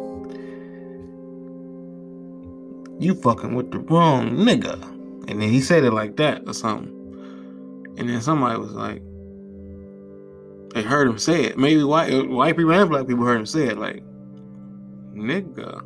you 3.00 3.16
fucking 3.16 3.56
with 3.56 3.72
the 3.72 3.80
wrong 3.80 4.32
nigga, 4.32 4.82
and 5.30 5.42
then 5.42 5.50
he 5.50 5.62
said 5.62 5.84
it 5.84 5.92
like 5.92 6.18
that 6.18 6.44
or 6.48 6.54
something, 6.54 6.94
and 7.98 8.10
then 8.10 8.22
somebody 8.22 8.60
was 8.60 8.72
like. 8.72 9.02
They 10.76 10.84
heard 10.84 11.08
him 11.08 11.18
say 11.18 11.46
it. 11.46 11.58
Maybe 11.58 11.84
white 11.84 12.30
white 12.30 12.56
people 12.56 12.72
and 12.72 12.88
black 12.92 13.08
people 13.08 13.26
heard 13.26 13.40
him 13.40 13.46
say 13.48 13.70
it 13.70 13.80
like, 13.80 14.04
nigga. 15.16 15.82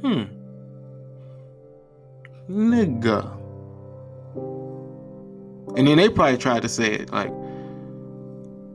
Hmm. 0.00 0.22
Nigga. 2.50 3.32
And 5.76 5.86
then 5.86 5.98
they 5.98 6.08
probably 6.08 6.38
tried 6.38 6.62
to 6.62 6.70
say 6.70 6.94
it 6.94 7.12
like, 7.12 7.32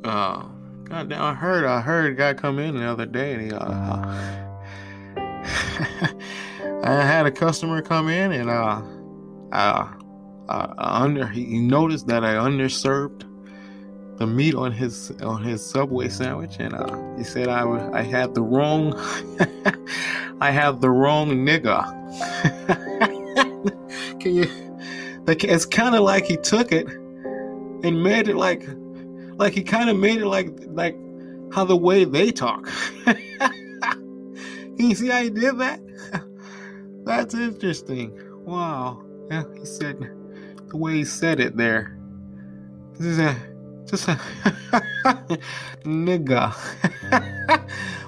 uh, 0.04 0.44
God 0.84 1.10
damn, 1.10 1.24
I 1.24 1.34
heard, 1.34 1.66
I 1.66 1.82
heard 1.82 2.14
a 2.14 2.16
guy 2.16 2.36
come 2.36 2.60
in 2.60 2.76
the 2.76 2.86
other 2.86 3.08
day 3.08 3.34
and 3.34 3.42
he, 3.42 3.52
uh, 3.52 4.22
I 6.84 7.04
had 7.04 7.26
a 7.26 7.32
customer 7.32 7.82
come 7.82 8.10
in 8.10 8.32
and, 8.32 8.50
uh, 8.50 8.82
uh, 9.52 9.94
uh, 10.50 10.74
under, 10.78 11.28
he 11.28 11.60
noticed 11.60 12.08
that 12.08 12.24
I 12.26 12.34
underserved 12.34 13.26
the 14.18 14.28
meat 14.28 14.54
on 14.54 14.72
his 14.72 15.12
on 15.24 15.42
his 15.42 15.66
subway 15.66 16.08
sandwich 16.08 16.58
and 16.60 16.76
uh, 16.76 17.18
he 17.18 17.24
said 17.24 17.48
I 17.48 17.64
I 17.92 18.04
had 18.04 18.36
the 18.36 18.44
wrong 18.44 18.94
I 20.42 20.52
have 20.52 20.80
the 20.80 20.92
wrong 20.92 21.30
nigga. 21.30 21.82
Can 24.20 24.36
you 24.36 24.46
like 25.26 25.44
it's 25.44 25.66
kind 25.66 25.96
of 25.96 26.02
like 26.02 26.26
he 26.26 26.38
took 26.38 26.72
it 26.72 26.88
and 26.88 28.04
made 28.04 28.28
it 28.28 28.36
like 28.36 28.64
like 29.38 29.54
he 29.54 29.64
kind 29.64 29.90
of 29.90 29.98
made 29.98 30.22
it 30.22 30.28
like 30.28 30.52
like 30.68 30.96
how 31.52 31.66
the 31.66 31.76
way 31.76 32.04
they 32.06 32.32
talk. 32.32 32.70
Can 33.06 33.18
you 34.78 34.96
see 34.96 35.08
how 35.10 35.24
he 35.24 35.30
did 35.30 35.58
that? 35.58 35.80
That's 37.04 37.34
interesting. 37.34 38.18
Wow. 38.46 39.04
Yeah, 39.30 39.44
he 39.58 39.66
said 39.66 40.00
the 40.68 40.78
way 40.78 40.96
he 40.96 41.06
said 41.06 41.40
it 41.40 41.58
there. 41.58 41.98
This 42.94 43.08
is 43.08 43.20
a 43.20 43.36
just 43.86 44.08
a 44.08 44.12
nigga. 45.84 46.56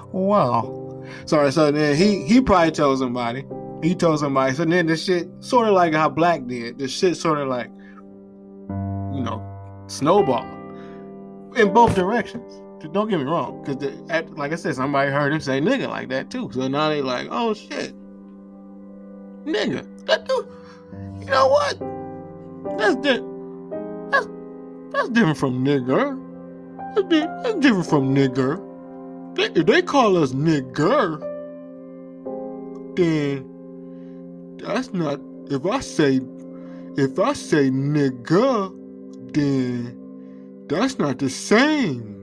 wow. 0.12 1.04
Sorry, 1.26 1.52
so 1.52 1.70
then 1.70 1.96
he 1.96 2.24
he 2.24 2.40
probably 2.40 2.70
told 2.70 2.98
somebody. 2.98 3.44
He 3.82 3.94
told 3.94 4.20
somebody. 4.20 4.54
So 4.54 4.64
then 4.64 4.86
the 4.86 4.96
shit 4.96 5.28
sort 5.40 5.68
of 5.68 5.74
like 5.74 5.92
how 5.94 6.08
Black 6.08 6.46
did. 6.46 6.78
The 6.78 6.88
shit 6.88 7.16
sort 7.16 7.38
of 7.38 7.48
like, 7.48 7.70
you 8.68 9.22
know, 9.22 9.42
snowball 9.88 10.44
in 11.56 11.72
both 11.72 11.94
directions. 11.94 12.60
Don't 12.92 13.08
get 13.08 13.18
me 13.18 13.24
wrong, 13.24 13.62
because 13.64 13.82
like 14.36 14.52
I 14.52 14.56
said, 14.56 14.74
somebody 14.74 15.10
heard 15.10 15.32
him 15.32 15.40
say 15.40 15.58
nigga 15.58 15.88
like 15.88 16.10
that 16.10 16.30
too. 16.30 16.50
So 16.52 16.68
now 16.68 16.90
they 16.90 17.00
like, 17.00 17.28
oh 17.30 17.54
shit, 17.54 17.94
nigga. 19.44 19.86
That 20.06 20.26
dude. 20.28 20.46
You 21.20 21.26
know 21.26 21.48
what? 21.48 21.78
That's 22.78 22.96
the 22.96 24.08
that's 24.10 24.26
that's 24.90 25.08
different 25.10 25.38
from 25.38 25.64
nigger. 25.64 26.20
That's, 26.94 27.08
di- 27.08 27.26
that's 27.42 27.54
different 27.60 27.86
from 27.86 28.14
nigger. 28.14 28.60
They, 29.36 29.44
if 29.60 29.66
they 29.66 29.82
call 29.82 30.16
us 30.16 30.32
nigger, 30.32 31.20
then 32.96 33.50
that's 34.58 34.92
not. 34.92 35.20
If 35.50 35.66
I 35.66 35.80
say, 35.80 36.20
if 36.96 37.18
I 37.18 37.32
say 37.32 37.70
nigger, 37.70 38.72
then 39.34 39.98
that's 40.68 40.98
not 40.98 41.18
the 41.18 41.28
same. 41.28 42.14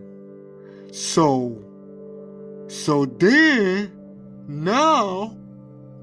So, 0.92 1.64
so 2.68 3.06
then 3.06 3.92
now, 4.48 5.38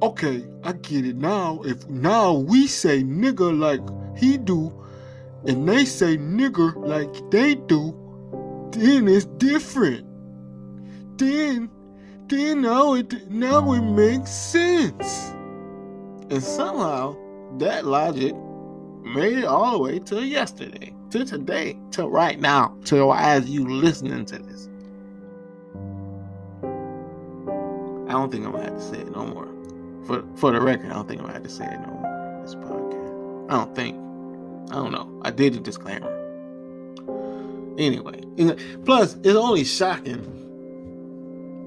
okay, 0.02 0.44
I 0.64 0.72
get 0.72 1.06
it 1.06 1.16
now. 1.16 1.60
If 1.64 1.88
now 1.88 2.32
we 2.34 2.66
say 2.66 3.02
nigga 3.02 3.58
like 3.58 3.80
he 4.18 4.36
do, 4.36 4.72
and 5.46 5.68
they 5.68 5.84
say 5.84 6.16
nigger 6.16 6.74
like 6.76 7.30
they 7.30 7.54
do, 7.54 7.94
then 8.72 9.08
it's 9.08 9.24
different. 9.24 10.06
Then, 11.18 11.70
then 12.28 12.62
now 12.62 12.94
it 12.94 13.28
now 13.30 13.72
it 13.72 13.82
makes 13.82 14.30
sense. 14.30 15.30
And 16.30 16.42
somehow 16.42 17.16
that 17.58 17.86
logic 17.86 18.34
made 19.02 19.38
it 19.38 19.44
all 19.44 19.72
the 19.72 19.78
way 19.78 19.98
to 20.00 20.24
yesterday, 20.24 20.94
to 21.10 21.24
today, 21.24 21.78
to 21.92 22.06
right 22.06 22.38
now, 22.38 22.76
to 22.84 23.12
as 23.12 23.48
you 23.48 23.66
listening 23.66 24.26
to 24.26 24.38
this. 24.38 24.68
I 28.08 28.12
don't 28.12 28.30
think 28.30 28.46
I'm 28.46 28.52
gonna 28.52 28.64
have 28.64 28.76
to 28.76 28.82
say 28.82 28.98
it 28.98 29.10
no 29.12 29.26
more. 29.26 29.47
For 30.08 30.24
for 30.36 30.52
the 30.52 30.60
record, 30.62 30.86
I 30.86 30.94
don't 30.94 31.06
think 31.06 31.20
I'm 31.20 31.26
gonna 31.26 31.34
have 31.34 31.42
to 31.42 31.50
say 31.50 31.66
it 31.66 31.80
no 31.80 31.88
more. 31.88 32.40
This 32.42 32.54
podcast. 32.54 33.50
I 33.50 33.56
don't 33.56 33.76
think. 33.76 33.94
I 34.70 34.76
don't 34.76 34.90
know. 34.90 35.20
I 35.22 35.30
did 35.30 35.54
a 35.54 35.60
disclaimer. 35.60 36.14
Anyway, 37.76 38.22
plus 38.86 39.16
it's 39.22 39.36
only 39.36 39.64
shocking. 39.64 40.34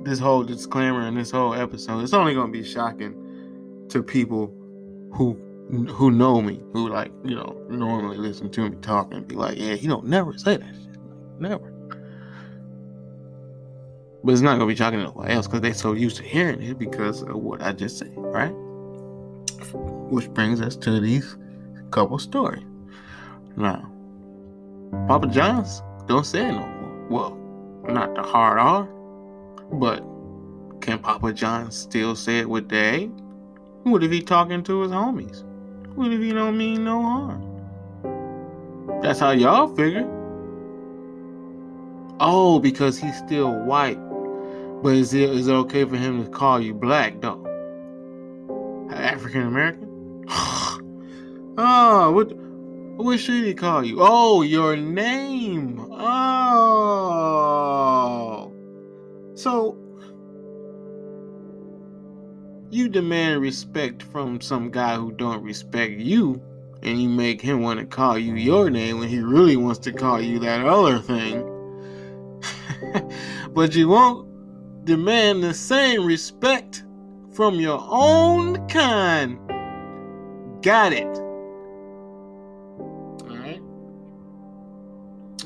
This 0.03 0.17
whole 0.17 0.43
disclaimer 0.43 1.01
and 1.01 1.15
this 1.15 1.29
whole 1.29 1.53
episode. 1.53 2.01
It's 2.01 2.13
only 2.13 2.33
gonna 2.33 2.51
be 2.51 2.63
shocking 2.63 3.85
to 3.89 4.01
people 4.01 4.47
who 5.13 5.37
who 5.91 6.09
know 6.09 6.41
me, 6.41 6.63
who 6.73 6.89
like 6.89 7.11
you 7.23 7.35
know 7.35 7.55
normally 7.69 8.17
listen 8.17 8.49
to 8.49 8.67
me 8.67 8.75
talk 8.77 9.13
and 9.13 9.27
be 9.27 9.35
like, 9.35 9.59
yeah, 9.59 9.75
he 9.75 9.85
don't 9.85 10.07
never 10.07 10.35
say 10.35 10.57
that 10.57 10.73
shit, 10.73 10.97
never. 11.39 11.70
But 14.24 14.34
it's 14.34 14.41
not 14.41 14.53
gonna 14.53 14.67
be 14.67 14.76
shocking 14.76 14.99
to 14.99 15.05
nobody 15.05 15.34
else 15.34 15.47
because 15.47 15.61
they're 15.61 15.74
so 15.74 15.93
used 15.93 16.17
to 16.17 16.24
hearing 16.24 16.61
it 16.61 16.78
because 16.78 17.24
of 17.24 17.36
what 17.36 17.61
I 17.61 17.72
just 17.72 17.97
said, 17.97 18.13
right? 18.15 18.53
Which 20.11 20.30
brings 20.30 20.61
us 20.61 20.76
to 20.78 20.99
these 20.99 21.38
couple 21.89 22.19
stories. 22.19 22.63
Now, 23.55 23.91
Papa 25.07 25.28
John's 25.28 25.82
don't 26.07 26.26
say 26.26 26.47
it 26.47 26.51
no 26.51 26.67
more. 26.67 27.07
Well, 27.09 27.38
not 27.88 28.13
the 28.15 28.22
hard 28.22 28.59
R, 28.59 28.84
but 29.74 30.03
can 30.82 30.99
Papa 30.99 31.34
John 31.34 31.72
still 31.72 32.15
say 32.15 32.39
it 32.39 32.49
with 32.49 32.69
the 32.69 32.78
A? 32.78 33.05
What 33.84 34.03
if 34.03 34.11
he 34.11 34.22
talking 34.22 34.61
to 34.63 34.82
his 34.82 34.91
homies? 34.91 35.43
What 35.95 36.11
if 36.11 36.22
he 36.22 36.32
don't 36.32 36.57
mean 36.57 36.86
no 36.86 37.01
harm? 37.01 39.01
That's 39.01 39.19
how 39.19 39.32
y'all 39.32 39.76
figure. 39.76 40.07
Oh, 42.19 42.59
because 42.59 42.99
he's 42.99 43.17
still 43.17 43.51
white. 43.65 43.97
But 44.82 44.95
is 44.95 45.13
it 45.13 45.29
is 45.29 45.47
it 45.47 45.53
okay 45.53 45.86
for 45.86 45.95
him 45.95 46.23
to 46.23 46.29
call 46.29 46.59
you 46.59 46.73
black 46.73 47.21
though? 47.21 47.45
African 48.91 49.43
American? 49.43 50.25
oh, 50.29 52.11
what 52.11 52.34
what 52.97 53.19
should 53.19 53.43
he 53.43 53.53
call 53.53 53.84
you? 53.86 53.97
Oh, 53.99 54.41
your 54.41 54.75
name. 54.75 55.79
Oh. 55.91 56.82
So 59.36 59.77
you 62.71 62.89
demand 62.89 63.41
respect 63.41 64.01
from 64.01 64.41
some 64.41 64.71
guy 64.71 64.95
who 64.95 65.11
don't 65.11 65.43
respect 65.43 65.99
you 65.99 66.41
and 66.82 67.01
you 67.01 67.09
make 67.09 67.41
him 67.41 67.61
want 67.61 67.79
to 67.79 67.86
call 67.86 68.17
you 68.17 68.34
your 68.36 68.71
name 68.71 68.97
when 68.99 69.09
he 69.09 69.19
really 69.19 69.57
wants 69.57 69.79
to 69.79 69.91
call 69.91 70.21
you 70.21 70.39
that 70.39 70.65
other 70.65 70.97
thing. 70.99 71.45
but 73.53 73.75
you 73.75 73.88
won't 73.88 74.30
demand 74.84 75.43
the 75.43 75.53
same 75.53 76.05
respect 76.05 76.84
from 77.34 77.55
your 77.55 77.84
own 77.89 78.67
kind. 78.67 79.38
Got 80.61 80.93
it. 80.93 81.07
Alright. 83.29 83.61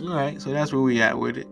Alright, 0.01 0.41
so 0.41 0.51
that's 0.51 0.73
where 0.73 0.81
we 0.81 1.01
at 1.01 1.17
with 1.17 1.37
it. 1.37 1.47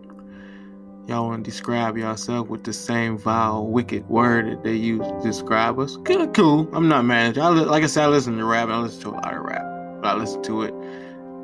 Y'all 1.06 1.26
want 1.26 1.44
to 1.44 1.50
describe 1.50 1.98
yourself 1.98 2.48
with 2.48 2.64
the 2.64 2.72
same 2.72 3.18
vile, 3.18 3.66
wicked 3.66 4.08
word 4.08 4.50
that 4.50 4.64
they 4.64 4.74
use 4.74 5.06
to 5.06 5.20
describe 5.22 5.78
us? 5.78 5.98
Kind 6.04 6.22
of 6.22 6.32
cool. 6.32 6.68
I'm 6.72 6.88
not 6.88 7.04
mad 7.04 7.30
at 7.30 7.36
you. 7.36 7.42
I, 7.42 7.48
like 7.50 7.84
I 7.84 7.86
said, 7.86 8.04
I 8.04 8.08
listen 8.08 8.38
to 8.38 8.44
rap. 8.44 8.70
I 8.70 8.78
listen 8.78 9.02
to 9.02 9.08
a 9.10 9.10
lot 9.10 9.34
of 9.34 9.42
rap. 9.42 10.00
But 10.00 10.08
I 10.08 10.14
listen 10.18 10.42
to 10.44 10.62
it 10.62 10.74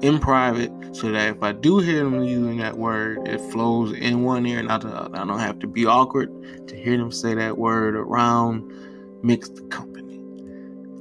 in 0.03 0.19
private 0.19 0.73
so 0.93 1.11
that 1.13 1.37
if 1.37 1.43
I 1.43 1.53
do 1.53 1.79
hear 1.79 2.05
them 2.05 2.23
using 2.25 2.59
that 2.59 2.77
word, 2.77 3.27
it 3.29 3.41
flows 3.53 3.93
in 3.93 4.23
one 4.23 4.47
ear, 4.47 4.59
and 4.59 4.69
not 4.69 4.83
the 4.83 4.89
other. 4.89 5.17
I 5.17 5.25
don't 5.25 5.39
have 5.39 5.59
to 5.61 5.67
be 5.67 5.87
awkward 5.87 6.69
to 6.69 6.77
hear 6.77 6.97
them 6.97 7.13
say 7.13 7.35
that 7.35 7.59
word 7.59 7.95
around 7.95 8.73
mixed 9.23 9.69
company. 9.71 10.23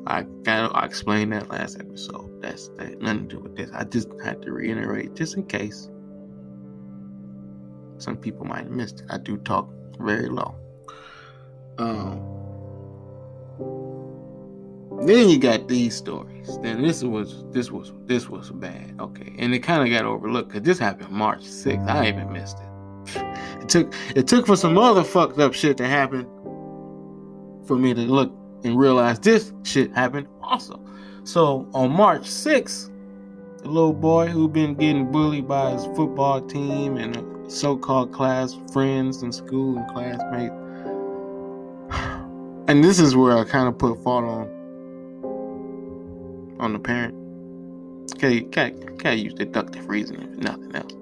I 0.08 0.24
got 0.43 0.76
I 0.76 0.86
explained 0.86 1.34
that 1.34 1.50
last 1.50 1.80
episode. 1.80 2.41
That's 2.41 2.70
that 2.78 3.02
nothing 3.02 3.30
to 3.30 3.36
do 3.36 3.41
with 3.41 3.56
this. 3.56 3.70
I 3.74 3.84
just 3.84 4.10
had 4.24 4.41
to 4.43 4.52
reiterate 4.52 5.16
just 5.16 5.36
in 5.36 5.45
case 5.45 5.89
some 7.97 8.18
people 8.18 8.45
might 8.45 8.64
have 8.64 8.72
missed 8.72 9.02
it. 9.02 9.06
I 9.10 9.18
do 9.18 9.38
talk 9.38 9.70
very 10.00 10.30
low. 10.30 10.56
Um 11.78 12.39
Then 15.02 15.30
you 15.30 15.39
got 15.39 15.68
these 15.68 15.95
stories. 15.95 16.60
Then 16.62 16.82
this 16.82 17.04
was 17.04 17.45
this 17.52 17.72
was 17.72 17.93
this 18.06 18.28
was 18.28 18.52
bad. 18.52 18.95
Okay, 19.00 19.34
and 19.38 19.54
it 19.54 19.60
kind 19.60 19.82
of 19.82 19.89
got 19.89 20.06
overlooked 20.06 20.50
because 20.50 20.64
this 20.64 20.78
happened 20.78 21.10
March 21.10 21.41
6th. 21.41 21.88
I 21.88 22.10
even 22.10 22.32
missed 22.34 22.58
it. 22.60 22.66
It 23.62 23.70
took 23.70 23.93
it 24.16 24.28
took 24.28 24.45
for 24.45 24.56
some 24.58 24.78
other 24.78 25.04
fucked 25.04 25.39
up 25.39 25.54
shit 25.54 25.78
to 25.78 25.88
happen 25.88 26.26
for 27.66 27.78
me 27.78 27.93
to 27.93 28.02
look 28.02 28.34
and 28.64 28.78
realize 28.78 29.20
this 29.20 29.54
shit 29.64 29.93
happened 29.93 30.28
also. 30.41 30.84
So 31.24 31.70
on 31.74 31.91
March 31.91 32.24
6th, 32.24 32.89
the 33.60 33.70
little 33.70 33.93
boy 33.93 34.28
who 34.28 34.50
been 34.50 34.76
getting 34.76 35.12
bullied 35.12 35.47
by 35.47 35.72
his 35.72 35.86
football 35.95 36.41
team 36.41 36.97
and 36.97 37.52
so-called 37.52 38.12
class 38.12 38.58
friends 38.74 39.24
in 39.24 39.32
school 39.32 39.78
and 39.78 39.88
classmates. 39.89 40.56
And 42.68 42.84
this 42.84 43.00
is 43.00 43.16
where 43.16 43.36
I 43.36 43.45
kind 43.45 43.68
of 43.68 43.80
put 43.80 44.04
fault 44.04 44.26
on 44.26 44.59
on 46.60 46.74
the 46.74 46.80
parent. 46.80 47.16
Okay, 48.16 48.41
can't 48.41 48.99
can't 48.99 49.20
use 49.20 49.34
deductive 49.34 49.88
reasoning 49.88 50.34
if 50.34 50.39
nothing 50.39 50.76
else. 50.76 50.93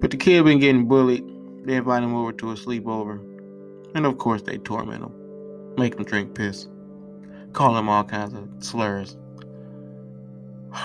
But 0.00 0.10
the 0.10 0.16
kid 0.16 0.44
been 0.44 0.60
getting 0.60 0.86
bullied. 0.86 1.24
They 1.64 1.76
invite 1.76 2.02
him 2.02 2.14
over 2.14 2.32
to 2.32 2.52
a 2.52 2.54
sleepover, 2.54 3.18
and 3.94 4.06
of 4.06 4.18
course 4.18 4.42
they 4.42 4.58
torment 4.58 5.02
him, 5.02 5.74
make 5.76 5.94
him 5.94 6.04
drink 6.04 6.34
piss, 6.34 6.68
call 7.52 7.76
him 7.76 7.88
all 7.88 8.04
kinds 8.04 8.34
of 8.34 8.48
slurs. 8.64 9.16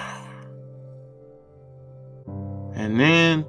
And 2.77 2.99
then 2.99 3.45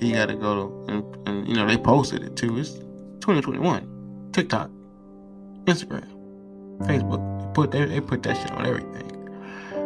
he 0.00 0.10
got 0.10 0.26
to 0.26 0.34
go 0.34 0.54
to, 0.54 0.92
and, 0.92 1.28
and 1.28 1.48
you 1.48 1.54
know 1.54 1.66
they 1.66 1.76
posted 1.76 2.24
it 2.24 2.34
too. 2.34 2.58
It's 2.58 2.72
2021, 3.20 4.30
TikTok, 4.32 4.70
Instagram, 5.66 6.08
Facebook. 6.80 7.33
Put 7.54 7.70
they, 7.70 7.84
they 7.84 8.00
put 8.00 8.22
that 8.24 8.36
shit 8.36 8.50
on 8.52 8.66
everything. 8.66 9.10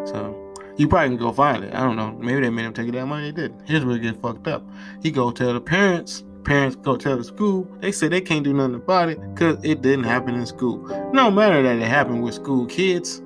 So 0.07 0.49
you 0.79 0.89
probably 0.89 1.09
can 1.09 1.19
go 1.19 1.33
find 1.33 1.65
it. 1.65 1.75
I 1.75 1.81
don't 1.81 1.97
know. 1.97 2.13
Maybe 2.13 2.41
they 2.41 2.51
made 2.51 2.65
him 2.65 2.73
take 2.73 2.89
it 2.89 2.93
that 2.93 3.07
money. 3.07 3.31
They 3.31 3.43
didn't. 3.43 3.67
Here's 3.67 3.85
where 3.85 3.97
it 3.97 4.03
gets 4.03 4.19
fucked 4.21 4.47
up. 4.47 4.65
He 5.03 5.11
go 5.11 5.31
tell 5.31 5.53
the 5.53 5.61
parents. 5.61 6.25
Parents 6.45 6.77
go 6.77 6.97
tell 6.97 7.17
the 7.17 7.25
school. 7.25 7.69
They 7.81 7.93
say 7.93 8.09
they 8.09 8.21
can't 8.21 8.45
do 8.45 8.55
nothing 8.55 8.77
about 8.77 9.11
it 9.11 9.21
because 9.35 9.63
it 9.65 9.83
didn't 9.83 10.05
happen 10.05 10.35
in 10.35 10.47
school. 10.47 10.79
No 11.13 11.31
matter 11.31 11.63
that 11.63 11.77
it 11.77 11.89
happened 11.89 12.23
with 12.23 12.35
school 12.35 12.65
kids 12.67 13.21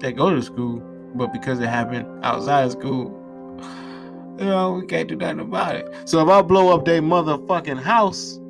that 0.00 0.16
go 0.16 0.34
to 0.34 0.42
school, 0.42 0.80
but 1.14 1.32
because 1.32 1.60
it 1.60 1.68
happened 1.68 2.06
outside 2.24 2.64
of 2.64 2.72
school, 2.72 3.14
you 4.38 4.44
know, 4.44 4.72
we 4.72 4.86
can't 4.86 5.08
do 5.08 5.16
nothing 5.16 5.40
about 5.40 5.76
it. 5.76 5.88
So 6.04 6.20
if 6.20 6.28
I 6.28 6.42
blow 6.42 6.74
up 6.74 6.84
their 6.84 7.00
motherfucking 7.00 7.80
house, 7.80 8.40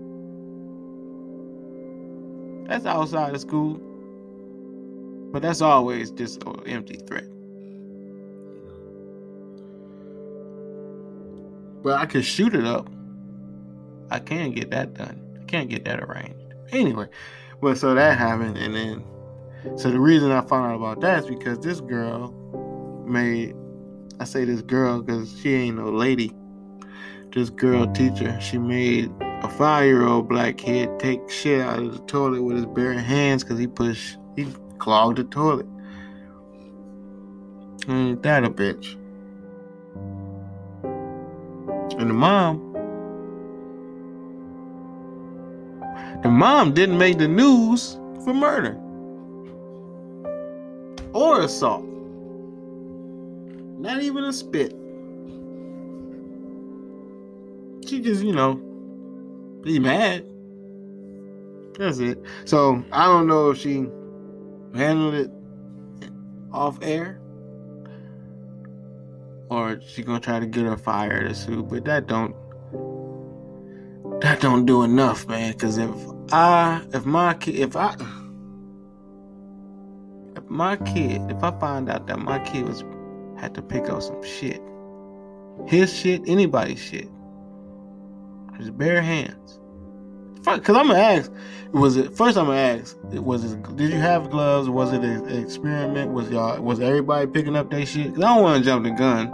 that's 2.67 2.87
outside 2.87 3.35
of 3.35 3.41
school. 3.41 3.81
But 5.31 5.43
that's 5.43 5.61
always 5.61 6.11
just 6.11 6.43
an 6.45 6.63
empty 6.67 6.97
threat. 6.97 7.25
But 11.83 11.99
I 11.99 12.07
could 12.07 12.25
shoot 12.25 12.55
it 12.55 12.65
up. 12.65 12.89
I 14.11 14.19
can 14.19 14.53
get 14.53 14.71
that 14.71 14.95
done. 14.95 15.21
I 15.41 15.45
can't 15.45 15.69
get 15.69 15.85
that 15.85 16.03
arranged. 16.03 16.55
Anyway, 16.71 17.09
but 17.61 17.79
so 17.79 17.95
that 17.95 18.19
happened, 18.19 18.57
and 18.59 18.75
then 18.75 19.05
so 19.77 19.91
the 19.91 20.01
reason 20.01 20.31
I 20.31 20.41
found 20.43 20.73
out 20.73 20.77
about 20.77 21.01
that 21.01 21.25
is 21.25 21.27
because 21.27 21.59
this 21.61 21.81
girl 21.81 22.33
made 23.07 23.55
I 24.21 24.25
say 24.25 24.45
this 24.45 24.63
girl 24.63 25.01
because 25.01 25.39
she 25.41 25.55
ain't 25.55 25.77
no 25.77 25.91
lady. 25.91 26.33
This 27.33 27.51
girl 27.51 27.87
teacher, 27.93 28.39
she 28.41 28.59
made 28.59 29.13
a 29.21 29.49
five-year-old 29.49 30.29
black 30.29 30.59
kid 30.59 30.91
take 30.99 31.31
shit 31.31 31.61
out 31.61 31.79
of 31.79 31.93
the 31.93 31.99
toilet 32.01 32.43
with 32.43 32.57
his 32.57 32.67
bare 32.67 32.95
hands 32.95 33.45
because 33.45 33.59
he 33.61 33.69
pushed, 33.69 34.17
he 34.35 34.47
clogged 34.79 35.19
the 35.19 35.25
toilet. 35.25 35.67
Ain't 37.89 38.23
that 38.23 38.45
a 38.45 38.51
bitch? 38.51 38.97
And 41.99 42.11
the 42.11 42.15
mom, 42.15 42.73
the 46.23 46.29
mom 46.29 46.75
didn't 46.75 46.99
make 46.99 47.19
the 47.19 47.29
news 47.29 47.99
for 48.25 48.35
murder 48.35 48.79
or 51.13 51.41
assault. 51.41 51.85
Not 53.79 54.03
even 54.03 54.25
a 54.25 54.33
spit. 54.33 54.73
She 57.89 58.01
just, 58.01 58.23
you 58.23 58.33
know, 58.33 58.55
be 59.63 59.79
mad. 59.79 60.27
That's 61.79 62.01
it. 62.01 62.23
So 62.45 62.85
I 62.93 63.07
don't 63.07 63.27
know 63.27 63.51
if 63.51 63.59
she 63.59 63.87
handled 64.75 65.15
it 65.15 65.31
off 66.53 66.79
air 66.83 67.21
or 69.51 69.81
she 69.81 70.03
gonna 70.03 70.21
try 70.21 70.39
to 70.39 70.47
get 70.47 70.65
her 70.65 70.77
fired 70.77 71.31
or 71.31 71.35
sue, 71.35 71.63
but 71.63 71.85
that 71.85 72.07
don't 72.07 72.35
that 74.21 74.41
don't 74.41 74.67
do 74.67 74.83
enough, 74.83 75.27
man. 75.27 75.55
Cause 75.55 75.79
if 75.79 75.91
I 76.33 76.83
if 76.93 77.07
my 77.07 77.35
kid 77.35 77.57
if 77.57 77.77
I 77.77 77.95
if 80.37 80.49
my 80.49 80.77
kid 80.77 81.23
if 81.31 81.43
I 81.43 81.51
find 81.59 81.89
out 81.89 82.07
that 82.07 82.19
my 82.19 82.39
kid 82.41 82.67
was 82.67 82.85
had 83.39 83.55
to 83.55 83.63
pick 83.63 83.89
up 83.89 84.03
some 84.03 84.23
shit. 84.23 84.61
His 85.67 85.93
shit, 85.95 86.23
anybody's 86.27 86.81
shit. 86.81 87.09
His 88.59 88.71
bare 88.71 89.03
hands. 89.03 89.61
Cause 90.57 90.77
I'm 90.77 90.89
gonna 90.89 90.99
ask, 90.99 91.31
was 91.73 91.97
it 91.97 92.17
first? 92.17 92.39
I'm 92.39 92.47
gonna 92.47 92.59
ask, 92.59 92.97
was 93.05 93.45
it? 93.45 93.77
Did 93.77 93.93
you 93.93 93.99
have 93.99 94.31
gloves? 94.31 94.69
Was 94.69 94.93
it 94.93 95.03
an 95.03 95.29
experiment? 95.29 96.13
Was 96.13 96.31
y'all? 96.31 96.61
Was 96.63 96.81
everybody 96.81 97.27
picking 97.27 97.55
up 97.55 97.71
their 97.71 97.85
shit? 97.85 98.15
Cause 98.15 98.25
I 98.25 98.35
don't 98.35 98.43
want 98.43 98.59
to 98.59 98.65
jump 98.65 98.85
the 98.85 98.91
gun. 98.91 99.27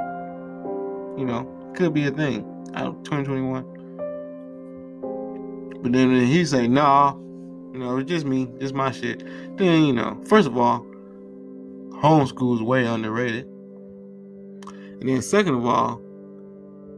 You 1.17 1.25
know, 1.25 1.73
could 1.75 1.95
be 1.95 2.07
a 2.07 2.11
thing. 2.11 2.45
Out 2.75 3.05
2021. 3.05 3.65
But 5.83 5.93
then 5.93 6.27
he 6.27 6.45
say, 6.45 6.67
nah, 6.67 7.15
you 7.15 7.79
know, 7.79 7.99
it's 7.99 8.09
just 8.09 8.27
me, 8.27 8.49
just 8.59 8.75
my 8.75 8.91
shit. 8.91 9.23
Then 9.57 9.85
you 9.85 9.93
know, 9.93 10.21
first 10.25 10.49
of 10.49 10.57
all, 10.57 10.85
homeschool 11.91 12.57
is 12.57 12.63
way 12.63 12.87
underrated. 12.87 13.47
And 14.67 15.09
then 15.09 15.23
second 15.23 15.55
of 15.55 15.67
all, 15.67 16.01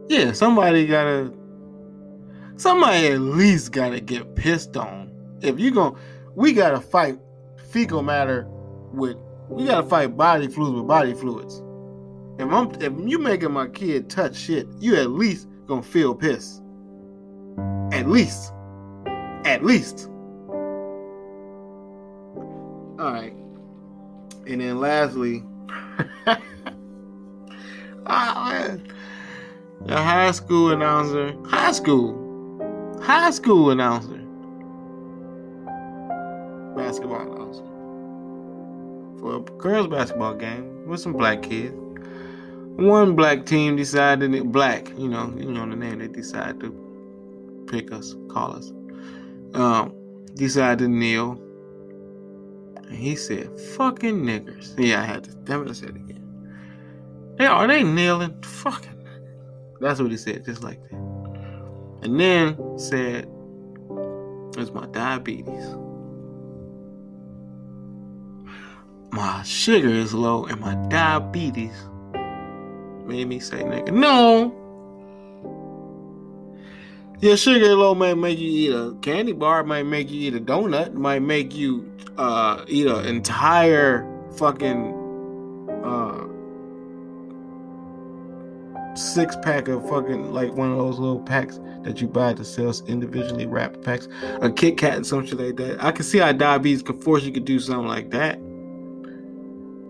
yeah, 0.07 0.31
somebody 0.31 0.87
gotta 0.87 1.33
somebody 2.57 3.07
at 3.07 3.19
least 3.19 3.71
gotta 3.71 3.99
get 3.99 4.35
pissed 4.35 4.75
on. 4.77 5.11
If 5.41 5.59
you 5.59 5.71
going 5.71 5.95
we 6.35 6.53
gotta 6.53 6.81
fight 6.81 7.17
fecal 7.69 8.01
matter 8.03 8.47
with 8.93 9.17
we 9.49 9.65
gotta 9.65 9.87
fight 9.87 10.17
body 10.17 10.47
fluids 10.47 10.75
with 10.75 10.87
body 10.87 11.13
fluids. 11.13 11.63
If 12.39 12.51
I'm 12.51 12.71
if 12.81 12.93
you 13.09 13.19
making 13.19 13.51
my 13.51 13.67
kid 13.67 14.09
touch 14.09 14.35
shit, 14.35 14.67
you 14.79 14.95
at 14.95 15.11
least 15.11 15.47
gonna 15.67 15.81
feel 15.81 16.13
pissed. 16.13 16.61
At 17.91 18.07
least. 18.07 18.51
At 19.45 19.63
least. 19.63 20.09
Alright. 22.99 23.33
And 24.47 24.61
then 24.61 24.79
lastly 24.79 25.43
Ah, 28.09 28.49
man. 28.51 28.87
A 29.87 30.01
high 30.01 30.31
school 30.31 30.71
announcer. 30.71 31.35
High 31.45 31.73
school. 31.73 32.26
High 33.01 33.31
school 33.31 33.69
announcer. 33.69 34.17
Basketball 36.75 37.21
announcer. 37.21 37.63
For 39.19 39.37
a 39.37 39.39
girls' 39.59 39.87
basketball 39.87 40.35
game 40.35 40.87
with 40.87 40.99
some 40.99 41.13
black 41.13 41.43
kids. 41.43 41.75
One 42.77 43.15
black 43.15 43.45
team 43.45 43.75
decided 43.75 44.33
it 44.35 44.51
black, 44.51 44.89
you 44.97 45.07
know, 45.07 45.33
you 45.35 45.51
know 45.51 45.67
the 45.67 45.75
name 45.75 45.99
they 45.99 46.07
decided 46.07 46.59
to 46.59 47.65
pick 47.67 47.91
us, 47.91 48.15
call 48.29 48.55
us. 48.55 48.71
Um, 49.53 49.93
decided 50.35 50.79
to 50.79 50.87
kneel. 50.87 51.41
And 52.75 52.95
he 52.95 53.15
said, 53.15 53.59
fucking 53.75 54.23
niggers. 54.23 54.75
Yeah, 54.77 55.01
I 55.01 55.05
had 55.05 55.23
to 55.23 55.31
damn 55.31 55.65
it, 55.65 55.69
I 55.69 55.73
said 55.73 55.89
it 55.89 55.95
again. 55.95 56.23
They 57.37 57.45
are 57.45 57.67
they 57.67 57.83
kneeling? 57.83 58.41
Fucking. 58.43 59.05
That's 59.79 59.99
what 59.99 60.11
he 60.11 60.17
said, 60.17 60.45
just 60.45 60.63
like 60.63 60.81
that. 60.89 61.06
And 62.01 62.19
then 62.19 62.57
said, 62.77 63.27
"It's 64.57 64.71
my 64.71 64.85
diabetes. 64.87 65.65
My 69.11 69.41
sugar 69.43 69.89
is 69.89 70.13
low, 70.13 70.45
and 70.45 70.59
my 70.59 70.75
diabetes 70.89 71.73
made 73.05 73.27
me 73.27 73.39
say, 73.39 73.63
nigga, 73.63 73.91
no." 73.91 74.53
Your 77.19 77.35
sugar 77.35 77.75
low 77.75 77.95
might 77.95 78.13
make 78.15 78.37
you 78.37 78.49
eat 78.49 78.73
a 78.73 78.95
candy 79.01 79.31
bar, 79.31 79.63
might 79.63 79.87
make 79.87 80.11
you 80.11 80.27
eat 80.27 80.35
a 80.35 80.39
donut, 80.39 80.93
might 80.93 81.23
make 81.23 81.55
you 81.55 81.91
uh, 82.17 82.63
eat 82.67 82.85
an 82.85 83.05
entire 83.05 84.05
fucking 84.37 84.93
six 88.97 89.35
pack 89.43 89.67
of 89.67 89.87
fucking 89.89 90.33
like 90.33 90.53
one 90.53 90.71
of 90.71 90.77
those 90.77 90.99
little 90.99 91.21
packs 91.21 91.59
that 91.83 92.01
you 92.01 92.07
buy 92.07 92.33
to 92.33 92.43
sell 92.45 92.73
individually 92.87 93.45
wrapped 93.45 93.81
packs, 93.83 94.07
a 94.41 94.51
Kit 94.51 94.77
Kat 94.77 94.95
and 94.95 95.05
some 95.07 95.25
shit 95.25 95.39
like 95.39 95.55
that. 95.57 95.83
I 95.83 95.91
can 95.91 96.03
see 96.05 96.19
how 96.19 96.31
diabetes 96.33 96.83
could 96.83 97.03
force 97.03 97.23
you 97.23 97.31
to 97.33 97.39
do 97.39 97.59
something 97.59 97.87
like 97.87 98.11
that. 98.11 98.39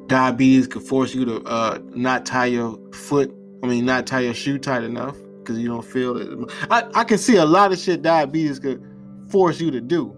diabetes 0.08 0.68
could 0.68 0.84
force 0.84 1.14
you 1.14 1.26
to 1.26 1.43
uh, 1.45 1.80
not 1.95 2.26
tie 2.26 2.45
your 2.47 2.80
foot. 2.93 3.34
I 3.64 3.68
mean, 3.68 3.86
not 3.86 4.08
tie 4.08 4.22
your 4.22 4.34
shoe 4.34 4.58
tight 4.60 4.84
enough 4.84 5.18
because 5.39 5.60
you 5.60 5.68
don't 5.68 5.86
feel 5.86 6.18
it. 6.18 6.51
I, 6.72 6.84
I 6.95 7.03
can 7.03 7.18
see 7.18 7.38
a 7.38 7.45
lot 7.45 7.72
of 7.72 7.80
shit 7.80 8.01
diabetes 8.01 8.60
could 8.60 8.84
force 9.30 9.60
you 9.60 9.72
to 9.72 9.82
do, 9.82 10.16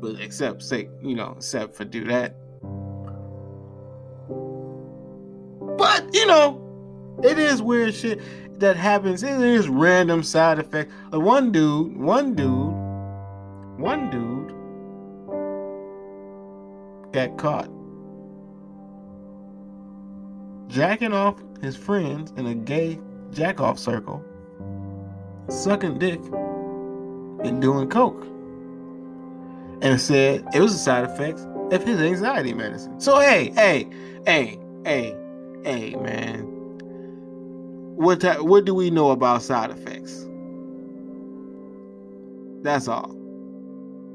but 0.00 0.20
except 0.20 0.62
say 0.62 0.88
you 1.02 1.14
know, 1.14 1.34
except 1.36 1.74
for 1.74 1.84
do 1.84 2.04
that. 2.04 2.36
But 5.78 6.14
you 6.14 6.26
know, 6.26 6.59
it 7.22 7.38
is 7.38 7.62
weird 7.62 7.94
shit 7.94 8.20
that 8.60 8.76
happens. 8.76 9.22
It 9.22 9.40
is 9.40 9.68
random 9.68 10.22
side 10.22 10.58
effects. 10.58 10.92
Like 11.10 11.22
one 11.22 11.52
dude, 11.52 11.96
one 11.96 12.34
dude, 12.34 12.74
one 13.78 14.10
dude 14.10 14.54
got 17.12 17.36
caught 17.38 17.68
jacking 20.70 21.12
off 21.12 21.34
his 21.60 21.76
friends 21.76 22.32
in 22.36 22.46
a 22.46 22.54
gay 22.54 22.98
jack 23.32 23.60
off 23.60 23.78
circle, 23.78 24.24
sucking 25.48 25.98
dick, 25.98 26.20
and 27.44 27.60
doing 27.60 27.88
coke. 27.88 28.26
And 29.82 29.98
said 30.00 30.44
it 30.54 30.60
was 30.60 30.74
a 30.74 30.78
side 30.78 31.04
effect 31.04 31.40
of 31.72 31.82
his 31.82 32.00
anxiety 32.00 32.52
medicine. 32.52 33.00
So 33.00 33.18
hey, 33.18 33.50
hey, 33.54 33.88
hey, 34.26 34.58
hey, 34.84 35.16
hey, 35.64 35.94
man. 35.96 36.59
What 38.00 38.22
ty- 38.22 38.40
what 38.40 38.64
do 38.64 38.74
we 38.74 38.88
know 38.88 39.10
about 39.10 39.42
side 39.42 39.70
effects? 39.70 40.26
That's 42.62 42.88
all. 42.88 43.14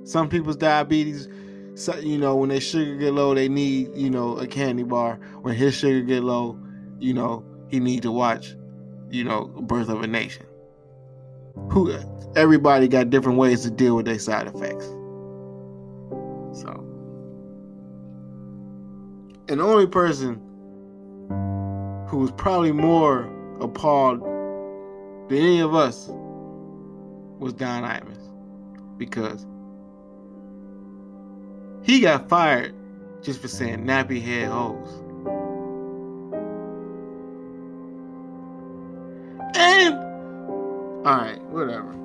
Some 0.05 0.27
people's 0.27 0.55
diabetes, 0.55 1.27
so, 1.75 1.95
you 1.97 2.17
know, 2.17 2.35
when 2.35 2.49
their 2.49 2.59
sugar 2.59 2.95
get 2.95 3.13
low, 3.13 3.35
they 3.35 3.47
need, 3.47 3.91
you 3.93 4.09
know, 4.09 4.37
a 4.37 4.47
candy 4.47 4.81
bar. 4.81 5.19
When 5.43 5.53
his 5.53 5.75
sugar 5.75 6.01
get 6.01 6.23
low, 6.23 6.57
you 6.99 7.13
know, 7.13 7.45
he 7.67 7.79
need 7.79 8.01
to 8.01 8.11
watch, 8.11 8.55
you 9.11 9.23
know, 9.23 9.45
Birth 9.45 9.89
of 9.89 10.01
a 10.01 10.07
Nation. 10.07 10.47
Who 11.69 11.95
everybody 12.35 12.87
got 12.87 13.11
different 13.11 13.37
ways 13.37 13.61
to 13.65 13.69
deal 13.69 13.95
with 13.95 14.07
their 14.07 14.17
side 14.17 14.47
effects. 14.47 14.85
So, 16.59 16.71
and 19.47 19.59
the 19.59 19.63
only 19.63 19.85
person 19.85 20.41
who 22.07 22.17
was 22.17 22.31
probably 22.31 22.71
more 22.71 23.29
appalled 23.59 24.21
than 25.29 25.37
any 25.37 25.59
of 25.59 25.73
us 25.73 26.09
was 27.39 27.53
Don 27.53 27.83
Imus 27.83 28.29
because 28.97 29.45
he 31.83 31.99
got 31.99 32.29
fired 32.29 32.73
just 33.21 33.41
for 33.41 33.47
saying 33.47 33.85
nappy 33.85 34.21
head 34.21 34.49
hoes. 34.49 34.89
And 39.55 39.95
all 41.05 41.17
right, 41.17 41.41
whatever. 41.43 42.04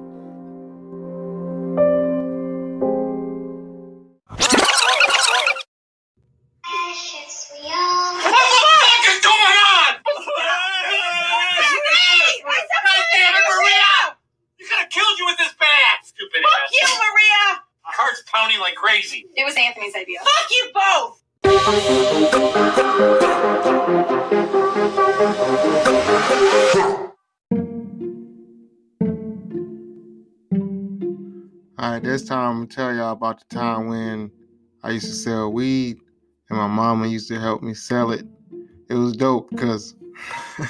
Tell 32.71 32.95
y'all 32.95 33.13
about 33.13 33.41
the 33.41 33.55
time 33.55 33.89
when 33.89 34.31
I 34.83 34.91
used 34.93 35.07
to 35.07 35.13
sell 35.13 35.53
weed 35.53 35.99
and 36.49 36.59
my 36.59 36.67
mama 36.67 37.07
used 37.07 37.29
to 37.29 37.39
help 37.39 37.63
me 37.63 37.75
sell 37.75 38.13
it. 38.13 38.25
It 38.89 38.95
was 38.95 39.17
dope 39.17 39.51
because 39.51 39.95
I 40.59 40.69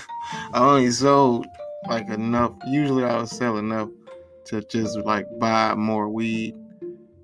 only 0.55 0.91
sold 0.91 1.47
like 1.89 2.09
enough. 2.09 2.55
Usually 2.67 3.05
I 3.05 3.19
would 3.19 3.29
sell 3.29 3.59
enough 3.59 3.89
to 4.47 4.63
just 4.63 4.99
like 4.99 5.27
buy 5.39 5.75
more 5.75 6.09
weed 6.09 6.55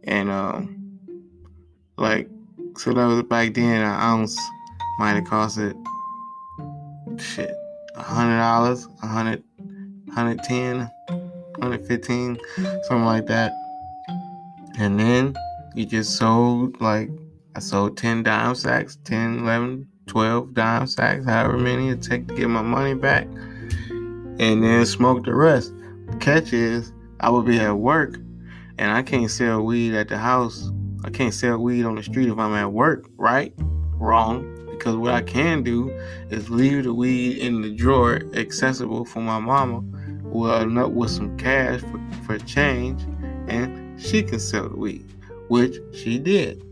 and 0.04 0.30
um 0.30 0.98
like 1.96 2.28
so 2.76 2.92
that 2.92 3.06
was 3.06 3.22
back 3.24 3.54
then 3.54 3.80
an 3.80 3.86
ounce 3.86 4.38
might 4.98 5.14
have 5.14 5.24
costed 5.24 5.74
shit 7.18 7.56
a 7.96 8.02
hundred 8.02 8.38
dollars, 8.38 8.86
a 9.02 9.06
hundred, 9.06 9.42
hundred 10.14 10.42
ten, 10.44 10.90
hundred 11.60 11.86
fifteen, 11.86 12.38
something 12.56 13.04
like 13.04 13.26
that. 13.26 13.52
And 14.78 15.00
then 15.00 15.34
you 15.74 15.86
just 15.86 16.16
sold 16.16 16.80
like 16.80 17.08
I 17.54 17.60
sold 17.60 17.96
10 17.96 18.22
dime 18.24 18.54
sacks, 18.54 18.98
10, 19.04 19.38
11, 19.38 19.88
12 20.06 20.52
dime 20.52 20.86
sacks, 20.86 21.24
however 21.24 21.56
many 21.56 21.88
it 21.88 22.02
take 22.02 22.28
to 22.28 22.34
get 22.34 22.48
my 22.48 22.60
money 22.60 22.94
back. 22.94 23.26
And 24.38 24.62
then 24.62 24.84
smoke 24.84 25.24
the 25.24 25.34
rest. 25.34 25.72
Catch 26.20 26.52
is 26.52 26.92
I 27.20 27.30
would 27.30 27.46
be 27.46 27.58
at 27.58 27.72
work 27.72 28.18
and 28.78 28.92
I 28.92 29.02
can't 29.02 29.30
sell 29.30 29.62
weed 29.62 29.94
at 29.94 30.08
the 30.08 30.18
house. 30.18 30.70
I 31.04 31.10
can't 31.10 31.32
sell 31.32 31.56
weed 31.58 31.84
on 31.84 31.94
the 31.94 32.02
street 32.02 32.28
if 32.28 32.38
I'm 32.38 32.52
at 32.52 32.72
work, 32.72 33.08
right? 33.16 33.54
Wrong. 33.94 34.52
Because 34.70 34.96
what 34.96 35.14
I 35.14 35.22
can 35.22 35.62
do 35.62 35.88
is 36.28 36.50
leave 36.50 36.84
the 36.84 36.92
weed 36.92 37.38
in 37.38 37.62
the 37.62 37.74
drawer 37.74 38.20
accessible 38.34 39.06
for 39.06 39.20
my 39.20 39.38
mama 39.38 39.80
with, 40.24 40.92
with 40.92 41.10
some 41.10 41.34
cash 41.38 41.80
for, 41.80 42.00
for 42.26 42.38
change 42.44 43.02
and 43.48 43.85
she 43.98 44.22
can 44.22 44.38
sell 44.38 44.68
the 44.68 44.76
weed, 44.76 45.04
which 45.48 45.76
she 45.92 46.18
did. 46.18 46.62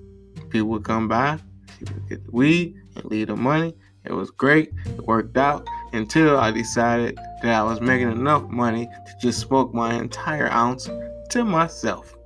People 0.51 0.69
would 0.69 0.85
come 0.85 1.09
by, 1.09 1.39
she 1.79 1.85
would 1.93 2.09
get 2.09 2.25
the 2.25 2.31
weed 2.31 2.77
and 2.97 3.05
leave 3.07 3.29
the 3.29 3.37
money. 3.37 3.75
It 4.05 4.13
was 4.13 4.31
great. 4.31 4.71
It 4.85 5.07
worked 5.07 5.37
out 5.37 5.67
until 5.93 6.39
I 6.39 6.51
decided 6.51 7.17
that 7.43 7.55
I 7.55 7.63
was 7.63 7.81
making 7.81 8.11
enough 8.11 8.43
money 8.49 8.87
to 8.87 9.13
just 9.21 9.41
smoke 9.41 9.73
my 9.73 9.95
entire 9.95 10.51
ounce 10.51 10.89
to 11.31 11.45
myself. 11.45 12.17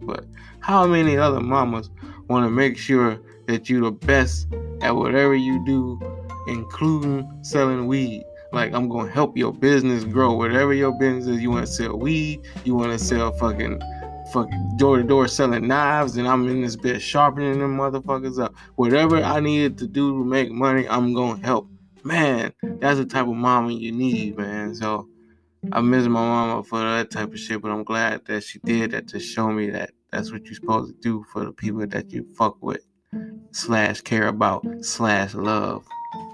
But 0.00 0.24
how 0.60 0.86
many 0.86 1.16
other 1.16 1.40
mamas 1.40 1.90
want 2.28 2.46
to 2.46 2.50
make 2.50 2.78
sure 2.78 3.20
that 3.46 3.68
you're 3.68 3.82
the 3.82 3.90
best 3.90 4.46
at 4.80 4.96
whatever 4.96 5.34
you 5.34 5.62
do, 5.66 6.00
including 6.46 7.28
selling 7.42 7.86
weed? 7.86 8.24
Like 8.52 8.72
I'm 8.72 8.88
gonna 8.88 9.10
help 9.10 9.36
your 9.36 9.52
business 9.52 10.04
grow. 10.04 10.32
Whatever 10.32 10.72
your 10.72 10.92
business 10.92 11.26
is, 11.26 11.42
you 11.42 11.50
want 11.50 11.66
to 11.66 11.72
sell 11.72 11.96
weed, 11.96 12.40
you 12.64 12.74
want 12.74 12.92
to 12.92 12.98
sell 12.98 13.30
fucking 13.32 13.80
fucking 14.32 14.76
door 14.76 14.98
to 14.98 15.02
door 15.02 15.28
selling 15.28 15.66
knives, 15.66 16.16
and 16.16 16.26
I'm 16.26 16.48
in 16.48 16.62
this 16.62 16.76
bit 16.76 17.00
sharpening 17.00 17.58
them 17.58 17.76
motherfuckers 17.76 18.42
up. 18.42 18.54
Whatever 18.76 19.22
I 19.22 19.40
needed 19.40 19.78
to 19.78 19.86
do 19.86 20.18
to 20.18 20.24
make 20.24 20.50
money, 20.50 20.88
I'm 20.88 21.12
gonna 21.14 21.44
help. 21.44 21.68
Man, 22.02 22.52
that's 22.62 22.98
the 22.98 23.04
type 23.04 23.26
of 23.26 23.34
mama 23.34 23.72
you 23.72 23.92
need, 23.92 24.38
man. 24.38 24.74
So 24.74 25.08
I 25.72 25.80
miss 25.80 26.04
my 26.04 26.20
mama 26.20 26.62
for 26.62 26.80
that 26.80 27.10
type 27.10 27.32
of 27.32 27.38
shit, 27.38 27.60
but 27.60 27.70
I'm 27.70 27.84
glad 27.84 28.24
that 28.26 28.44
she 28.44 28.58
did 28.60 28.92
that 28.92 29.08
to 29.08 29.20
show 29.20 29.50
me 29.50 29.70
that 29.70 29.90
that's 30.10 30.32
what 30.32 30.44
you're 30.46 30.54
supposed 30.54 30.94
to 30.94 31.00
do 31.00 31.24
for 31.32 31.44
the 31.44 31.52
people 31.52 31.86
that 31.86 32.10
you 32.10 32.26
fuck 32.36 32.56
with, 32.62 32.84
slash 33.52 34.00
care 34.00 34.28
about, 34.28 34.66
slash 34.80 35.34
love, 35.34 35.84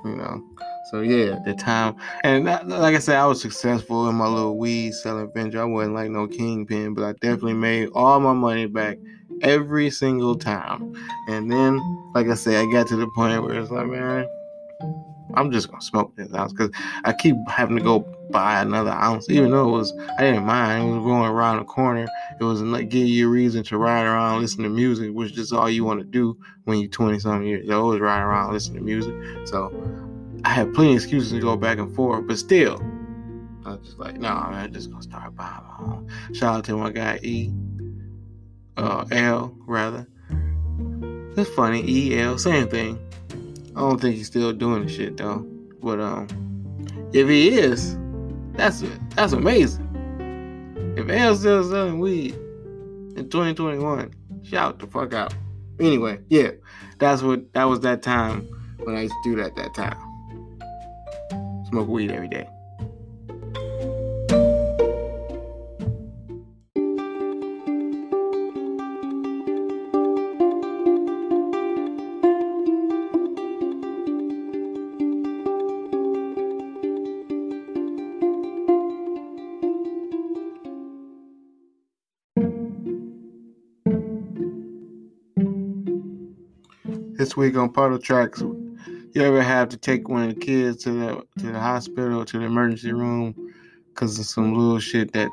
you 0.05 0.16
know. 0.16 0.44
So 0.91 1.01
yeah, 1.01 1.39
the 1.45 1.53
time 1.53 1.97
and 2.22 2.47
that, 2.47 2.68
like 2.68 2.95
I 2.95 3.01
said, 3.01 3.16
I 3.16 3.26
was 3.26 3.41
successful 3.41 4.09
in 4.09 4.14
my 4.14 4.28
little 4.28 4.57
weed 4.57 4.93
selling 4.93 5.32
venture. 5.32 5.61
I 5.61 5.64
wasn't 5.64 5.97
like 5.97 6.11
no 6.11 6.28
kingpin, 6.28 6.95
but 6.95 7.03
I 7.03 7.12
definitely 7.14 7.55
made 7.55 7.89
all 7.93 8.20
my 8.20 8.32
money 8.32 8.66
back 8.66 8.99
every 9.43 9.91
single 9.91 10.37
time. 10.37 10.95
And 11.28 11.51
then, 11.51 11.80
like 12.14 12.28
I 12.28 12.34
said, 12.34 12.55
I 12.64 12.70
got 12.70 12.87
to 12.89 12.97
the 12.97 13.09
point 13.16 13.43
where 13.43 13.59
it's 13.59 13.70
like, 13.70 13.89
man, 13.89 14.28
I'm 15.34 15.51
just 15.51 15.68
gonna 15.70 15.82
smoke 15.82 16.14
this 16.14 16.32
ounce 16.32 16.53
because 16.53 16.70
I 17.05 17.12
keep 17.12 17.34
having 17.49 17.76
to 17.76 17.82
go 17.82 18.01
buy 18.30 18.61
another 18.61 18.91
ounce, 18.91 19.28
even 19.28 19.51
though 19.51 19.68
it 19.68 19.72
was 19.72 19.93
I 20.18 20.22
didn't 20.22 20.45
mind. 20.45 20.89
It 20.89 20.93
was 20.95 21.05
going 21.05 21.28
around 21.28 21.59
the 21.59 21.64
corner. 21.64 22.07
It 22.39 22.45
was 22.45 22.62
like 22.62 22.91
give 22.91 23.09
you 23.09 23.26
a 23.26 23.30
reason 23.30 23.64
to 23.64 23.78
ride 23.78 24.05
around, 24.05 24.41
listen 24.41 24.62
to 24.62 24.68
music, 24.68 25.11
which 25.12 25.37
is 25.37 25.53
all 25.53 25.68
you 25.68 25.84
want 25.84 25.99
to 25.99 26.07
do 26.07 26.39
when 26.64 26.78
you're 26.78 26.91
20 26.91 27.18
something 27.18 27.47
years 27.47 27.68
old, 27.70 27.97
is 27.97 28.01
ride 28.01 28.22
around, 28.22 28.53
listen 28.53 28.74
to 28.74 28.80
music. 28.80 29.14
So 29.47 29.72
I 30.47 30.51
had 30.51 30.72
plenty 30.74 30.92
of 30.92 30.99
excuses 30.99 31.32
to 31.32 31.40
go 31.40 31.57
back 31.57 31.78
and 31.78 31.92
forth, 31.92 32.28
but 32.28 32.38
still, 32.38 32.80
I 33.64 33.70
was 33.70 33.80
just 33.84 33.99
like, 33.99 34.14
no, 34.14 34.28
nah, 34.28 34.51
man, 34.53 34.66
I'm 34.66 34.72
just 34.72 34.92
gonna 34.92 35.03
start 35.03 35.34
buying 35.34 35.61
my 35.66 35.84
own. 35.84 36.09
Shout 36.34 36.59
out 36.59 36.64
to 36.66 36.76
my 36.76 36.92
guy 36.92 37.18
E, 37.20 37.53
uh, 38.76 39.05
L 39.11 39.53
rather. 39.66 40.07
It's 41.36 41.51
funny, 41.51 41.82
E 41.84 42.16
L, 42.20 42.38
same 42.38 42.68
thing. 42.68 42.97
I 43.74 43.80
don't 43.80 44.01
think 44.01 44.14
he's 44.14 44.28
still 44.28 44.53
doing 44.53 44.86
the 44.86 44.88
shit 44.88 45.16
though. 45.16 45.44
But 45.82 45.99
um, 45.99 46.28
if 47.12 47.28
he 47.28 47.49
is, 47.49 47.99
that's 48.53 48.84
that's 49.16 49.32
amazing. 49.32 50.94
If 50.97 51.09
L 51.09 51.34
still 51.34 51.68
selling 51.68 51.99
weed 51.99 52.34
in 53.16 53.28
2021, 53.30 54.14
shout 54.44 54.78
the 54.78 54.86
fuck 54.86 55.12
out. 55.12 55.34
Anyway, 55.80 56.20
yeah, 56.28 56.51
that's 57.01 57.22
what 57.22 57.53
that 57.55 57.64
was 57.64 57.80
that 57.80 58.01
time 58.05 58.42
when 58.84 58.94
I 58.94 59.03
used 59.03 59.14
to 59.24 59.30
do 59.34 59.42
that. 59.42 59.57
That 59.57 59.74
time, 59.74 60.05
smoke 61.66 61.88
weed 61.88 62.12
every 62.12 62.28
day. 62.28 62.48
This 87.18 87.36
week 87.36 87.56
on 87.56 87.70
Puddle 87.70 87.98
Tracks, 87.98 88.42
you 89.16 89.22
ever 89.22 89.42
have 89.42 89.70
to 89.70 89.78
take 89.78 90.10
one 90.10 90.28
of 90.28 90.34
the 90.34 90.40
kids 90.40 90.84
to 90.84 90.90
the 90.92 91.26
to 91.38 91.50
the 91.50 91.58
hospital 91.58 92.22
to 92.22 92.38
the 92.38 92.44
emergency 92.44 92.92
room 92.92 93.34
because 93.88 94.18
of 94.18 94.26
some 94.26 94.52
little 94.52 94.78
shit 94.78 95.10
that 95.14 95.30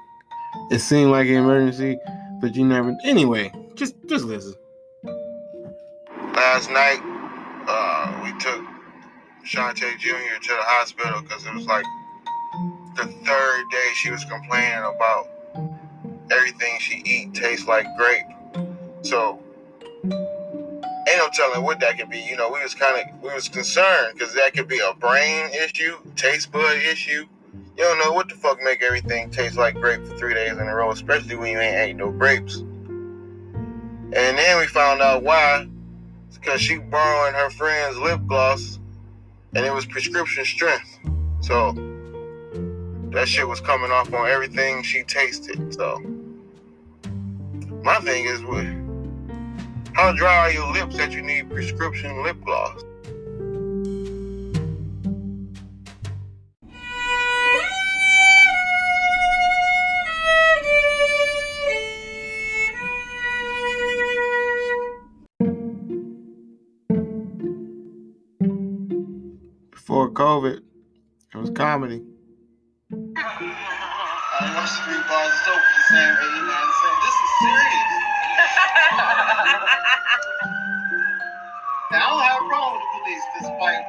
it 0.71 0.79
seemed 0.79 1.11
like 1.11 1.27
an 1.27 1.33
emergency, 1.33 1.99
but 2.39 2.55
you 2.55 2.65
never. 2.65 2.95
Anyway, 3.03 3.51
just 3.75 3.95
just 4.07 4.23
listen. 4.23 4.55
Last 6.33 6.69
night, 6.71 7.01
uh, 7.67 8.21
we 8.23 8.31
took 8.39 8.63
Shantae 9.45 9.99
Jr. 9.99 10.39
to 10.41 10.47
the 10.47 10.63
hospital 10.63 11.21
because 11.21 11.45
it 11.45 11.53
was 11.53 11.65
like 11.65 11.83
the 12.95 13.05
third 13.25 13.63
day 13.69 13.89
she 13.95 14.11
was 14.11 14.23
complaining 14.23 14.79
about 14.79 15.27
everything 16.31 16.77
she 16.79 17.01
eat 17.05 17.33
tastes 17.33 17.67
like 17.67 17.85
grape. 17.97 18.67
So 19.01 19.43
ain't 21.07 21.17
no 21.17 21.29
telling 21.33 21.63
what 21.63 21.79
that 21.79 21.97
could 21.97 22.09
be. 22.09 22.19
You 22.19 22.37
know, 22.37 22.49
we 22.49 22.61
was 22.61 22.73
kind 22.73 23.01
of 23.01 23.21
we 23.21 23.33
was 23.33 23.47
concerned 23.47 24.13
because 24.13 24.33
that 24.35 24.53
could 24.53 24.67
be 24.67 24.79
a 24.79 24.93
brain 24.93 25.49
issue, 25.53 25.97
taste 26.15 26.51
bud 26.51 26.77
issue. 26.77 27.25
You 27.77 27.83
don't 27.83 27.99
know 27.99 28.11
what 28.11 28.29
the 28.29 28.35
fuck 28.35 28.61
make 28.61 28.83
everything 28.83 29.31
taste 29.31 29.57
like 29.57 29.75
grape 29.75 30.05
for 30.05 30.15
three 30.17 30.33
days 30.33 30.51
in 30.51 30.59
a 30.59 30.75
row, 30.75 30.91
especially 30.91 31.35
when 31.35 31.51
you 31.51 31.59
ain't 31.59 31.75
ate 31.75 31.95
no 31.95 32.11
grapes. 32.11 32.57
And 32.57 34.13
then 34.13 34.59
we 34.59 34.67
found 34.67 35.01
out 35.01 35.23
why. 35.23 35.67
It's 36.27 36.37
because 36.37 36.61
she 36.61 36.77
borrowing 36.77 37.33
her 37.33 37.49
friend's 37.49 37.97
lip 37.97 38.21
gloss, 38.27 38.79
and 39.55 39.65
it 39.65 39.73
was 39.73 39.85
prescription 39.85 40.45
strength. 40.45 40.99
So 41.41 41.73
that 43.09 43.27
shit 43.27 43.47
was 43.47 43.59
coming 43.59 43.91
off 43.91 44.13
on 44.13 44.27
everything 44.27 44.83
she 44.83 45.03
tasted. 45.03 45.73
So 45.73 45.99
my 47.83 47.99
thing 47.99 48.25
is, 48.25 48.43
what? 48.43 48.82
How 49.95 50.11
dry 50.11 50.37
are 50.37 50.51
your 50.51 50.73
lips 50.73 50.97
that 50.97 51.11
you 51.11 51.21
need 51.21 51.51
prescription 51.51 52.23
lip 52.23 52.37
gloss? 52.43 52.81
Before 69.69 70.09
COVID, 70.09 70.57
it 71.33 71.37
was 71.37 71.51
comedy. 71.51 72.01
I 73.15 73.45
bars 75.07 75.33
for 75.45 75.53
the 75.53 75.83
same 75.89 76.15
89 76.17 76.49
cents. 76.81 76.99
This 77.03 77.13
is 77.13 77.29
serious. 77.41 77.82
Now, 81.93 82.01
I 82.01 82.09
don't 82.09 82.25
have 82.25 82.41
a 82.41 82.49
problem 82.49 82.73
with 82.73 82.81
the 82.81 82.89
police, 83.05 83.25
despite 83.37 83.85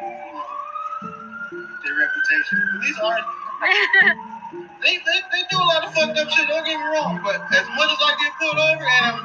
their 1.85 1.97
reputation. 1.97 2.57
Police 2.77 2.99
are 3.01 3.17
they, 4.85 5.01
they 5.01 5.19
they 5.33 5.43
do 5.49 5.57
a 5.57 5.65
lot 5.65 5.85
of 5.85 5.95
fucked 5.95 6.19
up 6.19 6.29
shit. 6.29 6.49
Don't 6.49 6.67
get 6.67 6.77
me 6.77 6.85
wrong, 6.85 7.21
but 7.25 7.41
as 7.57 7.67
much 7.81 7.91
as 7.91 8.01
I 8.05 8.13
get 8.21 8.33
pulled 8.37 8.61
over 8.61 8.85
and 8.85 9.05
I'm 9.09 9.19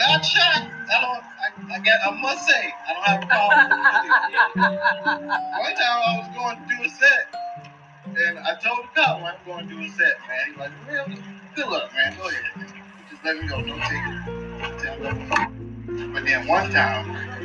not 0.00 0.24
shot, 0.24 0.64
I 0.64 0.96
don't. 1.04 1.24
I, 1.36 1.76
I 1.76 1.78
get. 1.80 2.00
I 2.00 2.10
must 2.20 2.48
say, 2.48 2.72
I 2.88 2.92
don't 2.96 3.04
have 3.04 3.22
a 3.22 3.26
problem 3.26 3.68
with 3.68 3.76
the 3.76 4.00
police. 4.00 4.80
One 5.60 5.74
time 5.76 6.00
I 6.00 6.16
was 6.16 6.28
going 6.32 6.56
to 6.56 6.76
do 6.76 6.84
a 6.84 6.88
set. 6.88 7.28
And 8.16 8.38
I 8.38 8.54
told 8.54 8.78
the 8.84 8.88
cop 8.94 9.22
I'm 9.22 9.34
going 9.44 9.68
to 9.68 9.74
do 9.74 9.80
a 9.82 9.88
set, 9.90 10.16
man. 10.26 10.48
He's 10.48 10.56
like, 10.56 10.72
really? 10.88 11.22
Good 11.54 11.68
luck, 11.68 11.92
man. 11.94 12.16
Go 12.16 12.28
ahead. 12.28 12.72
Just 13.10 13.22
let 13.24 13.36
me 13.36 13.46
go. 13.48 13.60
No 13.60 13.76
ticket. 13.76 14.38
But 16.14 16.24
then 16.24 16.46
one 16.48 16.70
time, 16.70 17.37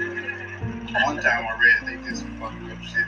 one 1.01 1.17
time 1.17 1.47
I 1.47 1.59
read 1.59 1.87
they 1.87 2.07
did 2.07 2.17
some 2.17 2.39
fucked 2.39 2.71
up 2.71 2.81
shit. 2.83 3.05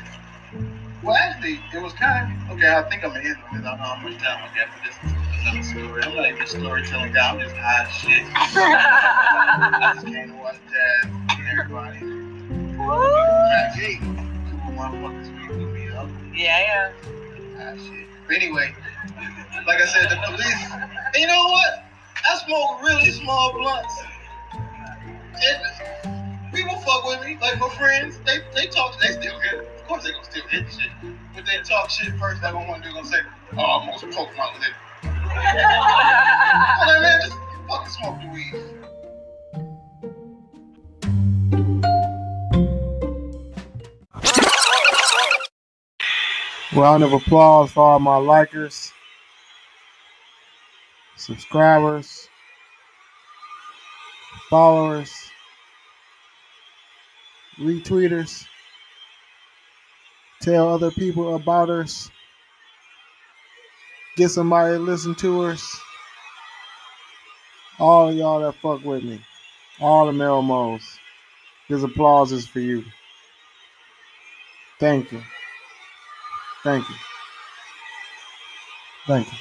Well, 1.03 1.15
actually, 1.15 1.59
it 1.73 1.81
was 1.81 1.93
kind 1.93 2.33
of, 2.49 2.57
okay, 2.57 2.75
I 2.75 2.81
think 2.89 3.03
I'm 3.05 3.15
end 3.15 3.37
on 3.51 3.57
this. 3.57 3.65
I 3.65 3.69
don't 3.69 3.77
know 3.77 3.83
how 3.83 3.95
much 4.01 4.17
time 4.17 4.41
I 4.41 4.55
got 4.55 4.73
for 4.73 4.85
this 4.85 4.95
another 5.45 5.63
story. 5.63 6.03
I'm 6.03 6.15
not 6.15 6.29
even 6.29 6.47
storytelling 6.47 7.13
guy. 7.13 7.29
I'm 7.29 7.39
just 7.39 7.55
as 7.55 7.87
shit. 7.93 8.23
I 8.33 9.91
just 9.93 10.07
came 10.07 10.29
to 10.29 10.35
watch 10.37 10.55
jazz 10.71 11.11
everybody. 11.51 11.99
Man, 12.01 13.71
gee, 13.77 13.97
cool 13.99 14.73
motherfuckers 14.73 15.29
be 15.47 15.65
me 15.65 15.89
up. 15.91 16.09
Yeah, 16.33 16.59
yeah. 16.59 16.91
Ah, 17.59 17.77
shit. 17.77 18.07
But 18.27 18.37
anyway, 18.37 18.75
like 19.67 19.81
I 19.81 19.85
said, 19.85 20.09
the 20.09 20.17
police. 20.25 20.71
And 20.73 21.15
you 21.15 21.27
know 21.27 21.45
what? 21.45 21.85
I 22.29 22.37
smoke 22.45 22.81
really 22.81 23.11
small 23.11 23.53
blunts. 23.53 23.93
People 26.55 26.77
fuck 26.79 27.05
with 27.05 27.21
me, 27.25 27.37
like 27.41 27.59
my 27.59 27.69
friends. 27.69 28.17
They 28.25 28.39
they 28.55 28.67
talk. 28.67 28.99
They 28.99 29.07
still 29.09 29.39
hit. 29.39 29.53
it. 29.53 29.59
Of 29.59 29.87
course 29.87 30.03
they 30.03 30.11
gonna 30.11 30.23
still 30.23 30.47
hit 30.47 30.65
shit. 30.71 30.91
But 31.35 31.45
they 31.45 31.57
talk 31.63 31.89
shit 31.89 32.13
first. 32.17 32.41
They 32.41 32.51
gonna 32.51 32.67
want 32.67 32.83
to 32.83 32.89
do. 32.89 32.95
Gonna 32.95 33.07
say, 33.07 33.19
"Oh, 33.57 33.79
I'm 33.79 33.87
gonna 33.87 34.13
poke 34.15 34.29
my 34.37 34.45
lip." 34.59 34.73
I'm 35.03 36.87
like, 36.87 37.01
man, 37.01 37.21
just 37.21 37.37
fucking 37.67 37.91
smoke 37.91 38.17
the 38.21 38.27
weed. 38.33 38.55
Round 46.73 47.03
of 47.03 47.13
applause 47.13 47.71
for 47.71 47.83
all 47.83 47.99
my 47.99 48.17
likers, 48.17 48.91
subscribers, 51.15 52.27
followers, 54.49 55.11
retweeters. 57.59 58.45
Tell 60.41 60.69
other 60.69 60.91
people 60.91 61.35
about 61.35 61.69
us. 61.69 62.09
Get 64.17 64.29
somebody 64.29 64.75
to 64.75 64.79
listen 64.79 65.15
to 65.15 65.43
us. 65.45 65.79
All 67.79 68.13
y'all 68.13 68.39
that 68.41 68.55
fuck 68.61 68.83
with 68.85 69.03
me. 69.03 69.19
All 69.81 70.05
the 70.05 70.11
Melmos. 70.13 70.83
This 71.69 71.83
applause 71.83 72.31
is 72.31 72.47
for 72.47 72.59
you. 72.59 72.83
Thank 74.79 75.11
you. 75.11 75.21
Thank 76.63 76.87
you. 76.89 76.95
Thank 79.07 79.31
you. 79.31 79.37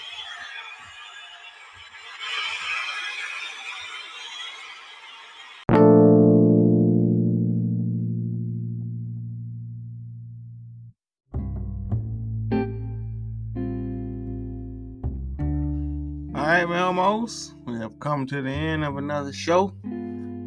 Melmos, 17.25 17.55
we 17.65 17.79
have 17.79 17.99
come 18.01 18.27
to 18.27 18.43
the 18.43 18.51
end 18.51 18.85
of 18.85 18.97
another 18.97 19.33
show. 19.33 19.73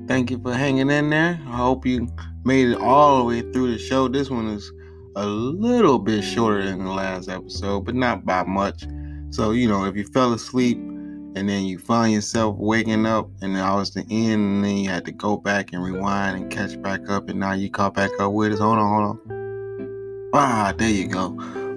Thank 0.08 0.30
you 0.30 0.40
for 0.40 0.54
hanging 0.54 0.90
in 0.90 1.10
there. 1.10 1.40
I 1.48 1.58
hope 1.58 1.86
you 1.86 2.08
made 2.44 2.70
it 2.70 2.78
all 2.80 3.20
the 3.20 3.24
way 3.24 3.42
through 3.42 3.72
the 3.72 3.80
show. 3.80 4.08
This 4.08 4.30
one 4.30 4.48
is 4.48 4.72
a 5.16 5.26
little 5.26 5.98
bit 6.00 6.24
shorter 6.24 6.64
than 6.64 6.86
the 6.86 6.92
last 6.92 7.30
episode, 7.30 7.82
but 7.82 7.96
not 7.96 8.26
by 8.26 8.44
much. 8.44 8.86
So, 9.32 9.52
you 9.52 9.68
know, 9.68 9.86
if 9.86 9.96
you 9.96 10.06
fell 10.06 10.34
asleep 10.34 10.78
and 10.78 11.50
then 11.50 11.66
you 11.66 11.80
find 11.80 12.14
yourself 12.14 12.56
waking 12.58 13.06
up 13.06 13.30
and 13.42 13.56
that 13.56 13.74
was 13.74 13.92
the 13.92 14.02
end, 14.10 14.42
and 14.42 14.64
then 14.64 14.78
you 14.78 14.90
had 14.90 15.06
to 15.06 15.12
go 15.12 15.38
back 15.38 15.74
and 15.74 15.84
rewind 15.84 16.42
and 16.42 16.52
catch 16.52 16.80
back 16.82 17.10
up, 17.10 17.30
and 17.30 17.40
now 17.40 17.54
you 17.54 17.70
caught 17.70 17.96
back 17.96 18.12
up 18.20 18.32
with 18.32 18.54
us. 18.54 18.60
Hold 18.60 18.78
on, 18.78 19.20
hold 19.20 19.32
on. 19.32 20.30
Ah, 20.34 20.74
there 20.78 20.90
you 20.90 21.08
go. 21.08 21.30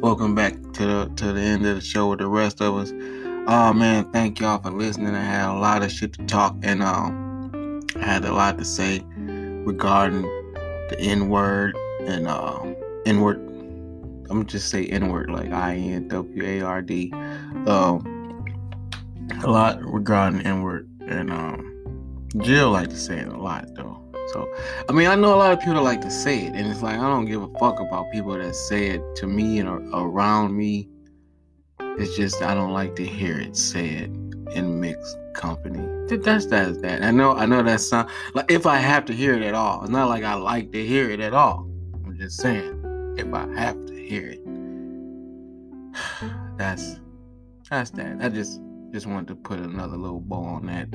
Welcome 0.03 0.35
back 0.35 0.55
to 0.75 0.87
the 0.87 1.13
to 1.17 1.33
the 1.33 1.41
end 1.41 1.67
of 1.67 1.77
the 1.77 1.81
show 1.81 2.09
with 2.11 2.21
the 2.21 2.29
rest 2.29 2.61
of 2.61 2.77
us. 2.77 2.93
Oh 3.47 3.72
man, 3.72 4.11
thank 4.12 4.38
y'all 4.38 4.61
for 4.61 4.70
listening. 4.70 5.14
I 5.14 5.24
had 5.24 5.51
a 5.51 5.59
lot 5.59 5.82
of 5.82 5.91
shit 5.91 6.12
to 6.14 6.26
talk 6.26 6.57
and 6.62 6.82
um 6.82 7.80
I 7.97 8.05
had 8.05 8.24
a 8.24 8.32
lot 8.32 8.59
to 8.59 8.64
say 8.64 9.03
regarding 9.64 10.22
the 10.22 10.97
N 11.01 11.28
word 11.28 11.76
and 12.03 12.28
uh 12.28 12.62
N 13.07 13.20
word 13.22 13.38
I'm 14.28 14.47
just 14.47 14.68
say 14.68 14.86
N 14.86 15.09
word 15.09 15.30
like 15.30 15.53
I 15.53 15.74
N 15.74 16.09
W 16.09 16.45
A 16.45 16.61
R 16.61 16.82
D. 16.82 17.12
Um 17.66 18.45
a 19.43 19.51
lot 19.51 19.82
regarding 19.82 20.43
N 20.43 20.62
word 20.62 20.88
and 21.09 21.30
um 21.30 22.28
Jill 22.38 22.70
like 22.70 22.91
to 22.91 22.97
say 22.97 23.18
it 23.18 23.28
a 23.28 23.36
lot 23.36 23.74
though. 23.74 24.01
So, 24.32 24.49
I 24.88 24.93
mean, 24.93 25.09
I 25.09 25.16
know 25.16 25.34
a 25.34 25.36
lot 25.36 25.53
of 25.53 25.59
people 25.59 25.74
that 25.74 25.82
like 25.82 26.03
to 26.03 26.11
say 26.11 26.45
it, 26.45 26.53
and 26.55 26.70
it's 26.70 26.82
like 26.82 26.97
I 26.97 27.09
don't 27.09 27.24
give 27.24 27.43
a 27.43 27.49
fuck 27.59 27.80
about 27.80 28.12
people 28.12 28.34
that 28.34 28.55
say 28.55 28.91
it 28.91 29.03
to 29.16 29.26
me 29.26 29.59
and 29.59 29.68
around 29.93 30.57
me. 30.57 30.88
It's 32.01 32.17
just 32.17 32.41
I 32.41 32.55
don't 32.55 32.73
like 32.73 32.97
to 32.97 33.05
hear 33.05 33.39
it 33.39 33.55
said 33.57 34.05
in 34.55 34.81
mixed 34.81 35.19
company. 35.35 35.87
That's 36.09 36.47
that's 36.47 36.79
that. 36.79 37.03
I 37.03 37.11
know 37.11 37.33
I 37.33 37.45
know 37.45 37.63
that 37.63 37.81
sound 37.81 38.09
like 38.35 38.51
if 38.51 38.67
I 38.67 38.79
have 38.79 39.05
to 39.07 39.13
hear 39.13 39.35
it 39.35 39.43
at 39.43 39.55
all. 39.55 39.83
It's 39.83 39.91
not 39.91 40.09
like 40.09 40.25
I 40.25 40.35
like 40.35 40.73
to 40.73 40.85
hear 40.85 41.11
it 41.11 41.21
at 41.21 41.35
all. 41.35 41.69
I'm 42.05 42.17
just 42.17 42.41
saying 42.41 43.15
if 43.19 43.33
I 43.35 43.47
have 43.55 43.85
to 43.87 43.95
hear 43.95 44.29
it. 44.29 44.41
That's 46.57 47.01
that's 47.69 47.91
that. 47.91 48.17
I 48.21 48.29
just 48.29 48.61
just 48.93 49.07
wanted 49.07 49.29
to 49.29 49.35
put 49.37 49.59
another 49.59 49.97
little 49.97 50.21
bow 50.21 50.43
on 50.43 50.67
that 50.67 50.91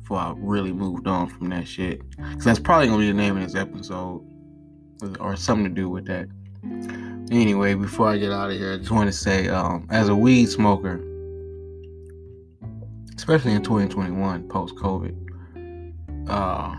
before 0.00 0.18
I 0.18 0.32
really 0.36 0.72
moved 0.72 1.06
on 1.06 1.28
from 1.28 1.50
that 1.50 1.68
shit. 1.68 2.00
Cause 2.16 2.44
that's 2.44 2.58
probably 2.58 2.86
gonna 2.86 3.00
be 3.00 3.08
the 3.08 3.14
name 3.14 3.36
of 3.36 3.42
this 3.42 3.54
episode, 3.54 4.24
or 5.20 5.36
something 5.36 5.64
to 5.64 5.70
do 5.70 5.90
with 5.90 6.06
that. 6.06 6.28
Anyway, 7.30 7.74
before 7.74 8.08
I 8.08 8.16
get 8.16 8.32
out 8.32 8.50
of 8.50 8.56
here, 8.56 8.72
I 8.72 8.78
just 8.78 8.90
want 8.90 9.08
to 9.08 9.12
say, 9.12 9.48
um, 9.48 9.86
as 9.90 10.08
a 10.08 10.16
weed 10.16 10.46
smoker, 10.46 11.00
especially 13.16 13.52
in 13.52 13.62
2021 13.62 14.48
post 14.48 14.74
COVID, 14.76 15.14
uh, 16.28 16.74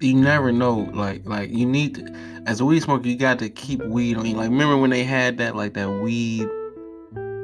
you 0.00 0.14
never 0.14 0.52
know. 0.52 0.90
Like, 0.92 1.26
like 1.26 1.50
you 1.50 1.66
need 1.66 1.94
to, 1.96 2.14
as 2.46 2.60
a 2.60 2.64
weed 2.64 2.82
smoker, 2.82 3.08
you 3.08 3.16
got 3.16 3.38
to 3.40 3.48
keep 3.48 3.82
weed 3.84 4.16
on 4.16 4.26
you. 4.26 4.36
Like, 4.36 4.50
remember 4.50 4.76
when 4.76 4.90
they 4.90 5.04
had 5.04 5.38
that, 5.38 5.56
like 5.56 5.74
that 5.74 5.88
weed 5.88 6.48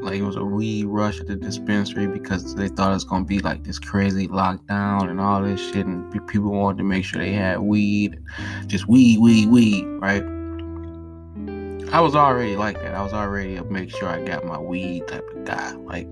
like 0.04 0.20
it 0.20 0.22
was 0.22 0.36
a 0.36 0.44
weed 0.44 0.84
rush 0.84 1.18
at 1.20 1.26
the 1.26 1.34
dispensary 1.34 2.06
because 2.06 2.54
they 2.54 2.68
thought 2.68 2.90
it 2.90 2.94
was 2.94 3.04
gonna 3.04 3.24
be 3.24 3.40
like 3.40 3.64
this 3.64 3.78
crazy 3.78 4.28
lockdown 4.28 5.08
and 5.08 5.20
all 5.20 5.42
this 5.42 5.60
shit, 5.60 5.86
and 5.86 6.28
people 6.28 6.50
wanted 6.50 6.78
to 6.78 6.84
make 6.84 7.04
sure 7.04 7.20
they 7.20 7.32
had 7.32 7.60
weed, 7.60 8.20
just 8.66 8.86
weed, 8.86 9.18
weed, 9.18 9.48
weed, 9.48 9.84
right? 10.00 10.22
I 11.92 12.00
was 12.00 12.14
already 12.14 12.56
like 12.56 12.80
that. 12.82 12.94
I 12.94 13.02
was 13.02 13.12
already 13.12 13.56
a 13.56 13.64
make 13.64 13.90
sure 13.90 14.08
I 14.08 14.22
got 14.22 14.44
my 14.44 14.58
weed 14.58 15.08
type 15.08 15.28
of 15.34 15.44
guy. 15.44 15.72
Like, 15.72 16.08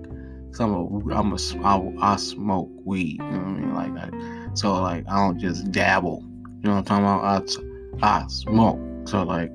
i 0.59 0.65
I'm 0.65 0.75
a, 0.75 1.15
I'm 1.15 1.33
a, 1.33 1.39
I, 1.65 2.13
I 2.13 2.17
smoke 2.17 2.71
weed. 2.85 3.21
You 3.21 3.31
know 3.31 3.39
what 3.39 3.47
I 3.47 3.89
mean? 3.89 3.95
Like, 3.95 4.57
so 4.57 4.75
like 4.81 5.05
I 5.09 5.17
don't 5.17 5.39
just 5.39 5.71
dabble. 5.71 6.25
You 6.63 6.71
know 6.71 6.77
what 6.77 6.91
I'm 6.91 7.03
talking 7.03 7.05
about? 7.05 8.03
I, 8.03 8.23
I 8.23 8.27
smoke. 8.29 8.81
So 9.09 9.23
like, 9.23 9.51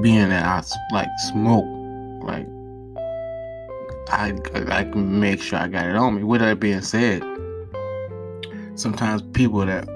being 0.00 0.28
that 0.28 0.44
I 0.44 0.62
like 0.94 1.08
smoke, 1.30 1.64
like 2.22 2.46
I, 4.10 4.38
I 4.68 4.84
can 4.84 5.20
make 5.20 5.40
sure 5.40 5.58
I 5.58 5.68
got 5.68 5.86
it 5.86 5.96
on 5.96 6.14
me. 6.14 6.22
With 6.22 6.40
that 6.40 6.60
being 6.60 6.80
said, 6.80 7.22
sometimes 8.74 9.22
people 9.32 9.66
that 9.66 9.88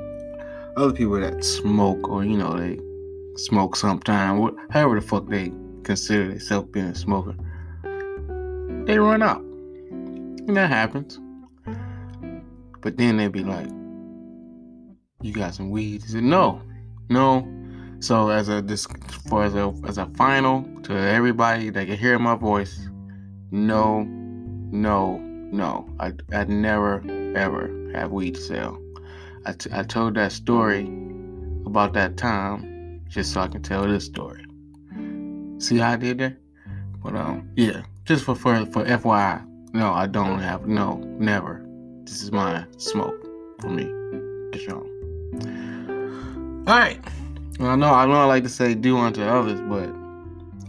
other 0.76 0.92
people 0.92 1.20
that 1.20 1.44
smoke 1.44 2.08
or 2.08 2.24
you 2.24 2.36
know 2.36 2.58
they 2.58 2.78
smoke 3.36 3.76
sometime, 3.76 4.56
however 4.70 5.00
the 5.00 5.06
fuck 5.06 5.28
they 5.28 5.52
consider 5.84 6.28
themselves 6.28 6.68
being 6.70 6.86
a 6.86 6.94
smoker, 6.94 7.34
they 8.86 8.98
run 8.98 9.22
out, 9.22 9.40
and 9.40 10.56
that 10.56 10.68
happens. 10.68 11.20
But 12.80 12.96
then 12.96 13.16
they 13.16 13.28
be 13.28 13.44
like, 13.44 13.68
"You 15.22 15.32
got 15.32 15.54
some 15.54 15.70
weed?" 15.70 16.02
He 16.02 16.08
said, 16.08 16.24
"No, 16.24 16.62
no." 17.08 17.46
So 18.00 18.30
as 18.30 18.48
a 18.48 18.62
this 18.62 18.86
for 19.28 19.44
as 19.44 19.54
a 19.54 19.74
as 19.86 19.98
a 19.98 20.06
final 20.16 20.66
to 20.84 20.94
everybody 20.94 21.68
that 21.70 21.86
can 21.86 21.96
hear 21.96 22.18
my 22.18 22.34
voice 22.34 22.88
no, 23.51 24.03
no, 24.03 25.18
no. 25.18 25.88
I, 25.98 26.12
I 26.32 26.44
never, 26.44 27.03
ever 27.36 27.90
have 27.94 28.11
weed 28.12 28.36
to 28.36 28.40
sell. 28.40 28.80
I, 29.44 29.53
t- 29.53 29.70
I 29.72 29.82
told 29.82 30.14
that 30.14 30.32
story 30.32 30.84
about 31.66 31.92
that 31.94 32.16
time 32.16 33.01
just 33.09 33.32
so 33.32 33.40
I 33.40 33.48
can 33.48 33.62
tell 33.62 33.86
this 33.86 34.05
story. 34.05 34.44
See 35.59 35.78
how 35.78 35.92
I 35.92 35.96
did 35.96 36.18
that? 36.18 36.36
But 37.03 37.16
um, 37.16 37.51
yeah, 37.57 37.82
just 38.05 38.24
for 38.24 38.34
for 38.34 38.64
for 38.66 38.84
FYI, 38.84 39.44
no, 39.72 39.92
I 39.92 40.07
don't 40.07 40.38
have 40.38 40.66
no, 40.66 40.96
never. 41.18 41.64
This 42.05 42.22
is 42.22 42.32
my 42.32 42.64
smoke 42.76 43.26
for 43.61 43.68
me. 43.68 43.84
Get 44.53 44.70
own. 44.72 46.64
All 46.66 46.78
right. 46.78 47.01
Well, 47.59 47.70
I 47.70 47.76
know 47.76 47.92
I 47.92 48.07
know 48.07 48.14
I 48.14 48.24
like 48.24 48.42
to 48.44 48.48
say 48.48 48.74
do 48.74 48.98
unto 48.98 49.22
others, 49.22 49.61
but 49.62 49.99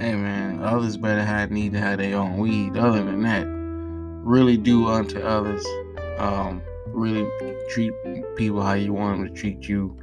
hey 0.01 0.15
man, 0.15 0.63
others 0.63 0.97
better 0.97 1.23
have 1.23 1.51
need 1.51 1.73
to 1.73 1.79
have 1.79 1.99
their 1.99 2.17
own 2.17 2.37
weed. 2.37 2.75
Other 2.75 3.03
than 3.03 3.21
that, 3.21 3.45
really 4.25 4.57
do 4.57 4.87
unto 4.87 5.19
others. 5.19 5.63
Um, 6.17 6.61
really 6.87 7.29
treat 7.69 7.93
people 8.35 8.63
how 8.63 8.73
you 8.73 8.93
want 8.93 9.19
them 9.19 9.27
to 9.27 9.33
treat 9.39 9.69
you, 9.69 9.95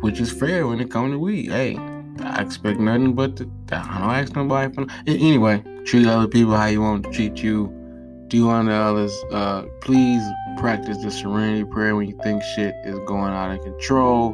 which 0.00 0.20
is 0.20 0.30
fair 0.30 0.66
when 0.66 0.78
it 0.78 0.90
comes 0.90 1.14
to 1.14 1.18
weed. 1.18 1.50
Hey, 1.50 1.78
I 2.20 2.42
expect 2.42 2.78
nothing 2.78 3.14
but 3.14 3.36
to, 3.36 3.50
I 3.72 3.98
don't 3.98 4.10
ask 4.10 4.36
nobody 4.36 4.74
for 4.74 4.86
anyway. 5.06 5.64
Treat 5.86 6.06
other 6.06 6.28
people 6.28 6.54
how 6.54 6.66
you 6.66 6.82
want 6.82 7.04
to 7.04 7.10
treat 7.10 7.42
you. 7.42 7.72
Do 8.28 8.50
unto 8.50 8.72
others. 8.72 9.12
Uh, 9.32 9.62
please 9.80 10.22
practice 10.58 10.98
the 11.02 11.10
serenity 11.10 11.64
prayer 11.64 11.96
when 11.96 12.08
you 12.08 12.18
think 12.22 12.42
shit 12.54 12.74
is 12.84 12.98
going 13.06 13.32
out 13.32 13.56
of 13.56 13.62
control, 13.62 14.32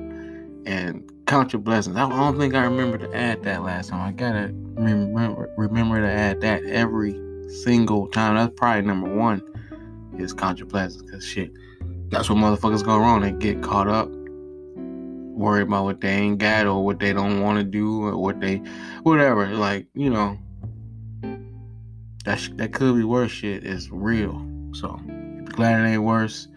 and 0.66 1.10
count 1.31 1.53
your 1.53 1.62
blessings. 1.62 1.97
I 1.97 2.09
don't 2.09 2.37
think 2.41 2.55
I 2.57 2.64
remember 2.64 2.99
to 2.99 3.16
add 3.16 3.45
that 3.45 3.62
last 3.62 3.91
time. 3.91 4.01
I 4.01 4.11
gotta 4.11 4.53
remember 4.74 5.49
remember 5.57 6.01
to 6.01 6.11
add 6.11 6.41
that 6.41 6.64
every 6.64 7.12
single 7.62 8.09
time. 8.09 8.35
That's 8.35 8.53
probably 8.57 8.83
number 8.83 9.14
one 9.14 9.41
is 10.18 10.33
count 10.33 10.59
your 10.59 10.66
blessings. 10.66 11.09
Cause 11.09 11.24
shit, 11.24 11.53
that's 12.09 12.28
what 12.28 12.37
motherfuckers 12.37 12.85
go 12.85 12.99
wrong. 12.99 13.20
They 13.20 13.31
get 13.31 13.62
caught 13.62 13.87
up, 13.87 14.09
worry 14.11 15.62
about 15.62 15.85
what 15.85 16.01
they 16.01 16.11
ain't 16.11 16.39
got 16.39 16.66
or 16.66 16.85
what 16.85 16.99
they 16.99 17.12
don't 17.12 17.41
want 17.41 17.59
to 17.59 17.64
do 17.64 18.07
or 18.07 18.18
what 18.18 18.41
they, 18.41 18.57
whatever. 19.05 19.47
Like 19.47 19.87
you 19.95 20.11
know, 20.11 20.37
that 22.24 22.41
sh- 22.41 22.51
that 22.55 22.72
could 22.72 22.97
be 22.97 23.05
worse. 23.05 23.31
Shit 23.31 23.64
is 23.64 23.89
real. 23.89 24.45
So 24.72 25.01
glad 25.45 25.81
it 25.81 25.93
ain't 25.93 26.03
worse, 26.03 26.49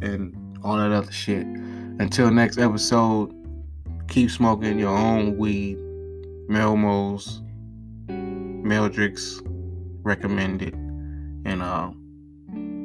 and 0.00 0.58
all 0.64 0.76
that 0.76 0.90
other 0.90 1.12
shit. 1.12 1.46
Until 1.46 2.32
next 2.32 2.58
episode 2.58 3.32
keep 4.12 4.30
smoking 4.30 4.78
your 4.78 4.96
own 4.96 5.38
weed. 5.38 5.78
Melmos, 6.48 7.40
Meldricks 8.08 9.40
recommended. 10.02 10.74
And 10.74 11.62
uh, 11.62 11.90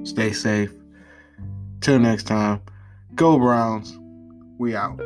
stay 0.05 0.31
safe. 0.31 0.71
Till 1.81 1.99
next 1.99 2.23
time, 2.23 2.61
go 3.15 3.37
Browns. 3.37 3.99
We 4.57 4.75
out. 4.75 4.99